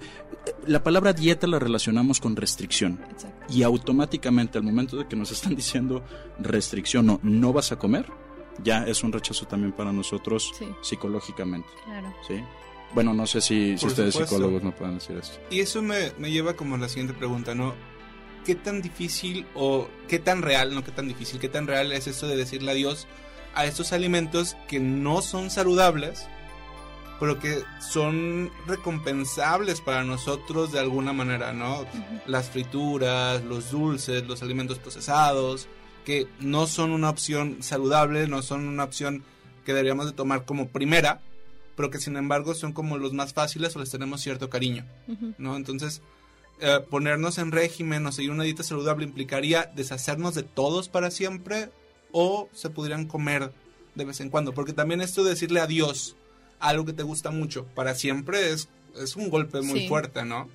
eh, 0.46 0.52
la 0.66 0.82
palabra 0.82 1.12
dieta 1.12 1.46
la 1.46 1.58
relacionamos 1.58 2.20
con 2.20 2.36
restricción. 2.36 3.00
Y 3.48 3.62
automáticamente 3.62 4.58
al 4.58 4.64
momento 4.64 4.96
de 4.96 5.06
que 5.08 5.16
nos 5.16 5.30
están 5.32 5.54
diciendo 5.56 6.04
restricción 6.38 7.08
o 7.10 7.20
no 7.22 7.52
vas 7.52 7.72
a 7.72 7.78
comer, 7.78 8.06
ya 8.62 8.84
es 8.86 9.02
un 9.04 9.12
rechazo 9.12 9.46
también 9.46 9.72
para 9.72 9.92
nosotros 9.92 10.52
Sí. 10.58 10.66
psicológicamente. 10.82 11.68
Claro. 11.84 12.12
¿sí? 12.26 12.42
Bueno, 12.94 13.12
no 13.14 13.26
sé 13.26 13.40
si, 13.40 13.76
si 13.78 13.86
ustedes 13.86 14.14
supuesto. 14.14 14.36
psicólogos 14.36 14.62
me 14.62 14.72
pueden 14.72 14.94
decir 14.94 15.16
esto. 15.16 15.38
Y 15.50 15.60
eso 15.60 15.82
me, 15.82 16.12
me 16.18 16.30
lleva 16.30 16.54
como 16.54 16.74
a 16.74 16.78
la 16.78 16.88
siguiente 16.88 17.12
pregunta, 17.14 17.54
¿no? 17.54 17.74
¿Qué 18.44 18.54
tan 18.54 18.80
difícil 18.80 19.46
o 19.54 19.88
qué 20.08 20.18
tan 20.18 20.40
real, 20.42 20.74
no 20.74 20.82
qué 20.82 20.90
tan 20.90 21.06
difícil, 21.06 21.38
qué 21.38 21.48
tan 21.50 21.66
real 21.66 21.92
es 21.92 22.06
esto 22.06 22.26
de 22.26 22.36
decirle 22.36 22.70
adiós 22.72 23.06
a 23.54 23.66
estos 23.66 23.92
alimentos 23.92 24.56
que 24.68 24.80
no 24.80 25.20
son 25.20 25.50
saludables, 25.50 26.26
pero 27.18 27.38
que 27.38 27.62
son 27.80 28.50
recompensables 28.66 29.80
para 29.80 30.04
nosotros 30.04 30.72
de 30.72 30.78
alguna 30.78 31.12
manera, 31.12 31.52
¿no? 31.52 31.84
Las 32.26 32.50
frituras, 32.50 33.42
los 33.44 33.70
dulces, 33.70 34.26
los 34.26 34.42
alimentos 34.42 34.78
procesados, 34.78 35.68
que 36.04 36.26
no 36.40 36.66
son 36.66 36.92
una 36.92 37.10
opción 37.10 37.58
saludable, 37.60 38.28
no 38.28 38.42
son 38.42 38.68
una 38.68 38.84
opción 38.84 39.24
que 39.64 39.72
deberíamos 39.72 40.06
de 40.06 40.12
tomar 40.12 40.44
como 40.44 40.68
primera, 40.68 41.20
pero 41.76 41.90
que 41.90 41.98
sin 41.98 42.16
embargo 42.16 42.54
son 42.54 42.72
como 42.72 42.98
los 42.98 43.12
más 43.12 43.34
fáciles 43.34 43.74
o 43.74 43.80
les 43.80 43.90
tenemos 43.90 44.20
cierto 44.20 44.48
cariño. 44.48 44.86
¿no? 45.38 45.56
Entonces, 45.56 46.02
eh, 46.60 46.80
ponernos 46.88 47.38
en 47.38 47.52
régimen 47.52 48.06
o 48.06 48.12
seguir 48.12 48.30
una 48.30 48.44
dieta 48.44 48.62
saludable 48.62 49.04
implicaría 49.04 49.70
deshacernos 49.76 50.34
de 50.34 50.44
todos 50.44 50.88
para 50.88 51.10
siempre 51.10 51.70
o 52.10 52.48
se 52.52 52.70
podrían 52.70 53.06
comer 53.06 53.52
de 53.94 54.04
vez 54.04 54.20
en 54.20 54.30
cuando. 54.30 54.54
Porque 54.54 54.72
también 54.72 55.00
esto 55.00 55.22
de 55.24 55.30
decirle 55.30 55.60
adiós 55.60 56.16
algo 56.60 56.84
que 56.84 56.92
te 56.92 57.02
gusta 57.02 57.30
mucho 57.30 57.66
para 57.74 57.94
siempre 57.94 58.52
es, 58.52 58.68
es 59.00 59.16
un 59.16 59.28
golpe 59.30 59.60
muy 59.62 59.80
Sí. 59.80 59.88
fuerte, 59.88 60.24
¿no? 60.24 60.48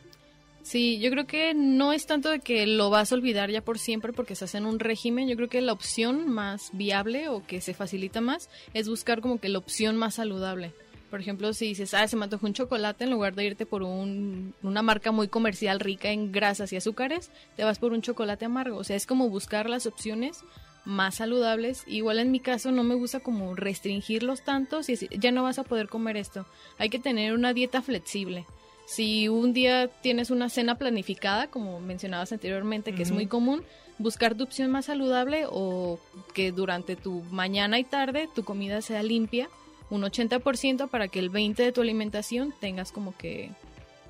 Sí, 0.63 0.97
yo 0.99 1.09
creo 1.11 1.27
que 1.27 1.53
no 1.53 1.91
es 1.91 2.05
tanto 2.05 2.29
de 2.29 2.39
que 2.39 2.65
lo 2.65 2.89
vas 2.89 3.11
a 3.11 3.15
olvidar 3.15 3.51
ya 3.51 3.61
por 3.61 3.77
siempre 3.79 4.13
porque 4.13 4.31
estás 4.31 4.55
en 4.55 4.65
un 4.65 4.79
régimen. 4.79 5.27
Yo 5.27 5.35
creo 5.35 5.49
que 5.49 5.59
la 5.61 5.73
opción 5.73 6.29
más 6.29 6.69
viable 6.71 7.27
o 7.27 7.45
que 7.45 7.59
se 7.59 7.73
facilita 7.73 8.21
más 8.21 8.49
es 8.73 8.87
buscar 8.87 9.19
como 9.19 9.39
que 9.41 9.49
la 9.49 9.57
opción 9.57 9.97
más 9.97 10.15
saludable. 10.15 10.71
Por 11.09 11.19
ejemplo, 11.19 11.53
si 11.53 11.67
dices, 11.67 11.93
ah, 11.93 12.07
se 12.07 12.15
me 12.15 12.23
antojó 12.23 12.47
un 12.47 12.53
chocolate, 12.53 13.03
en 13.03 13.11
lugar 13.11 13.35
de 13.35 13.43
irte 13.45 13.65
por 13.65 13.83
un, 13.83 14.55
una 14.63 14.81
marca 14.81 15.11
muy 15.11 15.27
comercial 15.27 15.79
rica 15.81 16.11
en 16.11 16.31
grasas 16.31 16.71
y 16.71 16.77
azúcares, 16.77 17.29
te 17.57 17.63
vas 17.65 17.77
por 17.77 17.91
un 17.91 18.01
chocolate 18.01 18.45
amargo. 18.45 18.77
O 18.77 18.83
sea, 18.85 18.95
es 18.95 19.05
como 19.05 19.29
buscar 19.29 19.69
las 19.69 19.85
opciones 19.85 20.39
más 20.85 21.15
saludables. 21.15 21.83
Igual 21.87 22.19
en 22.19 22.31
mi 22.31 22.39
caso 22.39 22.71
no 22.71 22.83
me 22.83 22.95
gusta 22.95 23.19
como 23.19 23.55
restringirlos 23.55 24.43
tanto, 24.43 24.83
si 24.83 24.93
decir, 24.93 25.09
ya 25.17 25.31
no 25.31 25.43
vas 25.43 25.59
a 25.59 25.63
poder 25.63 25.87
comer 25.87 26.17
esto. 26.17 26.45
Hay 26.77 26.89
que 26.89 26.99
tener 26.99 27.33
una 27.33 27.53
dieta 27.53 27.81
flexible. 27.81 28.45
Si 28.85 29.29
un 29.29 29.53
día 29.53 29.87
tienes 29.87 30.29
una 30.29 30.49
cena 30.49 30.75
planificada, 30.75 31.47
como 31.47 31.79
mencionabas 31.79 32.33
anteriormente, 32.33 32.93
que 32.93 33.03
es 33.03 33.11
muy 33.11 33.27
común, 33.27 33.63
buscar 33.97 34.35
tu 34.35 34.43
opción 34.43 34.71
más 34.71 34.85
saludable 34.85 35.45
o 35.49 35.99
que 36.33 36.51
durante 36.51 36.95
tu 36.95 37.21
mañana 37.31 37.79
y 37.79 37.85
tarde 37.85 38.27
tu 38.35 38.43
comida 38.43 38.81
sea 38.81 39.01
limpia, 39.01 39.49
un 39.89 40.01
80% 40.01 40.89
para 40.89 41.07
que 41.07 41.19
el 41.19 41.31
20% 41.31 41.55
de 41.55 41.71
tu 41.71 41.81
alimentación 41.81 42.53
tengas 42.59 42.91
como 42.91 43.15
que 43.15 43.51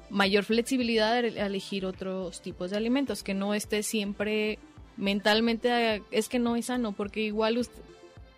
mayor 0.09 0.43
flexibilidad 0.43 1.13
a 1.13 1.17
a 1.17 1.45
elegir 1.45 1.85
otros 1.85 2.41
tipos 2.41 2.71
de 2.71 2.77
alimentos, 2.77 3.21
que 3.21 3.33
no 3.33 3.53
esté 3.53 3.83
siempre 3.83 4.57
mentalmente, 4.97 5.95
eh, 5.95 6.03
es 6.11 6.29
que 6.29 6.39
no 6.39 6.55
es 6.55 6.65
sano, 6.67 6.91
porque 6.91 7.21
igual 7.21 7.57
ust- 7.57 7.71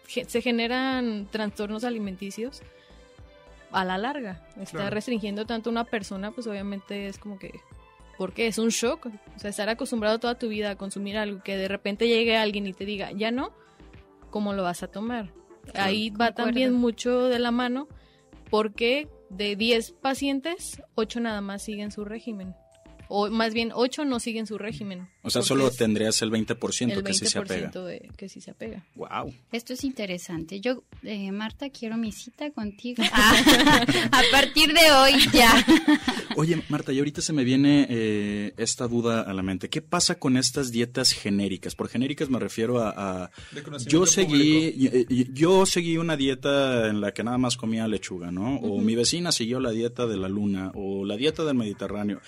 ge- 0.07 0.25
se 0.25 0.41
generan 0.41 1.27
trastornos 1.31 1.83
alimenticios 1.83 2.61
a 3.71 3.83
la 3.83 3.97
larga. 3.97 4.45
Está 4.59 4.77
Claro. 4.79 4.89
restringiendo 4.95 5.45
tanto 5.45 5.69
a 5.69 5.71
una 5.71 5.83
persona, 5.83 6.31
pues 6.31 6.47
obviamente 6.47 7.07
es 7.07 7.17
como 7.17 7.37
que 7.39 7.59
porque 8.17 8.47
es 8.47 8.57
un 8.59 8.69
shock, 8.69 9.07
o 9.07 9.39
sea, 9.39 9.49
estar 9.49 9.67
acostumbrado 9.67 10.19
toda 10.19 10.35
tu 10.39 10.47
vida 10.47 10.69
a 10.71 10.75
consumir 10.77 11.17
algo 11.17 11.43
que 11.43 11.57
de 11.57 11.67
repente 11.67 12.07
llegue 12.07 12.37
alguien 12.37 12.65
y 12.65 12.71
te 12.71 12.85
diga, 12.85 13.11
"Ya 13.11 13.29
no", 13.31 13.51
¿cómo 14.29 14.53
lo 14.53 14.63
vas 14.63 14.83
a 14.83 14.87
tomar? 14.87 15.31
Ahí 15.73 16.11
va 16.11 16.27
Concuerdo. 16.27 16.35
también 16.45 16.71
mucho 16.73 17.27
de 17.27 17.39
la 17.39 17.51
mano 17.51 17.89
porque 18.49 19.09
de 19.29 19.57
10 19.57 19.91
pacientes, 19.91 20.81
8 20.93 21.19
nada 21.19 21.41
más 21.41 21.63
siguen 21.63 21.91
su 21.91 22.05
régimen. 22.05 22.55
O 23.07 23.29
más 23.29 23.53
bien 23.53 23.71
8 23.73 24.05
no 24.05 24.19
siguen 24.19 24.47
su 24.47 24.57
régimen. 24.57 25.07
O 25.21 25.29
sea, 25.29 25.41
solo 25.41 25.69
tendrías 25.71 26.21
el 26.21 26.31
20%, 26.31 26.91
el 26.91 27.03
que 27.03 27.13
sí 27.13 27.25
se 27.25 27.39
apega. 27.39 27.71
20% 27.71 27.83
de 27.85 28.09
que 28.17 28.29
sí 28.29 28.41
se 28.41 28.51
apega. 28.51 28.83
Wow. 28.95 29.33
Esto 29.51 29.73
es 29.73 29.83
interesante. 29.83 30.59
Yo, 30.61 30.83
eh, 31.03 31.31
Marta, 31.31 31.69
quiero 31.69 31.97
mi 31.97 32.11
cita 32.11 32.51
contigo. 32.51 33.03
Ah, 33.17 33.85
a 34.11 34.21
partir 34.31 34.73
de 34.73 34.91
hoy 34.91 35.13
ya. 35.33 35.65
Oye, 36.35 36.61
Marta, 36.69 36.91
y 36.91 36.99
ahorita 36.99 37.21
se 37.21 37.31
me 37.33 37.43
viene 37.43 37.87
eh, 37.89 38.53
esta 38.57 38.87
duda 38.87 39.21
a 39.21 39.33
la 39.33 39.41
mente. 39.41 39.69
¿Qué 39.69 39.81
pasa 39.81 40.15
con 40.19 40.37
estas 40.37 40.71
dietas 40.71 41.11
genéricas? 41.13 41.75
Por 41.75 41.87
genéricas 41.87 42.29
me 42.29 42.39
refiero 42.39 42.79
a... 42.79 42.89
a- 43.23 43.31
De 43.51 43.63
conocimiento 43.63 43.89
yo 43.99 44.05
seguí 44.05 44.73
y- 45.09 45.33
yo 45.33 45.65
seguí 45.65 45.97
una 45.97 46.17
dieta 46.17 46.87
en 46.87 46.99
la 47.01 47.13
que 47.13 47.23
nada 47.23 47.37
más 47.37 47.55
comía 47.57 47.87
lechuga, 47.87 48.31
¿no? 48.31 48.57
O 48.57 48.81
mi 48.81 48.95
vecina 48.95 49.31
siguió 49.31 49.59
la 49.59 49.71
dieta 49.71 50.05
de 50.07 50.17
la 50.17 50.27
luna 50.29 50.71
o 50.75 51.05
la 51.05 51.15
dieta 51.15 51.43
del 51.45 51.55
Mediterráneo. 51.55 52.21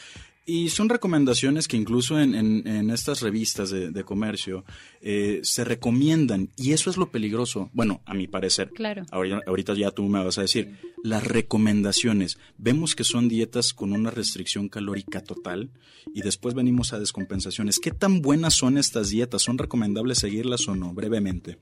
Y 0.49 0.69
son 0.69 0.87
recomendaciones 0.87 1.67
que 1.67 1.75
incluso 1.75 2.17
en, 2.21 2.33
en- 2.33 2.65
en 2.65 2.89
estas 2.89 3.19
revistas 3.21 3.69
de, 3.69 3.91
de 3.91 4.03
comercio 4.05 4.63
eh, 5.01 5.41
se 5.43 5.65
recomiendan. 5.65 6.49
Y 6.55 6.71
eso 6.71 6.89
es 6.89 6.95
lo 6.95 7.11
peligroso. 7.11 7.69
Bueno, 7.73 8.01
a 8.05 8.13
mi 8.13 8.27
parecer. 8.27 8.69
Claro. 8.69 9.03
Ahorita, 9.11 9.41
ahorita 9.45 9.73
ya 9.73 9.91
tú 9.91 10.03
me 10.03 10.23
vas 10.23 10.37
a 10.37 10.41
decir. 10.43 10.77
Las 11.03 11.27
recomendaciones. 11.27 12.37
Vemos 12.57 12.95
que 12.95 13.03
son 13.03 13.27
dietas 13.27 13.73
con 13.73 13.91
una 13.91 14.09
restricción 14.09 14.69
calórica 14.69 15.21
total 15.21 15.69
y 16.13 16.21
después 16.21 16.55
venimos 16.55 16.93
a 16.93 16.99
descompensaciones. 16.99 17.77
¿Qué 17.79 17.91
tan 17.91 18.21
buenas 18.21 18.53
son 18.53 18.77
estas 18.77 19.09
dietas? 19.09 19.41
¿Son 19.41 19.57
recomendables 19.57 20.19
seguirlas 20.19 20.65
o 20.69 20.75
no? 20.77 20.93
Brevemente. 20.93 21.57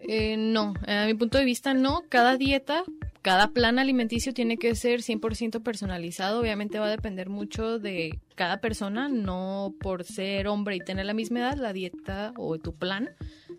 Eh, 0.00 0.36
no, 0.36 0.74
a 0.86 1.06
mi 1.06 1.14
punto 1.14 1.38
de 1.38 1.44
vista 1.44 1.74
no. 1.74 2.02
Cada 2.08 2.36
dieta, 2.36 2.84
cada 3.22 3.52
plan 3.52 3.78
alimenticio 3.78 4.34
tiene 4.34 4.58
que 4.58 4.74
ser 4.74 5.00
100% 5.00 5.62
personalizado. 5.62 6.40
Obviamente 6.40 6.78
va 6.78 6.86
a 6.86 6.90
depender 6.90 7.28
mucho 7.28 7.78
de 7.78 8.20
cada 8.34 8.60
persona, 8.60 9.08
no 9.08 9.74
por 9.80 10.04
ser 10.04 10.48
hombre 10.48 10.76
y 10.76 10.80
tener 10.80 11.06
la 11.06 11.14
misma 11.14 11.40
edad, 11.40 11.56
la 11.56 11.72
dieta 11.72 12.32
o 12.36 12.58
tu 12.58 12.74
plan 12.74 13.10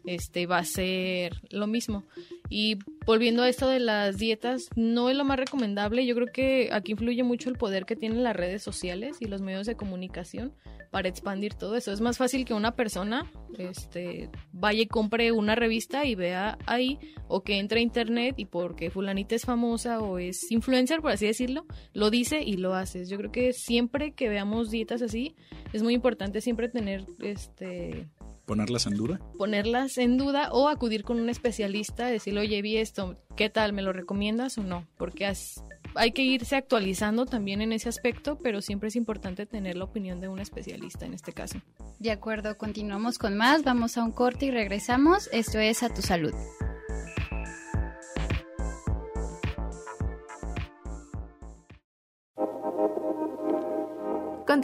este 0.05 0.45
va 0.45 0.57
a 0.57 0.66
ser 0.66 1.41
lo 1.49 1.68
mismo. 1.68 2.03
Y 2.49 2.78
volviendo 3.05 3.43
a 3.43 3.49
esto 3.49 3.68
de 3.68 3.80
las 3.80 4.18
dietas, 4.18 4.70
no 4.76 5.09
es 5.09 5.16
lo 5.16 5.24
más 5.24 5.39
recomendable. 5.39 6.05
Yo 6.05 6.16
creo 6.16 6.28
que 6.28 6.70
aquí 6.72 6.91
influye 6.91 7.24
mucho 7.24 7.49
el 7.49 7.57
poder 7.57 7.86
que 7.86 7.95
tienen 7.95 8.24
las 8.24 8.36
redes 8.36 8.61
sociales 8.61 9.18
y 9.20 9.26
los 9.26 9.41
medios 9.41 9.66
de 9.66 9.76
comunicación 9.76 10.53
para 10.91 11.09
expandir 11.09 11.55
todo 11.55 11.76
eso. 11.76 11.91
Es 11.91 12.01
más 12.01 12.18
fácil 12.18 12.45
que 12.45 12.53
una 12.53 12.76
persona 12.76 13.26
este, 13.57 14.30
vaya 14.51 14.84
y 14.84 14.88
compre 14.88 15.32
una 15.32 15.55
revista 15.55 16.05
y 16.05 16.14
vea 16.14 16.59
ahí, 16.68 16.99
o 17.28 17.41
que 17.41 17.57
entre 17.57 17.80
a 17.80 17.84
internet 17.84 18.36
y 18.38 18.45
porque 18.45 18.91
fulanita 18.91 19.34
es 19.34 19.43
famosa 19.43 19.53
o 19.56 20.18
es 20.20 20.51
influencer, 20.51 21.01
por 21.01 21.12
así 21.12 21.26
decirlo, 21.26 21.66
lo 21.93 22.10
dice 22.10 22.41
y 22.43 22.58
lo 22.58 22.74
haces. 22.74 23.10
Yo 23.10 23.18
creo 23.18 23.32
que 23.32 23.54
siempre 23.54 24.14
que 24.14 24.30
veamos 24.30 24.72
dietas 24.72 25.01
así, 25.01 25.36
es 25.74 25.84
muy 25.84 25.93
importante 25.93 26.41
siempre 26.41 26.70
tener 26.70 27.06
este 27.20 28.08
¿Ponerlas 28.45 28.88
en 28.88 28.95
duda? 28.95 29.20
ponerlas 29.38 29.97
en 29.97 30.18
duda 30.18 30.49
o 30.51 30.68
acudir 30.68 31.04
con 31.04 31.18
un 31.20 31.30
especialista, 31.30 32.08
decirle, 32.08 32.41
oye, 32.41 32.62
vi 32.62 32.76
esto, 32.78 33.16
¿qué 33.38 33.49
tal? 33.49 33.72
¿Me 33.72 33.82
lo 33.82 33.93
recomiendas 33.93 34.58
o 34.58 34.64
no? 34.64 34.86
Porque 34.97 35.26
as- 35.26 35.64
hay 35.95 36.12
que 36.12 36.24
irse 36.24 36.56
actualizando 36.58 37.26
también 37.26 37.62
en 37.62 37.72
ese 37.72 37.88
aspecto, 37.88 38.38
pero 38.43 38.62
siempre 38.62 38.89
es 38.89 38.95
importante 38.97 39.45
tener 39.45 39.78
la 39.78 39.86
opinión 39.86 40.20
de 40.20 40.28
un 40.28 40.39
especialista 40.39 41.06
en 41.06 41.14
este 41.14 41.32
caso. 41.32 41.62
De 41.99 42.12
acuerdo, 42.12 42.58
continuamos 42.58 43.18
con 43.18 43.38
más. 43.38 43.64
Vamos 43.64 43.97
a 43.97 44.04
un 44.04 44.12
corte 44.12 44.47
y 44.47 44.51
regresamos. 44.51 45.30
Esto 45.32 45.60
es 45.60 45.82
A 45.84 45.93
Tu 45.93 46.01
Salud. 46.01 46.34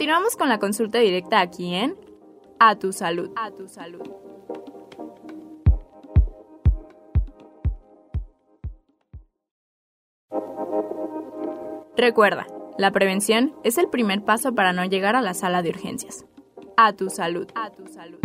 Continuamos 0.00 0.34
con 0.34 0.48
la 0.48 0.58
consulta 0.58 0.98
directa 0.98 1.42
aquí 1.42 1.74
en 1.74 1.94
A 2.58 2.76
tu 2.76 2.90
salud. 2.90 3.32
A 3.36 3.50
tu 3.50 3.68
salud. 3.68 4.00
Recuerda, 11.98 12.46
la 12.78 12.92
prevención 12.92 13.54
es 13.62 13.76
el 13.76 13.90
primer 13.90 14.24
paso 14.24 14.54
para 14.54 14.72
no 14.72 14.86
llegar 14.86 15.16
a 15.16 15.20
la 15.20 15.34
sala 15.34 15.60
de 15.60 15.68
urgencias. 15.68 16.24
A 16.78 16.94
tu 16.94 17.10
salud. 17.10 17.46
A 17.54 17.68
tu 17.68 17.86
salud. 17.86 18.20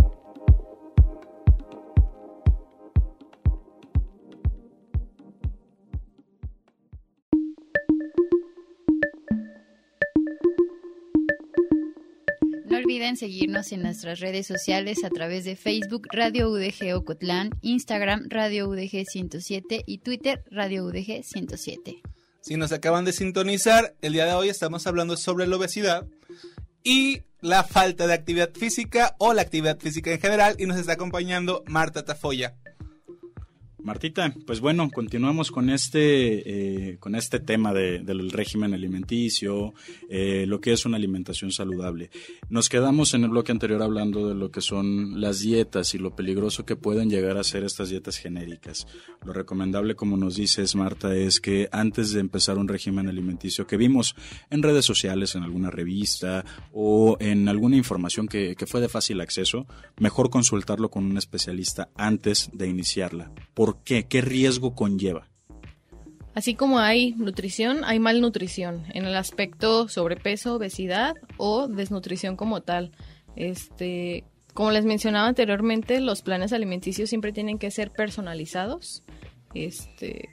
Olviden 12.95 13.17
seguirnos 13.17 13.73
en 13.73 13.81
nuestras 13.81 14.21
redes 14.21 14.47
sociales 14.47 15.03
a 15.03 15.09
través 15.09 15.43
de 15.43 15.57
Facebook 15.57 16.07
Radio 16.13 16.49
UDG 16.49 16.95
Ocotlán, 16.95 17.49
Instagram 17.61 18.27
Radio 18.29 18.69
UDG 18.69 19.03
107 19.05 19.83
y 19.85 19.97
Twitter 19.97 20.45
Radio 20.49 20.85
UDG 20.85 21.21
107. 21.21 22.01
Si 22.39 22.55
nos 22.55 22.71
acaban 22.71 23.03
de 23.03 23.11
sintonizar, 23.11 23.95
el 24.01 24.13
día 24.13 24.25
de 24.25 24.33
hoy 24.33 24.47
estamos 24.47 24.87
hablando 24.87 25.17
sobre 25.17 25.45
la 25.45 25.57
obesidad 25.57 26.07
y 26.85 27.23
la 27.41 27.65
falta 27.65 28.07
de 28.07 28.13
actividad 28.13 28.51
física 28.53 29.13
o 29.19 29.33
la 29.33 29.41
actividad 29.41 29.77
física 29.77 30.13
en 30.13 30.21
general 30.21 30.55
y 30.57 30.65
nos 30.65 30.77
está 30.77 30.93
acompañando 30.93 31.65
Marta 31.67 32.05
Tafoya. 32.05 32.55
Martita, 33.85 34.33
pues 34.47 34.61
bueno, 34.61 34.89
continuamos 34.89 35.51
con 35.51 35.69
este, 35.69 36.89
eh, 36.91 36.97
con 36.97 37.13
este 37.13 37.39
tema 37.39 37.71
de- 37.71 37.99
del 37.99 38.31
régimen 38.31 38.73
alimenticio, 38.73 39.75
eh, 40.09 40.45
lo 40.47 40.59
que 40.59 40.73
es 40.73 40.87
una 40.87 40.97
alimentación 40.97 41.51
saludable. 41.51 42.09
Nos 42.49 42.67
quedamos 42.67 43.13
en 43.13 43.23
el 43.25 43.29
bloque 43.29 43.51
anterior 43.51 43.83
hablando 43.83 44.27
de 44.27 44.33
lo 44.33 44.49
que 44.49 44.61
son 44.61 45.21
las 45.21 45.39
dietas 45.41 45.93
y 45.93 45.99
lo 45.99 46.15
peligroso 46.15 46.65
que 46.65 46.75
pueden 46.75 47.11
llegar 47.11 47.37
a 47.37 47.43
ser 47.43 47.63
estas 47.63 47.89
dietas 47.89 48.17
genéricas. 48.17 48.87
Lo 49.23 49.33
recomendable, 49.33 49.93
como 49.93 50.17
nos 50.17 50.35
dices, 50.35 50.75
Marta, 50.75 51.15
es 51.15 51.39
que 51.39 51.69
antes 51.71 52.11
de 52.11 52.21
empezar 52.21 52.57
un 52.57 52.67
régimen 52.67 53.07
alimenticio 53.07 53.67
que 53.67 53.77
vimos 53.77 54.15
en 54.49 54.63
redes 54.63 54.85
sociales, 54.85 55.35
en 55.35 55.43
alguna 55.43 55.69
revista 55.69 56.43
o 56.73 57.17
en 57.19 57.47
alguna 57.49 57.77
información 57.77 58.27
que, 58.27 58.55
que 58.55 58.65
fue 58.65 58.81
de 58.81 58.89
fácil 58.89 59.21
acceso, 59.21 59.67
mejor 59.99 60.31
consultarlo 60.31 60.89
con 60.89 61.05
un 61.05 61.19
especialista 61.19 61.89
antes 61.95 62.49
de 62.51 62.67
iniciarla. 62.67 63.31
¿Por 63.53 63.74
qué? 63.83 64.05
¿Qué 64.05 64.21
riesgo 64.21 64.75
conlleva? 64.75 65.27
Así 66.33 66.53
como 66.55 66.79
hay 66.79 67.13
nutrición, 67.13 67.83
hay 67.85 67.97
malnutrición 67.99 68.83
en 68.93 69.05
el 69.05 69.15
aspecto 69.15 69.87
sobrepeso, 69.87 70.55
obesidad 70.55 71.15
o 71.37 71.67
desnutrición 71.67 72.35
como 72.35 72.61
tal. 72.61 72.91
Este, 73.37 74.25
como 74.53 74.71
les 74.71 74.83
mencionaba 74.85 75.27
anteriormente, 75.27 76.01
los 76.01 76.21
planes 76.21 76.51
alimenticios 76.51 77.09
siempre 77.09 77.31
tienen 77.31 77.57
que 77.57 77.71
ser 77.71 77.91
personalizados. 77.91 79.03
Este, 79.53 80.27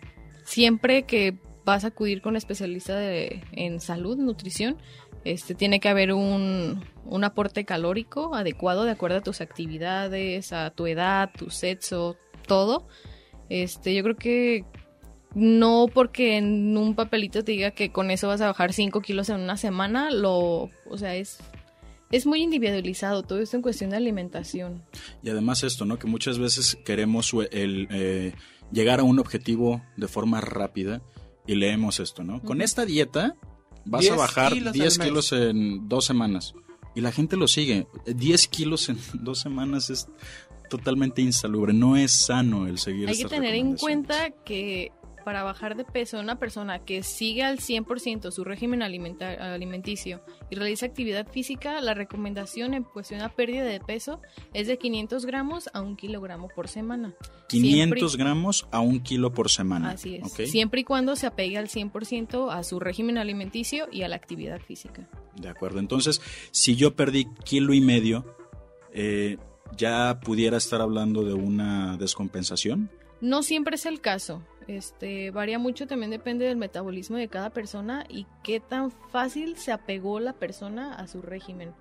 siempre 0.45 1.05
que 1.05 1.38
vas 1.64 1.84
a 1.84 1.88
acudir 1.88 2.20
con 2.22 2.34
especialista 2.34 2.97
de- 2.99 3.45
en 3.53 3.78
salud, 3.80 4.16
nutrición, 4.18 4.78
este, 5.24 5.55
tiene 5.55 5.78
que 5.78 5.88
haber 5.88 6.12
un, 6.12 6.84
un 7.05 7.22
aporte 7.24 7.64
calórico 7.64 8.34
adecuado 8.34 8.82
de 8.82 8.90
acuerdo 8.90 9.18
a 9.18 9.22
tus 9.22 9.40
actividades, 9.40 10.53
a 10.53 10.70
tu 10.70 10.88
edad, 10.88 11.30
tu 11.38 11.51
sexo, 11.51 12.16
todo. 12.49 12.88
Este, 13.53 13.94
yo 13.94 14.03
creo 14.03 14.16
que 14.16 14.64
no 15.34 15.86
porque 15.92 16.38
en 16.38 16.74
un 16.74 16.94
papelito 16.94 17.44
te 17.44 17.53
diga 17.53 17.72
que 17.72 17.92
con 17.92 18.11
eso 18.11 18.28
vas 18.28 18.40
a 18.40 18.46
bajar 18.46 18.72
5 18.72 19.03
kilos 19.03 19.28
en 19.28 19.40
una 19.40 19.59
semana, 19.59 20.11
lo, 20.11 20.70
o 20.88 20.96
sea, 20.98 21.16
es, 21.16 21.36
es 22.11 22.24
muy 22.24 22.42
individualizado 22.42 23.22
todo 23.24 23.40
esto 23.40 23.57
en 23.57 23.62
cuestión 23.62 23.90
de 23.90 23.96
alimentación. 23.96 24.82
Y 25.22 25.28
además 25.28 25.64
esto, 25.64 25.84
¿no? 25.84 25.98
Que 25.98 26.07
muchas 26.07 26.38
veces 26.38 26.78
queremos 26.82 27.34
el, 27.50 27.88
eh, 27.90 28.32
llegar 28.72 29.00
a 29.00 29.03
un 29.03 29.18
objetivo 29.18 29.82
de 29.98 30.09
forma 30.09 30.40
rápida 30.40 31.03
y 31.46 31.55
leemos 31.55 32.00
esto, 32.00 32.24
¿no? 32.24 32.40
Con 32.40 32.62
esta 32.62 32.86
dieta 32.86 33.36
vas 33.84 34.00
10 34.00 34.14
a 34.14 34.16
bajar 34.16 34.53
kilos 34.55 34.72
10 34.72 34.94
al 34.94 34.98
mes. 34.98 35.09
kilos 35.09 35.32
en 35.32 35.88
dos 35.90 36.07
semanas. 36.07 36.55
Y 36.94 37.03
la 37.03 37.12
gente 37.12 37.36
lo 37.36 37.48
sigue. 37.48 37.86
10 38.07 38.48
kilos 38.48 38.88
en 38.88 38.96
dos 39.22 39.40
semanas 39.40 39.90
es 39.90 40.09
totalmente 40.73 41.20
insalubre. 41.20 41.75
No 41.75 41.97
es 41.99 42.12
sano 42.12 42.66
el 42.66 42.79
seguir 42.79 43.11
Hay 43.11 43.18
que 43.18 43.27
tener 43.27 43.55
en 43.55 43.77
cuenta 43.77 44.31
que 44.31 44.91
para 45.23 45.43
bajar 45.43 45.77
de 45.77 45.85
peso 45.85 46.18
una 46.18 46.39
persona 46.39 46.81
que 46.81 47.03
sigue 47.03 47.43
al 47.45 47.59
100% 47.59 48.31
su 48.31 48.43
régimen 48.43 48.83
alimenticio 48.83 50.20
y 50.51 50.57
realiza 50.57 50.87
actividad 50.87 51.31
física, 51.31 51.81
la 51.81 51.95
recomendación 51.95 52.75
en 52.75 52.83
cuestión 52.85 53.20
a 53.20 53.29
pérdida 53.29 53.64
de 53.64 53.81
peso 53.81 54.20
es 54.53 54.66
de 54.66 54.79
500 54.79 55.27
gramos 55.27 55.70
a 55.75 55.81
un 55.83 55.97
kilogramo 55.97 56.49
por 56.49 56.68
semana. 56.68 57.14
500 57.49 58.11
Siempre- 58.11 58.25
gramos 58.25 58.66
a 58.70 58.81
un 58.81 59.01
kilo 59.01 59.33
por 59.33 59.51
semana. 59.51 59.91
Así 59.91 60.16
es. 60.16 60.51
Siempre 60.51 60.81
y 60.81 60.85
cuando 60.85 61.14
se 61.14 61.27
apegue 61.27 61.59
al 61.59 61.68
100% 61.68 62.51
a 62.51 62.62
su 62.64 62.81
régimen 62.81 63.18
alimenticio 63.18 63.89
y 63.93 64.03
a 64.03 64.09
la 64.09 64.16
actividad 64.16 64.61
física. 64.61 65.09
De 65.37 65.49
acuerdo. 65.49 65.79
Entonces, 65.79 66.20
si 66.51 66.75
yo 66.75 66.97
perdí 66.97 67.27
kilo 67.45 67.75
y 67.75 67.81
medio, 67.81 68.25
eh, 68.93 69.39
¿ya 69.77 70.20
pudiera 70.20 70.57
estar 70.57 70.81
hablando 70.81 71.25
de 71.25 71.35
una 71.35 71.97
descompensación? 71.97 72.91
No 73.20 73.43
siempre 73.43 73.77
es 73.77 73.87
el 73.87 74.01
caso. 74.01 74.43
Este 74.68 75.31
varía 75.31 75.59
mucho, 75.59 75.87
también 75.87 76.11
depende 76.11 76.47
del 76.47 76.57
metabolismo 76.57 77.16
de 77.16 77.29
cada 77.29 77.51
persona 77.51 78.05
y 78.09 78.27
qué 78.43 78.61
tan 78.61 78.91
fácil 78.91 79.57
se 79.57 79.73
apegó 79.73 80.20
la 80.20 80.33
persona 80.33 80.95
a 80.95 81.07
su 81.07 81.23
régimen. 81.23 81.73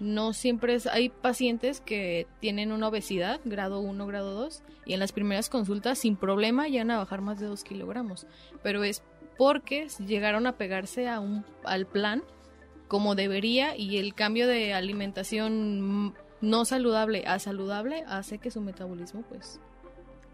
No 0.00 0.32
siempre 0.32 0.74
es, 0.74 0.86
hay 0.86 1.08
pacientes 1.08 1.80
que 1.80 2.26
tienen 2.40 2.72
una 2.72 2.88
obesidad, 2.88 3.40
grado 3.44 3.80
1, 3.80 4.06
grado 4.06 4.34
2, 4.34 4.62
y 4.86 4.94
en 4.94 5.00
las 5.00 5.12
primeras 5.12 5.48
consultas 5.48 5.98
sin 5.98 6.16
problema 6.16 6.66
llegan 6.66 6.90
a 6.90 6.98
bajar 6.98 7.20
más 7.20 7.38
de 7.38 7.46
2 7.46 7.62
kilogramos. 7.62 8.26
Pero 8.62 8.82
es 8.82 9.02
porque 9.38 9.88
llegaron 10.04 10.46
a 10.46 10.56
pegarse 10.56 11.08
a 11.08 11.20
un, 11.20 11.44
al 11.64 11.86
plan 11.86 12.22
como 12.88 13.14
debería 13.14 13.76
y 13.76 13.98
el 13.98 14.14
cambio 14.14 14.46
de 14.46 14.74
alimentación 14.74 16.14
no 16.44 16.64
saludable 16.64 17.24
a 17.26 17.38
saludable 17.38 18.04
hace 18.06 18.38
que 18.38 18.50
su 18.50 18.60
metabolismo 18.60 19.22
pues 19.28 19.58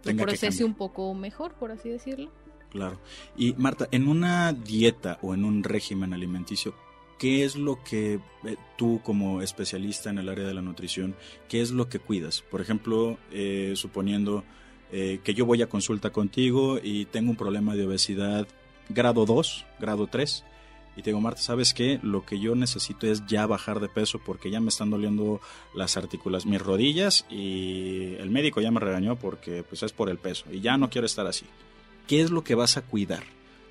Tenga 0.03 0.25
procese 0.25 0.65
un 0.65 0.75
poco 0.75 1.13
mejor, 1.15 1.53
por 1.55 1.71
así 1.71 1.89
decirlo. 1.89 2.31
Claro. 2.71 2.99
Y 3.37 3.53
Marta, 3.55 3.89
en 3.91 4.09
una 4.09 4.53
dieta 4.53 5.19
o 5.23 5.35
en 5.35 5.45
un 5.45 5.63
régimen 5.65 6.13
alimenticio, 6.13 6.75
¿qué 7.19 7.45
es 7.45 7.57
lo 7.57 7.83
que 7.83 8.21
eh, 8.45 8.57
tú 8.77 9.01
como 9.03 9.43
especialista 9.43 10.11
en 10.11 10.19
el 10.19 10.29
área 10.29 10.47
de 10.47 10.55
la 10.55 10.63
nutrición, 10.63 11.17
qué 11.49 11.61
es 11.61 11.71
lo 11.71 11.89
que 11.89 11.99
cuidas? 11.99 12.43
Por 12.43 12.61
ejemplo, 12.61 13.19
eh, 13.33 13.73
suponiendo 13.77 14.45
eh, 14.93 15.21
que 15.23 15.35
yo 15.35 15.47
voy 15.47 15.63
a 15.63 15.69
consulta 15.69 16.11
contigo 16.11 16.79
y 16.83 17.05
tengo 17.07 17.31
un 17.31 17.37
problema 17.37 17.75
de 17.75 17.87
obesidad 17.87 18.49
grado 18.89 19.27
2, 19.27 19.67
grado 19.79 20.07
3, 20.07 20.45
y 20.97 21.03
te 21.03 21.11
digo, 21.11 21.21
Marta, 21.21 21.41
¿sabes 21.41 21.73
qué? 21.73 22.01
Lo 22.03 22.25
que 22.25 22.39
yo 22.39 22.55
necesito 22.55 23.07
es 23.07 23.25
ya 23.27 23.47
bajar 23.47 23.81
de 23.81 23.89
peso 23.89 24.19
porque 24.19 24.51
ya 24.51 24.61
me 24.61 24.69
están 24.69 24.91
doliendo 24.91 25.41
las 25.75 25.97
artículas, 25.97 26.47
mis 26.47 26.61
rodillas 26.61 27.27
y 27.31 28.15
el 28.19 28.31
médico 28.31 28.61
ya 28.61 28.71
me 28.71 28.81
regañó 28.81 29.17
porque 29.17 29.63
pues 29.63 29.83
es 29.83 29.93
por 29.93 30.11
el 30.11 30.19
peso 30.19 30.47
y 30.53 30.61
ya 30.61 30.77
no 30.77 30.91
quiero 30.91 31.07
estar 31.07 31.27
así. 31.27 31.47
¿Qué 32.07 32.21
es 32.21 32.31
lo 32.31 32.43
que 32.43 32.55
vas 32.55 32.77
a 32.77 32.83
cuidar? 32.83 33.23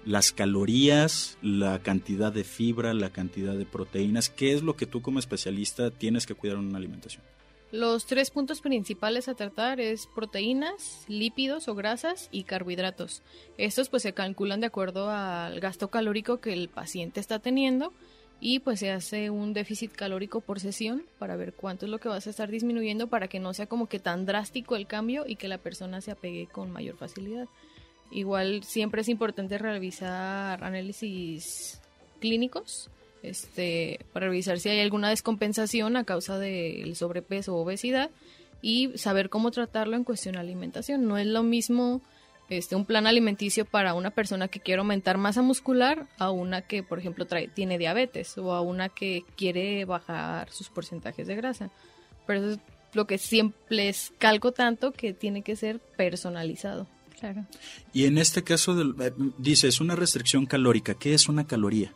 Las 0.06 0.32
calorías, 0.32 1.38
la 1.42 1.80
cantidad 1.80 2.32
de 2.32 2.46
fibra, 2.46 2.94
la 2.94 3.10
cantidad 3.10 3.54
de 3.54 3.66
proteínas, 3.66 4.30
¿qué 4.30 4.54
es 4.54 4.64
lo 4.64 4.76
que 4.76 4.86
tú 4.86 5.02
como 5.02 5.20
especialista 5.20 5.92
tienes 5.92 6.26
que 6.26 6.36
cuidar 6.36 6.58
en 6.58 6.68
una 6.68 6.78
alimentación? 6.78 7.24
Los 7.72 8.08
tres 8.08 8.32
puntos 8.32 8.62
principales 8.62 9.28
a 9.28 9.36
tratar 9.36 9.80
es 9.80 10.08
proteínas, 10.08 11.06
lípidos 11.08 11.68
o 11.68 11.76
grasas 11.76 12.28
y 12.32 12.44
carbohidratos. 12.44 13.22
Estos 13.60 13.90
pues 13.90 14.02
se 14.02 14.14
calculan 14.14 14.60
de 14.60 14.66
acuerdo 14.68 15.12
al 15.12 15.60
gasto 15.60 15.90
calórico 15.90 16.40
que 16.40 16.52
el 16.52 16.70
paciente 16.70 17.20
está 17.20 17.38
teniendo 17.38 17.94
y 18.42 18.60
pues 18.60 18.80
se 18.80 18.90
hace 18.90 19.30
un 19.30 19.54
déficit 19.54 19.92
calórico 19.92 20.42
por 20.42 20.60
sesión 20.60 21.04
para 21.20 21.36
ver 21.36 21.54
cuánto 21.54 21.86
es 21.86 21.92
lo 21.92 22.00
que 22.00 22.10
vas 22.10 22.26
a 22.26 22.32
estar 22.32 22.50
disminuyendo 22.50 23.06
para 23.06 23.28
que 23.28 23.40
no 23.40 23.54
sea 23.54 23.68
como 23.68 23.88
que 23.88 24.00
tan 24.00 24.26
drástico 24.26 24.76
el 24.76 24.88
cambio 24.88 25.26
y 25.28 25.36
que 25.36 25.48
la 25.48 25.60
persona 25.60 26.02
se 26.02 26.10
apegue 26.10 26.48
con 26.48 26.72
mayor 26.72 26.98
facilidad. 26.98 27.48
Igual 28.10 28.64
siempre 28.64 29.02
es 29.02 29.10
importante 29.10 29.60
revisar 29.60 30.64
análisis 30.64 31.80
clínicos 32.20 32.90
este, 33.24 34.00
para 34.14 34.28
revisar 34.28 34.60
si 34.60 34.70
hay 34.70 34.80
alguna 34.80 35.10
descompensación 35.10 35.98
a 35.98 36.04
causa 36.04 36.40
del 36.40 36.96
sobrepeso 36.96 37.56
o 37.56 37.62
obesidad 37.62 38.10
y 38.62 38.92
saber 38.98 39.30
cómo 39.30 39.52
tratarlo 39.52 39.96
en 39.96 40.04
cuestión 40.04 40.34
de 40.34 40.40
alimentación. 40.40 41.08
No 41.08 41.18
es 41.18 41.28
lo 41.28 41.44
mismo 41.44 42.02
este, 42.50 42.76
un 42.76 42.86
plan 42.86 43.06
alimenticio 43.06 43.66
para 43.66 43.94
una 43.94 44.10
persona 44.10 44.48
que 44.48 44.60
quiere 44.60 44.80
aumentar 44.80 45.18
masa 45.18 45.42
muscular 45.42 46.08
a 46.18 46.32
una 46.32 46.62
que, 46.62 46.82
por 46.82 47.00
ejemplo, 47.00 47.26
trae, 47.26 47.48
tiene 47.48 47.78
diabetes 47.78 48.38
o 48.38 48.54
a 48.54 48.62
una 48.62 48.90
que 48.90 49.24
quiere 49.38 49.86
bajar 49.86 50.50
sus 50.52 50.70
porcentajes 50.70 51.28
de 51.28 51.36
grasa. 51.36 51.70
Pero 52.26 52.40
eso 52.40 52.52
es 52.54 52.60
lo 52.94 53.06
que 53.06 53.18
siempre 53.18 53.60
les 53.70 54.14
calco 54.18 54.52
tanto 54.52 54.92
que 54.92 55.14
tiene 55.14 55.44
que 55.44 55.56
ser 55.56 55.80
personalizado. 55.80 56.88
Claro. 57.20 57.46
Y 57.94 58.06
en 58.06 58.18
este 58.18 58.44
caso, 58.44 58.76
del, 58.76 58.96
eh, 59.00 59.12
dices, 59.38 59.82
una 59.82 59.96
restricción 59.96 60.46
calórica, 60.46 60.94
¿qué 60.96 61.14
es 61.14 61.28
una 61.28 61.46
caloría? 61.46 61.94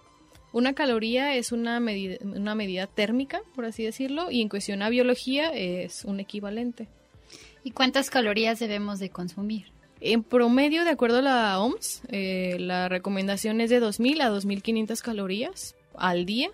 Una 0.54 0.74
caloría 0.74 1.36
es 1.36 1.52
una 1.52 1.80
medida, 1.80 2.18
una 2.22 2.54
medida 2.54 2.86
térmica, 2.86 3.42
por 3.56 3.66
así 3.66 3.84
decirlo, 3.84 4.30
y 4.30 4.42
en 4.42 4.50
cuestión 4.50 4.84
a 4.84 4.90
biología 4.90 5.50
es 5.50 6.06
un 6.06 6.20
equivalente. 6.20 6.88
¿Y 7.64 7.72
cuántas 7.72 8.12
calorías 8.12 8.60
debemos 8.60 9.00
de 9.00 9.10
consumir? 9.10 9.72
En 10.00 10.22
promedio, 10.22 10.84
de 10.84 10.92
acuerdo 10.92 11.18
a 11.18 11.22
la 11.24 11.60
OMS, 11.60 12.04
eh, 12.10 12.58
la 12.60 12.88
recomendación 12.88 13.62
es 13.62 13.72
de 13.72 13.82
2.000 13.82 14.22
a 14.22 14.30
2.500 14.30 15.02
calorías 15.02 15.76
al 15.96 16.26
día, 16.26 16.52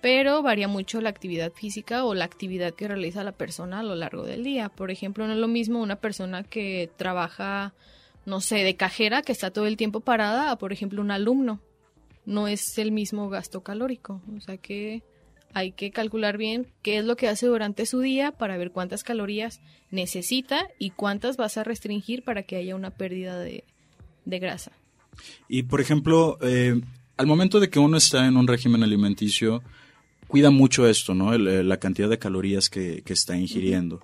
pero 0.00 0.42
varía 0.42 0.68
mucho 0.68 1.00
la 1.00 1.08
actividad 1.08 1.50
física 1.52 2.04
o 2.04 2.14
la 2.14 2.26
actividad 2.26 2.74
que 2.74 2.86
realiza 2.86 3.24
la 3.24 3.32
persona 3.32 3.80
a 3.80 3.82
lo 3.82 3.96
largo 3.96 4.22
del 4.24 4.44
día. 4.44 4.68
Por 4.68 4.92
ejemplo, 4.92 5.26
no 5.26 5.32
es 5.32 5.38
lo 5.38 5.48
mismo 5.48 5.82
una 5.82 5.96
persona 5.96 6.44
que 6.44 6.90
trabaja, 6.96 7.72
no 8.24 8.40
sé, 8.40 8.62
de 8.62 8.76
cajera, 8.76 9.22
que 9.22 9.32
está 9.32 9.50
todo 9.50 9.66
el 9.66 9.76
tiempo 9.76 9.98
parada, 9.98 10.52
a, 10.52 10.56
por 10.58 10.72
ejemplo, 10.72 11.00
un 11.00 11.10
alumno. 11.10 11.60
No 12.24 12.48
es 12.48 12.78
el 12.78 12.92
mismo 12.92 13.28
gasto 13.28 13.62
calórico. 13.62 14.20
O 14.36 14.40
sea 14.40 14.56
que 14.56 15.02
hay 15.54 15.72
que 15.72 15.90
calcular 15.90 16.38
bien 16.38 16.66
qué 16.82 16.98
es 16.98 17.04
lo 17.04 17.16
que 17.16 17.28
hace 17.28 17.46
durante 17.46 17.84
su 17.84 18.00
día 18.00 18.32
para 18.32 18.56
ver 18.56 18.70
cuántas 18.70 19.04
calorías 19.04 19.60
necesita 19.90 20.68
y 20.78 20.90
cuántas 20.90 21.36
vas 21.36 21.58
a 21.58 21.64
restringir 21.64 22.22
para 22.24 22.44
que 22.44 22.56
haya 22.56 22.74
una 22.76 22.90
pérdida 22.90 23.38
de, 23.38 23.64
de 24.24 24.38
grasa. 24.38 24.72
Y 25.48 25.64
por 25.64 25.80
ejemplo, 25.80 26.38
eh, 26.40 26.80
al 27.18 27.26
momento 27.26 27.60
de 27.60 27.68
que 27.68 27.78
uno 27.78 27.96
está 27.98 28.26
en 28.26 28.36
un 28.38 28.46
régimen 28.48 28.82
alimenticio, 28.82 29.62
cuida 30.26 30.50
mucho 30.50 30.86
esto, 30.88 31.14
¿no? 31.14 31.34
El, 31.34 31.46
eh, 31.46 31.62
la 31.62 31.76
cantidad 31.78 32.08
de 32.08 32.18
calorías 32.18 32.70
que, 32.70 33.02
que 33.02 33.12
está 33.12 33.36
ingiriendo. 33.36 34.00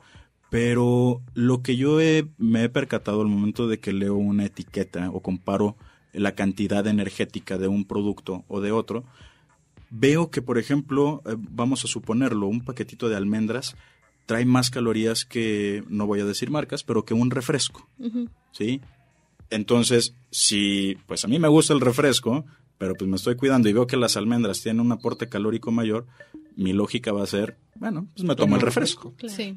Pero 0.51 1.23
lo 1.35 1.63
que 1.63 1.77
yo 1.77 2.01
he- 2.01 2.27
me 2.37 2.65
he 2.65 2.69
percatado 2.69 3.21
al 3.23 3.29
momento 3.29 3.69
de 3.69 3.81
que 3.81 3.93
leo 3.93 4.17
una 4.17 4.45
etiqueta 4.47 5.11
o 5.11 5.21
comparo 5.23 5.77
la 6.13 6.35
cantidad 6.35 6.87
energética 6.87 7.59
de 7.59 7.69
un 7.69 7.85
producto 7.85 8.45
o 8.49 8.61
de 8.61 8.73
otro, 8.73 9.05
veo 9.91 10.31
que, 10.31 10.43
por 10.43 10.59
ejemplo, 10.59 11.23
eh, 11.27 11.37
vamos 11.39 11.85
a 11.85 11.89
suponerlo, 11.89 12.47
un 12.47 12.65
paquetito 12.65 13.09
de 13.09 13.17
almendras 13.17 13.77
trae 14.27 14.45
más 14.45 14.69
calorías 14.69 15.25
que, 15.25 15.83
no 15.89 16.07
voy 16.07 16.21
a 16.21 16.27
decir 16.27 16.51
marcas, 16.51 16.85
pero 16.85 17.07
que 17.07 17.15
un 17.15 17.31
refresco, 17.31 17.89
¿sí? 18.53 18.83
Entonces, 19.49 20.15
si, 20.31 20.99
pues 21.07 21.25
a 21.25 21.29
mí 21.29 21.39
me 21.39 21.49
gusta 21.49 21.73
el 21.73 21.81
refresco, 21.81 22.45
pero 22.77 22.95
pues 22.95 23.09
me 23.09 23.17
estoy 23.17 23.37
cuidando 23.37 23.71
y 23.71 23.73
veo 23.73 23.87
que 23.87 23.97
las 23.97 24.19
almendras 24.19 24.61
tienen 24.61 24.81
un 24.81 24.93
aporte 24.93 25.31
calórico 25.31 25.71
mayor, 25.73 26.07
mi 26.57 26.75
lógica 26.75 27.11
va 27.11 27.23
a 27.23 27.27
ser, 27.27 27.57
bueno, 27.77 28.07
pues 28.15 28.25
me 28.25 28.37
tomo 28.37 28.57
el 28.57 28.61
refresco. 28.61 29.15
Sí. 29.27 29.57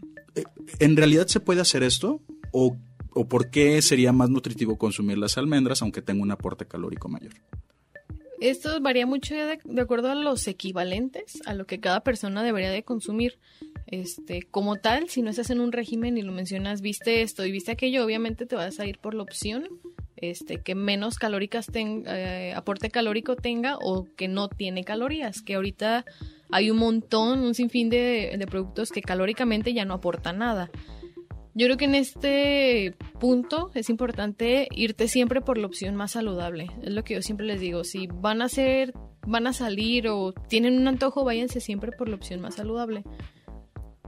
¿En 0.79 0.95
realidad 0.95 1.27
se 1.27 1.41
puede 1.41 1.59
hacer 1.59 1.83
esto? 1.83 2.21
¿O, 2.53 2.77
¿O 3.13 3.27
por 3.27 3.49
qué 3.49 3.81
sería 3.81 4.11
más 4.11 4.29
nutritivo 4.29 4.77
consumir 4.77 5.17
las 5.17 5.37
almendras 5.37 5.81
aunque 5.81 6.01
tenga 6.01 6.23
un 6.23 6.31
aporte 6.31 6.65
calórico 6.65 7.09
mayor? 7.09 7.33
Esto 8.39 8.79
varía 8.81 9.05
mucho 9.05 9.35
de, 9.35 9.59
de 9.63 9.81
acuerdo 9.81 10.09
a 10.09 10.15
los 10.15 10.47
equivalentes 10.47 11.41
a 11.45 11.53
lo 11.53 11.67
que 11.67 11.79
cada 11.79 12.01
persona 12.01 12.41
debería 12.41 12.71
de 12.71 12.83
consumir. 12.83 13.37
Este, 13.85 14.43
como 14.49 14.77
tal, 14.77 15.09
si 15.09 15.21
no 15.21 15.29
estás 15.29 15.49
en 15.51 15.59
un 15.59 15.71
régimen 15.71 16.17
y 16.17 16.21
lo 16.23 16.31
mencionas, 16.31 16.81
viste 16.81 17.21
esto 17.21 17.45
y 17.45 17.51
viste 17.51 17.71
aquello, 17.71 18.03
obviamente 18.03 18.45
te 18.45 18.55
vas 18.55 18.79
a 18.79 18.85
ir 18.85 18.97
por 18.97 19.13
la 19.13 19.23
opción 19.23 19.67
este, 20.21 20.57
que 20.57 20.75
menos 20.75 21.17
calóricas 21.17 21.65
tenga, 21.65 22.17
eh, 22.17 22.53
aporte 22.53 22.89
calórico 22.89 23.35
tenga 23.35 23.77
o 23.81 24.07
que 24.15 24.27
no 24.27 24.49
tiene 24.49 24.83
calorías, 24.83 25.41
que 25.41 25.55
ahorita 25.55 26.05
hay 26.51 26.69
un 26.69 26.77
montón, 26.77 27.39
un 27.39 27.55
sinfín 27.55 27.89
de, 27.89 28.35
de 28.37 28.47
productos 28.47 28.91
que 28.91 29.01
calóricamente 29.01 29.73
ya 29.73 29.83
no 29.83 29.95
aportan 29.95 30.37
nada. 30.37 30.69
Yo 31.53 31.67
creo 31.67 31.77
que 31.77 31.85
en 31.85 31.95
este 31.95 32.95
punto 33.19 33.71
es 33.73 33.89
importante 33.89 34.67
irte 34.71 35.07
siempre 35.07 35.41
por 35.41 35.57
la 35.57 35.67
opción 35.67 35.95
más 35.95 36.11
saludable. 36.11 36.67
Es 36.81 36.93
lo 36.93 37.03
que 37.03 37.15
yo 37.15 37.21
siempre 37.21 37.45
les 37.45 37.59
digo. 37.59 37.83
Si 37.83 38.07
van 38.07 38.41
a 38.41 38.45
hacer, 38.45 38.93
van 39.27 39.47
a 39.47 39.53
salir 39.53 40.07
o 40.07 40.31
tienen 40.31 40.77
un 40.77 40.87
antojo, 40.87 41.25
váyanse 41.25 41.59
siempre 41.59 41.91
por 41.91 42.07
la 42.07 42.15
opción 42.15 42.39
más 42.39 42.55
saludable. 42.55 43.03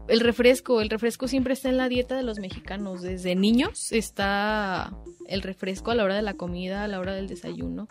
El 0.08 0.22
refresco, 0.22 0.82
el 0.82 0.90
refresco 0.90 1.28
siempre 1.28 1.54
está 1.54 1.70
en 1.70 1.78
la 1.78 1.90
dieta 1.90 2.16
de 2.16 2.24
los 2.24 2.40
mexicanos. 2.40 3.02
Desde 3.02 3.36
niños 3.36 3.92
está 3.92 4.96
el 5.28 5.42
refresco 5.42 5.92
a 5.92 5.96
la 5.96 6.04
hora 6.04 6.16
de 6.16 6.22
la 6.22 6.36
comida, 6.36 6.84
a 6.84 6.88
la 6.88 7.00
hora 7.00 7.14
del 7.14 7.28
desayuno. 7.28 7.88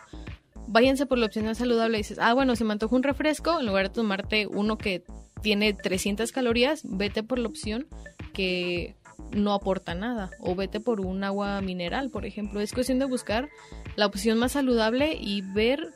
Váyanse 0.67 1.05
por 1.05 1.19
la 1.19 1.27
opción 1.27 1.45
más 1.45 1.59
saludable. 1.59 1.97
dices, 1.97 2.17
ah, 2.19 2.33
bueno, 2.33 2.55
se 2.55 2.63
me 2.63 2.73
antoja 2.73 2.95
un 2.95 3.03
refresco, 3.03 3.59
en 3.59 3.67
lugar 3.67 3.89
de 3.89 3.95
tomarte 3.95 4.47
uno 4.47 4.77
que 4.77 5.03
tiene 5.41 5.73
300 5.73 6.31
calorías, 6.31 6.81
vete 6.85 7.21
por 7.21 7.37
la 7.37 7.49
opción 7.49 7.87
que 8.33 8.95
no 9.33 9.53
aporta 9.53 9.95
nada. 9.95 10.31
O 10.39 10.55
vete 10.55 10.79
por 10.79 11.01
un 11.01 11.23
agua 11.23 11.61
mineral, 11.61 12.09
por 12.09 12.25
ejemplo. 12.25 12.59
Es 12.59 12.73
cuestión 12.73 12.99
de 12.99 13.05
buscar 13.05 13.49
la 13.95 14.05
opción 14.05 14.37
más 14.37 14.53
saludable 14.53 15.17
y 15.19 15.41
ver 15.41 15.93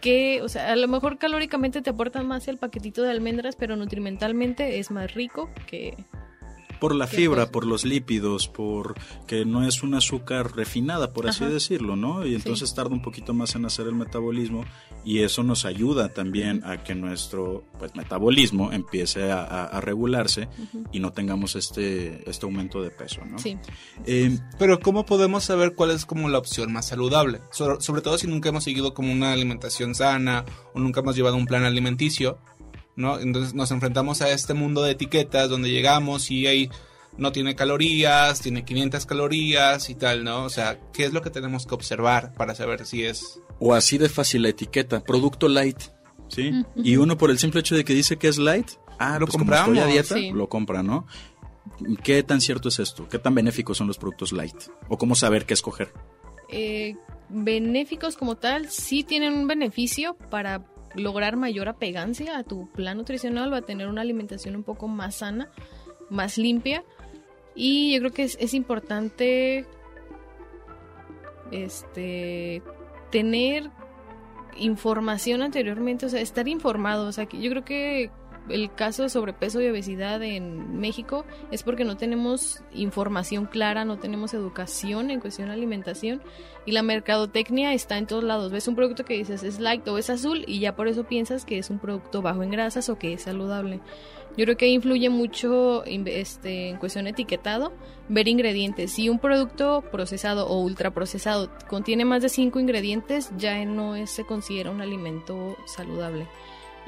que, 0.00 0.40
o 0.42 0.48
sea, 0.48 0.72
a 0.72 0.76
lo 0.76 0.88
mejor 0.88 1.18
calóricamente 1.18 1.82
te 1.82 1.90
aporta 1.90 2.22
más 2.22 2.48
el 2.48 2.58
paquetito 2.58 3.02
de 3.02 3.10
almendras, 3.10 3.56
pero 3.56 3.76
nutrimentalmente 3.76 4.78
es 4.78 4.90
más 4.90 5.14
rico 5.14 5.50
que... 5.66 5.96
Por 6.80 6.94
la 6.94 7.06
¿Qué 7.08 7.16
fibra, 7.16 7.50
por 7.50 7.66
los 7.66 7.84
lípidos, 7.84 8.46
por 8.48 8.94
que 9.26 9.44
no 9.44 9.66
es 9.66 9.82
un 9.82 9.94
azúcar 9.94 10.54
refinada, 10.54 11.12
por 11.12 11.28
así 11.28 11.44
Ajá. 11.44 11.52
decirlo, 11.52 11.96
¿no? 11.96 12.24
Y 12.26 12.34
entonces 12.34 12.72
tarda 12.74 12.90
un 12.94 13.02
poquito 13.02 13.34
más 13.34 13.54
en 13.56 13.64
hacer 13.64 13.86
el 13.86 13.94
metabolismo 13.94 14.64
y 15.04 15.20
eso 15.20 15.42
nos 15.42 15.64
ayuda 15.64 16.08
también 16.12 16.62
a 16.64 16.82
que 16.84 16.94
nuestro 16.94 17.64
pues, 17.78 17.94
metabolismo 17.96 18.72
empiece 18.72 19.30
a, 19.32 19.42
a- 19.42 19.64
a 19.64 19.80
regularse 19.80 20.48
y 20.92 21.00
no 21.00 21.12
tengamos 21.12 21.56
este, 21.56 22.28
este 22.28 22.46
aumento 22.46 22.82
de 22.82 22.90
peso, 22.90 23.24
¿no? 23.24 23.38
Sí. 23.38 23.56
Eh, 24.06 24.38
Pero 24.58 24.80
¿cómo 24.80 25.04
podemos 25.06 25.44
saber 25.44 25.74
cuál 25.74 25.90
es 25.90 26.04
como 26.06 26.28
la 26.28 26.38
opción 26.38 26.72
más 26.72 26.86
saludable? 26.88 27.40
So- 27.50 27.80
sobre 27.80 28.02
todo 28.02 28.18
si 28.18 28.26
nunca 28.26 28.48
hemos 28.50 28.64
seguido 28.64 28.94
como 28.94 29.12
una 29.12 29.32
alimentación 29.32 29.94
sana 29.94 30.44
o 30.74 30.78
nunca 30.80 31.00
hemos 31.00 31.16
llevado 31.16 31.36
un 31.36 31.46
plan 31.46 31.64
alimenticio, 31.64 32.38
¿no? 32.98 33.18
Entonces 33.18 33.54
nos 33.54 33.70
enfrentamos 33.70 34.20
a 34.22 34.30
este 34.30 34.54
mundo 34.54 34.82
de 34.82 34.90
etiquetas 34.92 35.48
donde 35.48 35.70
llegamos 35.70 36.30
y 36.30 36.46
ahí 36.46 36.68
no 37.16 37.32
tiene 37.32 37.54
calorías, 37.54 38.40
tiene 38.40 38.64
500 38.64 39.06
calorías 39.06 39.88
y 39.88 39.94
tal, 39.94 40.24
¿no? 40.24 40.44
O 40.44 40.50
sea, 40.50 40.80
¿qué 40.92 41.04
es 41.04 41.12
lo 41.12 41.22
que 41.22 41.30
tenemos 41.30 41.66
que 41.66 41.74
observar 41.74 42.32
para 42.34 42.54
saber 42.54 42.84
si 42.86 43.04
es... 43.04 43.40
o 43.58 43.74
así 43.74 43.98
de 43.98 44.08
fácil 44.08 44.42
la 44.42 44.48
etiqueta, 44.50 45.02
producto 45.02 45.48
light, 45.48 45.78
¿sí? 46.28 46.52
Y 46.76 46.96
uno 46.96 47.16
por 47.16 47.30
el 47.30 47.38
simple 47.38 47.60
hecho 47.60 47.76
de 47.76 47.84
que 47.84 47.94
dice 47.94 48.16
que 48.18 48.28
es 48.28 48.38
light, 48.38 48.68
ah, 48.98 49.18
Lo 49.18 49.26
pues 49.26 49.38
como 49.38 49.54
estoy 49.54 49.78
a 49.78 49.86
dieta, 49.86 50.14
sí. 50.16 50.30
lo 50.32 50.48
compra, 50.48 50.82
¿no? 50.82 51.06
¿Qué 52.02 52.22
tan 52.24 52.40
cierto 52.40 52.68
es 52.68 52.80
esto? 52.80 53.08
¿Qué 53.08 53.18
tan 53.18 53.34
benéficos 53.34 53.78
son 53.78 53.86
los 53.86 53.98
productos 53.98 54.32
light? 54.32 54.56
¿O 54.88 54.98
cómo 54.98 55.14
saber 55.14 55.46
qué 55.46 55.54
escoger? 55.54 55.92
eh, 56.48 56.96
benéficos 57.28 58.16
como 58.16 58.36
tal 58.36 58.70
sí 58.70 59.04
tienen 59.04 59.34
un 59.34 59.46
beneficio 59.46 60.16
para 60.30 60.64
lograr 60.94 61.36
mayor 61.36 61.68
apegancia 61.68 62.38
a 62.38 62.44
tu 62.44 62.68
plan 62.70 62.96
nutricional 62.96 63.52
o 63.52 63.56
a 63.56 63.62
tener 63.62 63.88
una 63.88 64.02
alimentación 64.02 64.56
un 64.56 64.62
poco 64.62 64.88
más 64.88 65.16
sana, 65.16 65.50
más 66.10 66.38
limpia. 66.38 66.84
Y 67.54 67.92
yo 67.92 68.00
creo 68.00 68.12
que 68.12 68.22
es, 68.24 68.54
importante 68.54 69.66
este 71.50 72.62
tener 73.10 73.70
información 74.56 75.42
anteriormente, 75.42 76.06
o 76.06 76.08
sea, 76.08 76.20
estar 76.20 76.46
informado. 76.48 77.08
O 77.08 77.12
sea, 77.12 77.28
yo 77.28 77.50
creo 77.50 77.64
que 77.64 78.10
el 78.50 78.72
caso 78.74 79.02
de 79.02 79.08
sobrepeso 79.08 79.60
y 79.60 79.68
obesidad 79.68 80.22
en 80.22 80.78
México 80.78 81.24
es 81.50 81.62
porque 81.62 81.84
no 81.84 81.96
tenemos 81.96 82.62
información 82.72 83.46
clara, 83.46 83.84
no 83.84 83.98
tenemos 83.98 84.34
educación 84.34 85.10
en 85.10 85.20
cuestión 85.20 85.48
de 85.48 85.54
alimentación 85.54 86.22
y 86.66 86.72
la 86.72 86.82
mercadotecnia 86.82 87.72
está 87.72 87.98
en 87.98 88.06
todos 88.06 88.24
lados. 88.24 88.52
Ves 88.52 88.68
un 88.68 88.76
producto 88.76 89.04
que 89.04 89.14
dices 89.14 89.42
es 89.42 89.60
light 89.60 89.86
o 89.88 89.98
es 89.98 90.10
azul 90.10 90.44
y 90.46 90.60
ya 90.60 90.76
por 90.76 90.88
eso 90.88 91.04
piensas 91.04 91.44
que 91.44 91.58
es 91.58 91.70
un 91.70 91.78
producto 91.78 92.22
bajo 92.22 92.42
en 92.42 92.50
grasas 92.50 92.88
o 92.88 92.98
que 92.98 93.14
es 93.14 93.22
saludable. 93.22 93.80
Yo 94.36 94.44
creo 94.44 94.56
que 94.56 94.68
influye 94.68 95.10
mucho 95.10 95.82
este, 95.84 96.68
en 96.68 96.76
cuestión 96.76 97.08
etiquetado, 97.08 97.72
ver 98.08 98.28
ingredientes. 98.28 98.92
Si 98.92 99.08
un 99.08 99.18
producto 99.18 99.82
procesado 99.90 100.46
o 100.46 100.60
ultraprocesado 100.60 101.50
contiene 101.68 102.04
más 102.04 102.22
de 102.22 102.28
5 102.28 102.60
ingredientes, 102.60 103.30
ya 103.36 103.64
no 103.64 103.94
se 104.06 104.24
considera 104.24 104.70
un 104.70 104.80
alimento 104.80 105.56
saludable. 105.66 106.28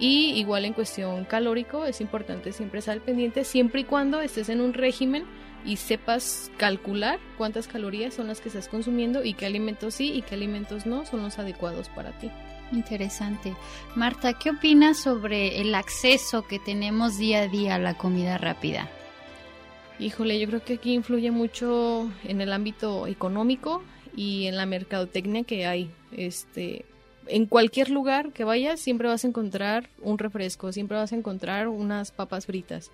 Y 0.00 0.32
igual 0.38 0.64
en 0.64 0.72
cuestión 0.72 1.24
calórico, 1.26 1.84
es 1.84 2.00
importante 2.00 2.52
siempre 2.52 2.78
estar 2.78 2.94
al 2.94 3.02
pendiente, 3.02 3.44
siempre 3.44 3.82
y 3.82 3.84
cuando 3.84 4.22
estés 4.22 4.48
en 4.48 4.62
un 4.62 4.72
régimen 4.72 5.24
y 5.64 5.76
sepas 5.76 6.50
calcular 6.56 7.20
cuántas 7.36 7.68
calorías 7.68 8.14
son 8.14 8.26
las 8.26 8.40
que 8.40 8.48
estás 8.48 8.66
consumiendo 8.66 9.22
y 9.22 9.34
qué 9.34 9.44
alimentos 9.44 9.94
sí 9.94 10.10
y 10.14 10.22
qué 10.22 10.36
alimentos 10.36 10.86
no 10.86 11.04
son 11.04 11.22
los 11.22 11.38
adecuados 11.38 11.90
para 11.90 12.18
ti. 12.18 12.30
Interesante. 12.72 13.54
Marta, 13.94 14.32
¿qué 14.32 14.50
opinas 14.50 14.96
sobre 14.98 15.60
el 15.60 15.74
acceso 15.74 16.46
que 16.46 16.58
tenemos 16.58 17.18
día 17.18 17.42
a 17.42 17.48
día 17.48 17.74
a 17.74 17.78
la 17.78 17.94
comida 17.94 18.38
rápida? 18.38 18.88
Híjole, 19.98 20.40
yo 20.40 20.46
creo 20.46 20.64
que 20.64 20.74
aquí 20.74 20.94
influye 20.94 21.30
mucho 21.30 22.10
en 22.24 22.40
el 22.40 22.54
ámbito 22.54 23.06
económico 23.06 23.82
y 24.16 24.46
en 24.46 24.56
la 24.56 24.64
mercadotecnia 24.64 25.44
que 25.44 25.66
hay. 25.66 25.90
Este, 26.12 26.86
en 27.26 27.46
cualquier 27.46 27.90
lugar 27.90 28.32
que 28.32 28.44
vayas 28.44 28.80
siempre 28.80 29.08
vas 29.08 29.24
a 29.24 29.28
encontrar 29.28 29.88
un 30.02 30.18
refresco, 30.18 30.72
siempre 30.72 30.96
vas 30.96 31.12
a 31.12 31.16
encontrar 31.16 31.68
unas 31.68 32.10
papas 32.10 32.46
fritas. 32.46 32.90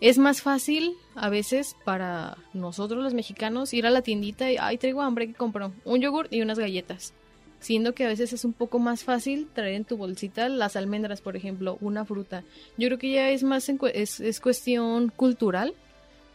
Es 0.00 0.18
más 0.18 0.42
fácil 0.42 0.94
a 1.14 1.30
veces 1.30 1.74
para 1.84 2.36
nosotros 2.52 3.02
los 3.02 3.14
mexicanos 3.14 3.72
ir 3.72 3.86
a 3.86 3.90
la 3.90 4.02
tiendita 4.02 4.50
y, 4.52 4.56
ay, 4.60 4.76
traigo 4.76 5.00
hambre, 5.00 5.26
que 5.26 5.34
compro? 5.34 5.72
Un 5.84 6.00
yogur 6.00 6.28
y 6.30 6.42
unas 6.42 6.58
galletas. 6.58 7.14
Siendo 7.60 7.94
que 7.94 8.04
a 8.04 8.08
veces 8.08 8.34
es 8.34 8.44
un 8.44 8.52
poco 8.52 8.78
más 8.78 9.04
fácil 9.04 9.48
traer 9.54 9.74
en 9.74 9.84
tu 9.86 9.96
bolsita 9.96 10.50
las 10.50 10.76
almendras, 10.76 11.22
por 11.22 11.34
ejemplo, 11.34 11.78
una 11.80 12.04
fruta. 12.04 12.44
Yo 12.76 12.88
creo 12.88 12.98
que 12.98 13.10
ya 13.10 13.30
es 13.30 13.42
más 13.42 13.70
es, 13.94 14.20
es 14.20 14.40
cuestión 14.40 15.08
cultural, 15.08 15.74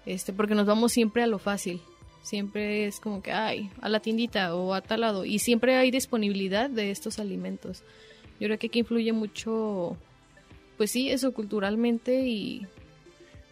este, 0.07 0.33
porque 0.33 0.55
nos 0.55 0.65
vamos 0.65 0.91
siempre 0.91 1.21
a 1.21 1.27
lo 1.27 1.37
fácil. 1.37 1.81
Siempre 2.23 2.85
es 2.85 2.99
como 2.99 3.21
que, 3.23 3.31
ay, 3.31 3.69
a 3.81 3.89
la 3.89 3.99
tiendita 3.99 4.55
o 4.55 4.73
a 4.73 4.81
tal 4.81 5.01
lado. 5.01 5.25
Y 5.25 5.39
siempre 5.39 5.75
hay 5.75 5.91
disponibilidad 5.91 6.69
de 6.69 6.91
estos 6.91 7.19
alimentos. 7.19 7.83
Yo 8.39 8.47
creo 8.47 8.57
que 8.59 8.67
aquí 8.67 8.79
influye 8.79 9.11
mucho, 9.13 9.97
pues 10.77 10.91
sí, 10.91 11.09
eso 11.09 11.33
culturalmente 11.33 12.27
y 12.27 12.65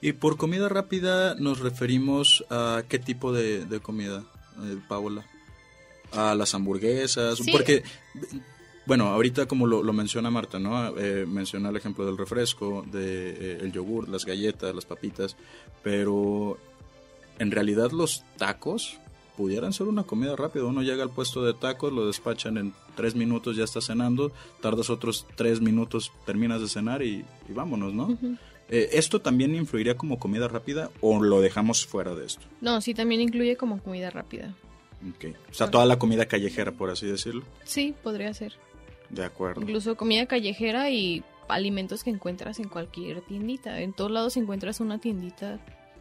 Y 0.01 0.13
por 0.13 0.37
comida 0.37 0.69
rápida 0.69 1.35
nos 1.35 1.59
referimos 1.59 2.45
a 2.49 2.83
qué 2.87 2.99
tipo 2.99 3.33
de, 3.33 3.65
de 3.65 3.79
comida, 3.79 4.23
eh, 4.63 4.77
Paola. 4.87 5.25
A 6.13 6.33
las 6.35 6.55
hamburguesas, 6.55 7.37
Sí. 7.39 7.51
porque, 7.51 7.83
bueno, 8.87 9.07
ahorita 9.09 9.45
como 9.47 9.67
lo, 9.67 9.83
lo 9.83 9.93
menciona 9.93 10.31
Marta, 10.31 10.57
¿no? 10.57 10.97
Eh, 10.97 11.25
menciona 11.27 11.69
el 11.69 11.75
ejemplo 11.75 12.05
del 12.05 12.17
refresco, 12.17 12.83
de 12.91 13.29
eh, 13.31 13.57
el 13.61 13.71
yogur, 13.71 14.09
las 14.09 14.25
galletas, 14.25 14.73
las 14.73 14.85
papitas, 14.85 15.35
pero 15.83 16.57
en 17.39 17.51
realidad 17.51 17.91
los 17.91 18.23
tacos 18.37 18.99
pudieran 19.35 19.71
ser 19.71 19.87
una 19.87 20.03
comida 20.03 20.35
rápida. 20.35 20.65
Uno 20.65 20.81
llega 20.81 21.01
al 21.01 21.09
puesto 21.09 21.43
de 21.43 21.53
tacos, 21.53 21.93
lo 21.93 22.07
despachan 22.07 22.57
en 22.57 22.73
tres 22.95 23.15
minutos, 23.15 23.55
ya 23.55 23.63
está 23.63 23.79
cenando, 23.79 24.33
tardas 24.61 24.89
otros 24.89 25.25
tres 25.35 25.61
minutos, 25.61 26.11
terminas 26.25 26.59
de 26.61 26.67
cenar 26.67 27.01
y, 27.01 27.23
y 27.47 27.53
vámonos, 27.53 27.93
¿no? 27.93 28.17
Eh, 28.69 28.89
¿Esto 28.93 29.21
también 29.21 29.55
influiría 29.55 29.95
como 29.95 30.19
comida 30.19 30.47
rápida 30.47 30.91
o 31.01 31.23
lo 31.23 31.41
dejamos 31.41 31.85
fuera 31.85 32.13
de 32.13 32.25
esto? 32.25 32.45
No, 32.61 32.81
sí, 32.81 32.93
también 32.93 33.21
incluye 33.21 33.55
como 33.55 33.81
comida 33.81 34.09
rápida. 34.09 34.53
Okay. 35.15 35.33
O 35.49 35.53
sea, 35.53 35.71
toda 35.71 35.85
la 35.85 35.97
comida 35.97 36.25
callejera, 36.25 36.73
por 36.73 36.89
así 36.89 37.07
decirlo. 37.07 37.43
Sí, 37.63 37.95
podría 38.03 38.33
ser. 38.33 38.53
De 39.09 39.23
acuerdo. 39.23 39.61
Incluso 39.61 39.95
comida 39.95 40.25
callejera 40.25 40.89
y 40.89 41.23
alimentos 41.47 42.03
que 42.03 42.09
encuentras 42.09 42.59
en 42.59 42.67
cualquier 42.67 43.21
tiendita. 43.21 43.79
En 43.79 43.93
todos 43.93 44.11
lados 44.11 44.37
encuentras 44.37 44.81
una 44.81 44.99
tiendita 44.99 45.59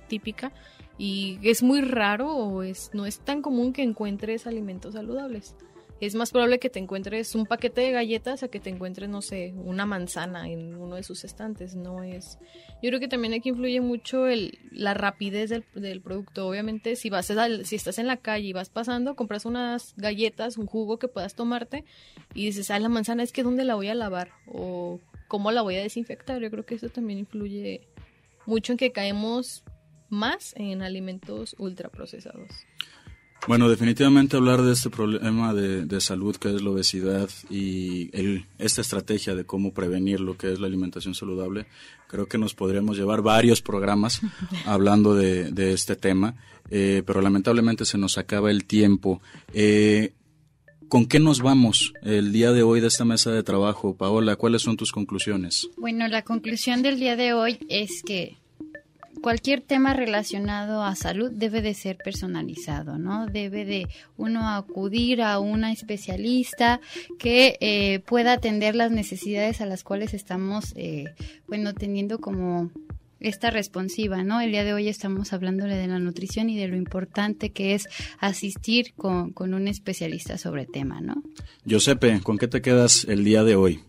típica 0.09 0.53
y 0.99 1.39
es 1.43 1.63
muy 1.63 1.81
raro 1.81 2.35
o 2.35 2.63
es 2.63 2.91
no 2.93 3.07
es 3.07 3.21
tan 3.21 3.43
común 3.43 3.73
que 3.73 3.83
encuentres 3.83 4.47
alimentos 4.47 4.95
saludables 4.95 5.55
es 6.01 6.15
más 6.15 6.31
probable 6.31 6.61
que 6.61 6.71
te 6.71 6.79
encuentres 6.79 7.35
un 7.35 7.47
paquete 7.47 7.81
de 7.81 7.91
galletas 7.91 8.43
a 8.43 8.49
que 8.49 8.61
te 8.61 8.71
encuentres, 8.71 9.09
no 9.09 9.21
sé, 9.21 9.53
una 9.57 9.85
manzana 9.85 10.49
en 10.49 10.77
uno 10.77 10.95
de 10.95 11.03
sus 11.03 11.25
estantes. 11.25 11.75
No 11.75 12.05
es. 12.05 12.39
Yo 12.83 12.91
creo 12.91 13.01
que 13.01 13.09
también 13.09 13.35
aquí 13.35 13.49
influye 13.49 13.81
mucho 13.81 14.29
el, 14.29 14.59
la 14.71 14.95
rapidez 14.95 15.51
del, 15.51 16.01
producto. 16.01 16.47
Obviamente, 16.47 16.95
si 16.95 17.11
vas 17.11 17.31
a, 17.33 17.65
si 17.65 17.75
estás 17.75 17.99
en 17.99 18.07
la 18.07 18.19
calle 18.19 18.47
y 18.47 18.53
vas 18.53 18.71
pasando, 18.71 19.17
compras 19.17 19.45
unas 19.45 19.95
galletas, 19.97 20.57
un 20.57 20.67
jugo 20.67 20.99
que 20.99 21.09
puedas 21.09 21.35
tomarte 21.35 21.85
y 22.33 22.47
dices, 22.47 22.71
ah, 22.71 22.79
la 22.79 22.89
manzana 22.89 23.25
es 23.25 23.33
que 23.33 23.43
dónde 23.43 23.65
la 23.65 23.75
voy 23.75 23.89
a 23.89 23.95
lavar 23.95 24.31
o 24.47 25.01
cómo 25.27 25.51
la 25.51 25.63
voy 25.63 25.77
a 25.77 25.83
desinfectar. 25.83 26.41
Yo 26.41 26.51
creo 26.51 26.65
que 26.65 26.77
eso 26.77 26.89
también 26.91 27.19
influye 27.19 27.89
mucho 28.47 28.73
en 28.73 28.79
que 28.79 28.93
caemos 28.93 29.65
más 30.09 30.55
en 30.57 30.83
alimentos 30.83 31.55
ultraprocesados. 31.59 32.49
Bueno, 33.47 33.69
definitivamente 33.71 34.37
hablar 34.37 34.63
de 34.63 34.73
este 34.73 34.91
problema 34.91 35.55
de, 35.55 36.01
salud 36.01 36.37
que 36.37 36.55
es 36.55 36.61
la 36.61 36.71
obesidad 36.71 37.31
y 37.49 38.11
el, 38.15 38.47
esta 38.59 38.81
estrategia 38.81 39.35
de 39.35 39.45
cómo 39.45 39.73
prevenir 39.73 40.21
lo 40.21 40.37
que 40.37 40.53
es 40.53 40.61
la 40.61 40.67
alimentación 40.67 41.15
saludable, 41.15 41.67
creo 42.09 42.27
que 42.27 42.37
nos 42.37 42.55
podríamos 42.55 42.99
llevar 42.99 43.23
varios 43.23 43.63
programas 43.63 44.21
hablando 44.67 45.15
de, 45.15 45.73
este 45.73 45.97
tema, 45.97 46.35
eh, 46.71 47.03
pero 47.07 47.23
lamentablemente 47.23 47.87
se 47.87 47.97
nos 47.97 48.19
acaba 48.19 48.51
el 48.51 48.67
tiempo. 48.67 49.23
Eh, 49.55 50.13
¿Con 50.89 51.07
qué 51.07 51.21
nos 51.21 51.41
vamos 51.43 51.93
el 52.03 52.33
día 52.33 52.53
de 52.53 52.63
hoy 52.63 52.81
de 52.81 52.89
esta 52.89 53.05
mesa 53.05 53.31
de 53.31 53.43
trabajo? 53.43 53.95
Paola, 53.95 54.37
¿cuáles 54.37 54.63
son 54.63 54.77
tus 54.77 54.91
conclusiones? 54.91 55.69
Bueno, 55.77 56.09
la 56.09 56.23
conclusión 56.23 56.83
del 56.83 56.99
día 56.99 57.15
de 57.15 57.35
hoy 57.35 57.59
es 57.69 58.03
que 58.03 58.38
cualquier 59.21 59.61
tema 59.61 59.95
relacionado 59.95 60.83
a 60.83 60.95
salud 60.95 61.31
debe 61.31 61.63
de 61.63 61.75
ser 61.75 61.97
personalizado, 61.97 62.99
¿no? 62.99 63.27
Debe 63.27 63.65
de 63.65 63.89
uno 64.17 64.49
acudir 64.49 65.23
a 65.23 65.39
una 65.39 65.73
especialista 65.73 66.81
que 67.19 67.57
eh, 67.61 68.01
pueda 68.01 68.35
atender 68.35 68.75
las 68.75 68.91
necesidades 68.91 69.61
a 69.61 69.67
las 69.67 69.85
cuales 69.85 70.15
estamos, 70.15 70.73
eh, 70.77 71.05
bueno, 71.47 71.75
teniendo 71.75 72.19
como 72.19 72.71
esta 73.21 73.51
responsiva, 73.51 74.23
¿no? 74.23 74.41
El 74.41 74.53
día 74.53 74.65
de 74.65 74.73
hoy 74.73 74.89
estamos 74.89 75.33
hablándole 75.33 75.77
de 75.77 75.89
la 75.89 75.99
nutrición 75.99 76.51
y 76.51 76.57
de 76.57 76.69
lo 76.69 76.77
importante 76.77 77.51
que 77.51 77.75
es 77.75 77.89
asistir 78.21 78.93
con, 78.95 79.33
con 79.33 79.55
un 79.55 79.69
especialista 79.69 80.39
sobre 80.39 80.67
tema, 80.67 81.01
¿no? 81.01 81.23
Giuseppe, 81.65 82.21
¿con 82.23 82.39
qué 82.39 82.49
te 82.49 82.63
quedas 82.63 83.05
el 83.09 83.25
día 83.25 83.43
de 83.43 83.57
hoy? 83.57 83.81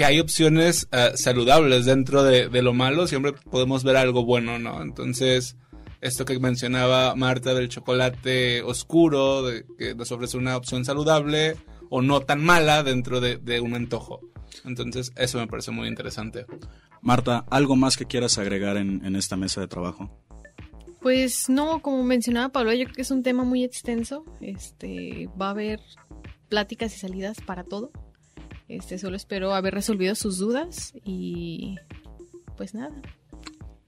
Que 0.00 0.06
hay 0.06 0.18
opciones 0.18 0.88
eh, 0.92 1.10
saludables 1.14 1.84
dentro 1.84 2.22
de, 2.22 2.62
lo 2.62 2.72
malo, 2.72 3.06
siempre 3.06 3.34
podemos 3.34 3.84
ver 3.84 3.98
algo 3.98 4.24
bueno, 4.24 4.58
¿no? 4.58 4.80
Entonces, 4.80 5.58
esto 6.00 6.24
que 6.24 6.38
mencionaba 6.38 7.14
Marta 7.16 7.52
del 7.52 7.68
chocolate 7.68 8.62
oscuro, 8.62 9.42
de, 9.42 9.66
que 9.76 9.94
nos 9.94 10.10
ofrece 10.10 10.38
una 10.38 10.56
opción 10.56 10.86
saludable 10.86 11.58
o 11.90 12.00
no 12.00 12.22
tan 12.22 12.42
mala 12.42 12.82
dentro 12.82 13.20
de, 13.20 13.60
un 13.60 13.74
antojo. 13.74 14.20
Entonces, 14.64 15.12
eso 15.16 15.36
me 15.36 15.46
parece 15.46 15.70
muy 15.70 15.86
interesante. 15.86 16.46
Marta, 17.02 17.44
¿algo 17.50 17.76
más 17.76 17.98
que 17.98 18.06
quieras 18.06 18.38
agregar 18.38 18.78
en, 18.78 19.04
en 19.04 19.16
esta 19.16 19.36
mesa 19.36 19.60
de 19.60 19.68
trabajo? 19.68 20.10
Pues 21.02 21.50
no, 21.50 21.82
como 21.82 22.02
mencionaba 22.04 22.48
Pablo, 22.48 22.72
yo 22.72 22.84
creo 22.84 22.94
que 22.94 23.02
es 23.02 23.10
un 23.10 23.22
tema 23.22 23.44
muy 23.44 23.64
extenso. 23.64 24.24
Este, 24.40 25.28
va 25.38 25.48
a 25.48 25.50
haber 25.50 25.78
pláticas 26.48 26.96
y 26.96 26.98
salidas 26.98 27.42
para 27.42 27.64
todo. 27.64 27.92
Este, 28.70 28.96
solo 28.98 29.16
espero 29.16 29.52
haber 29.52 29.74
resolvido 29.74 30.14
sus 30.14 30.38
dudas 30.38 30.94
y 31.04 31.74
pues 32.56 32.72
nada. 32.72 32.94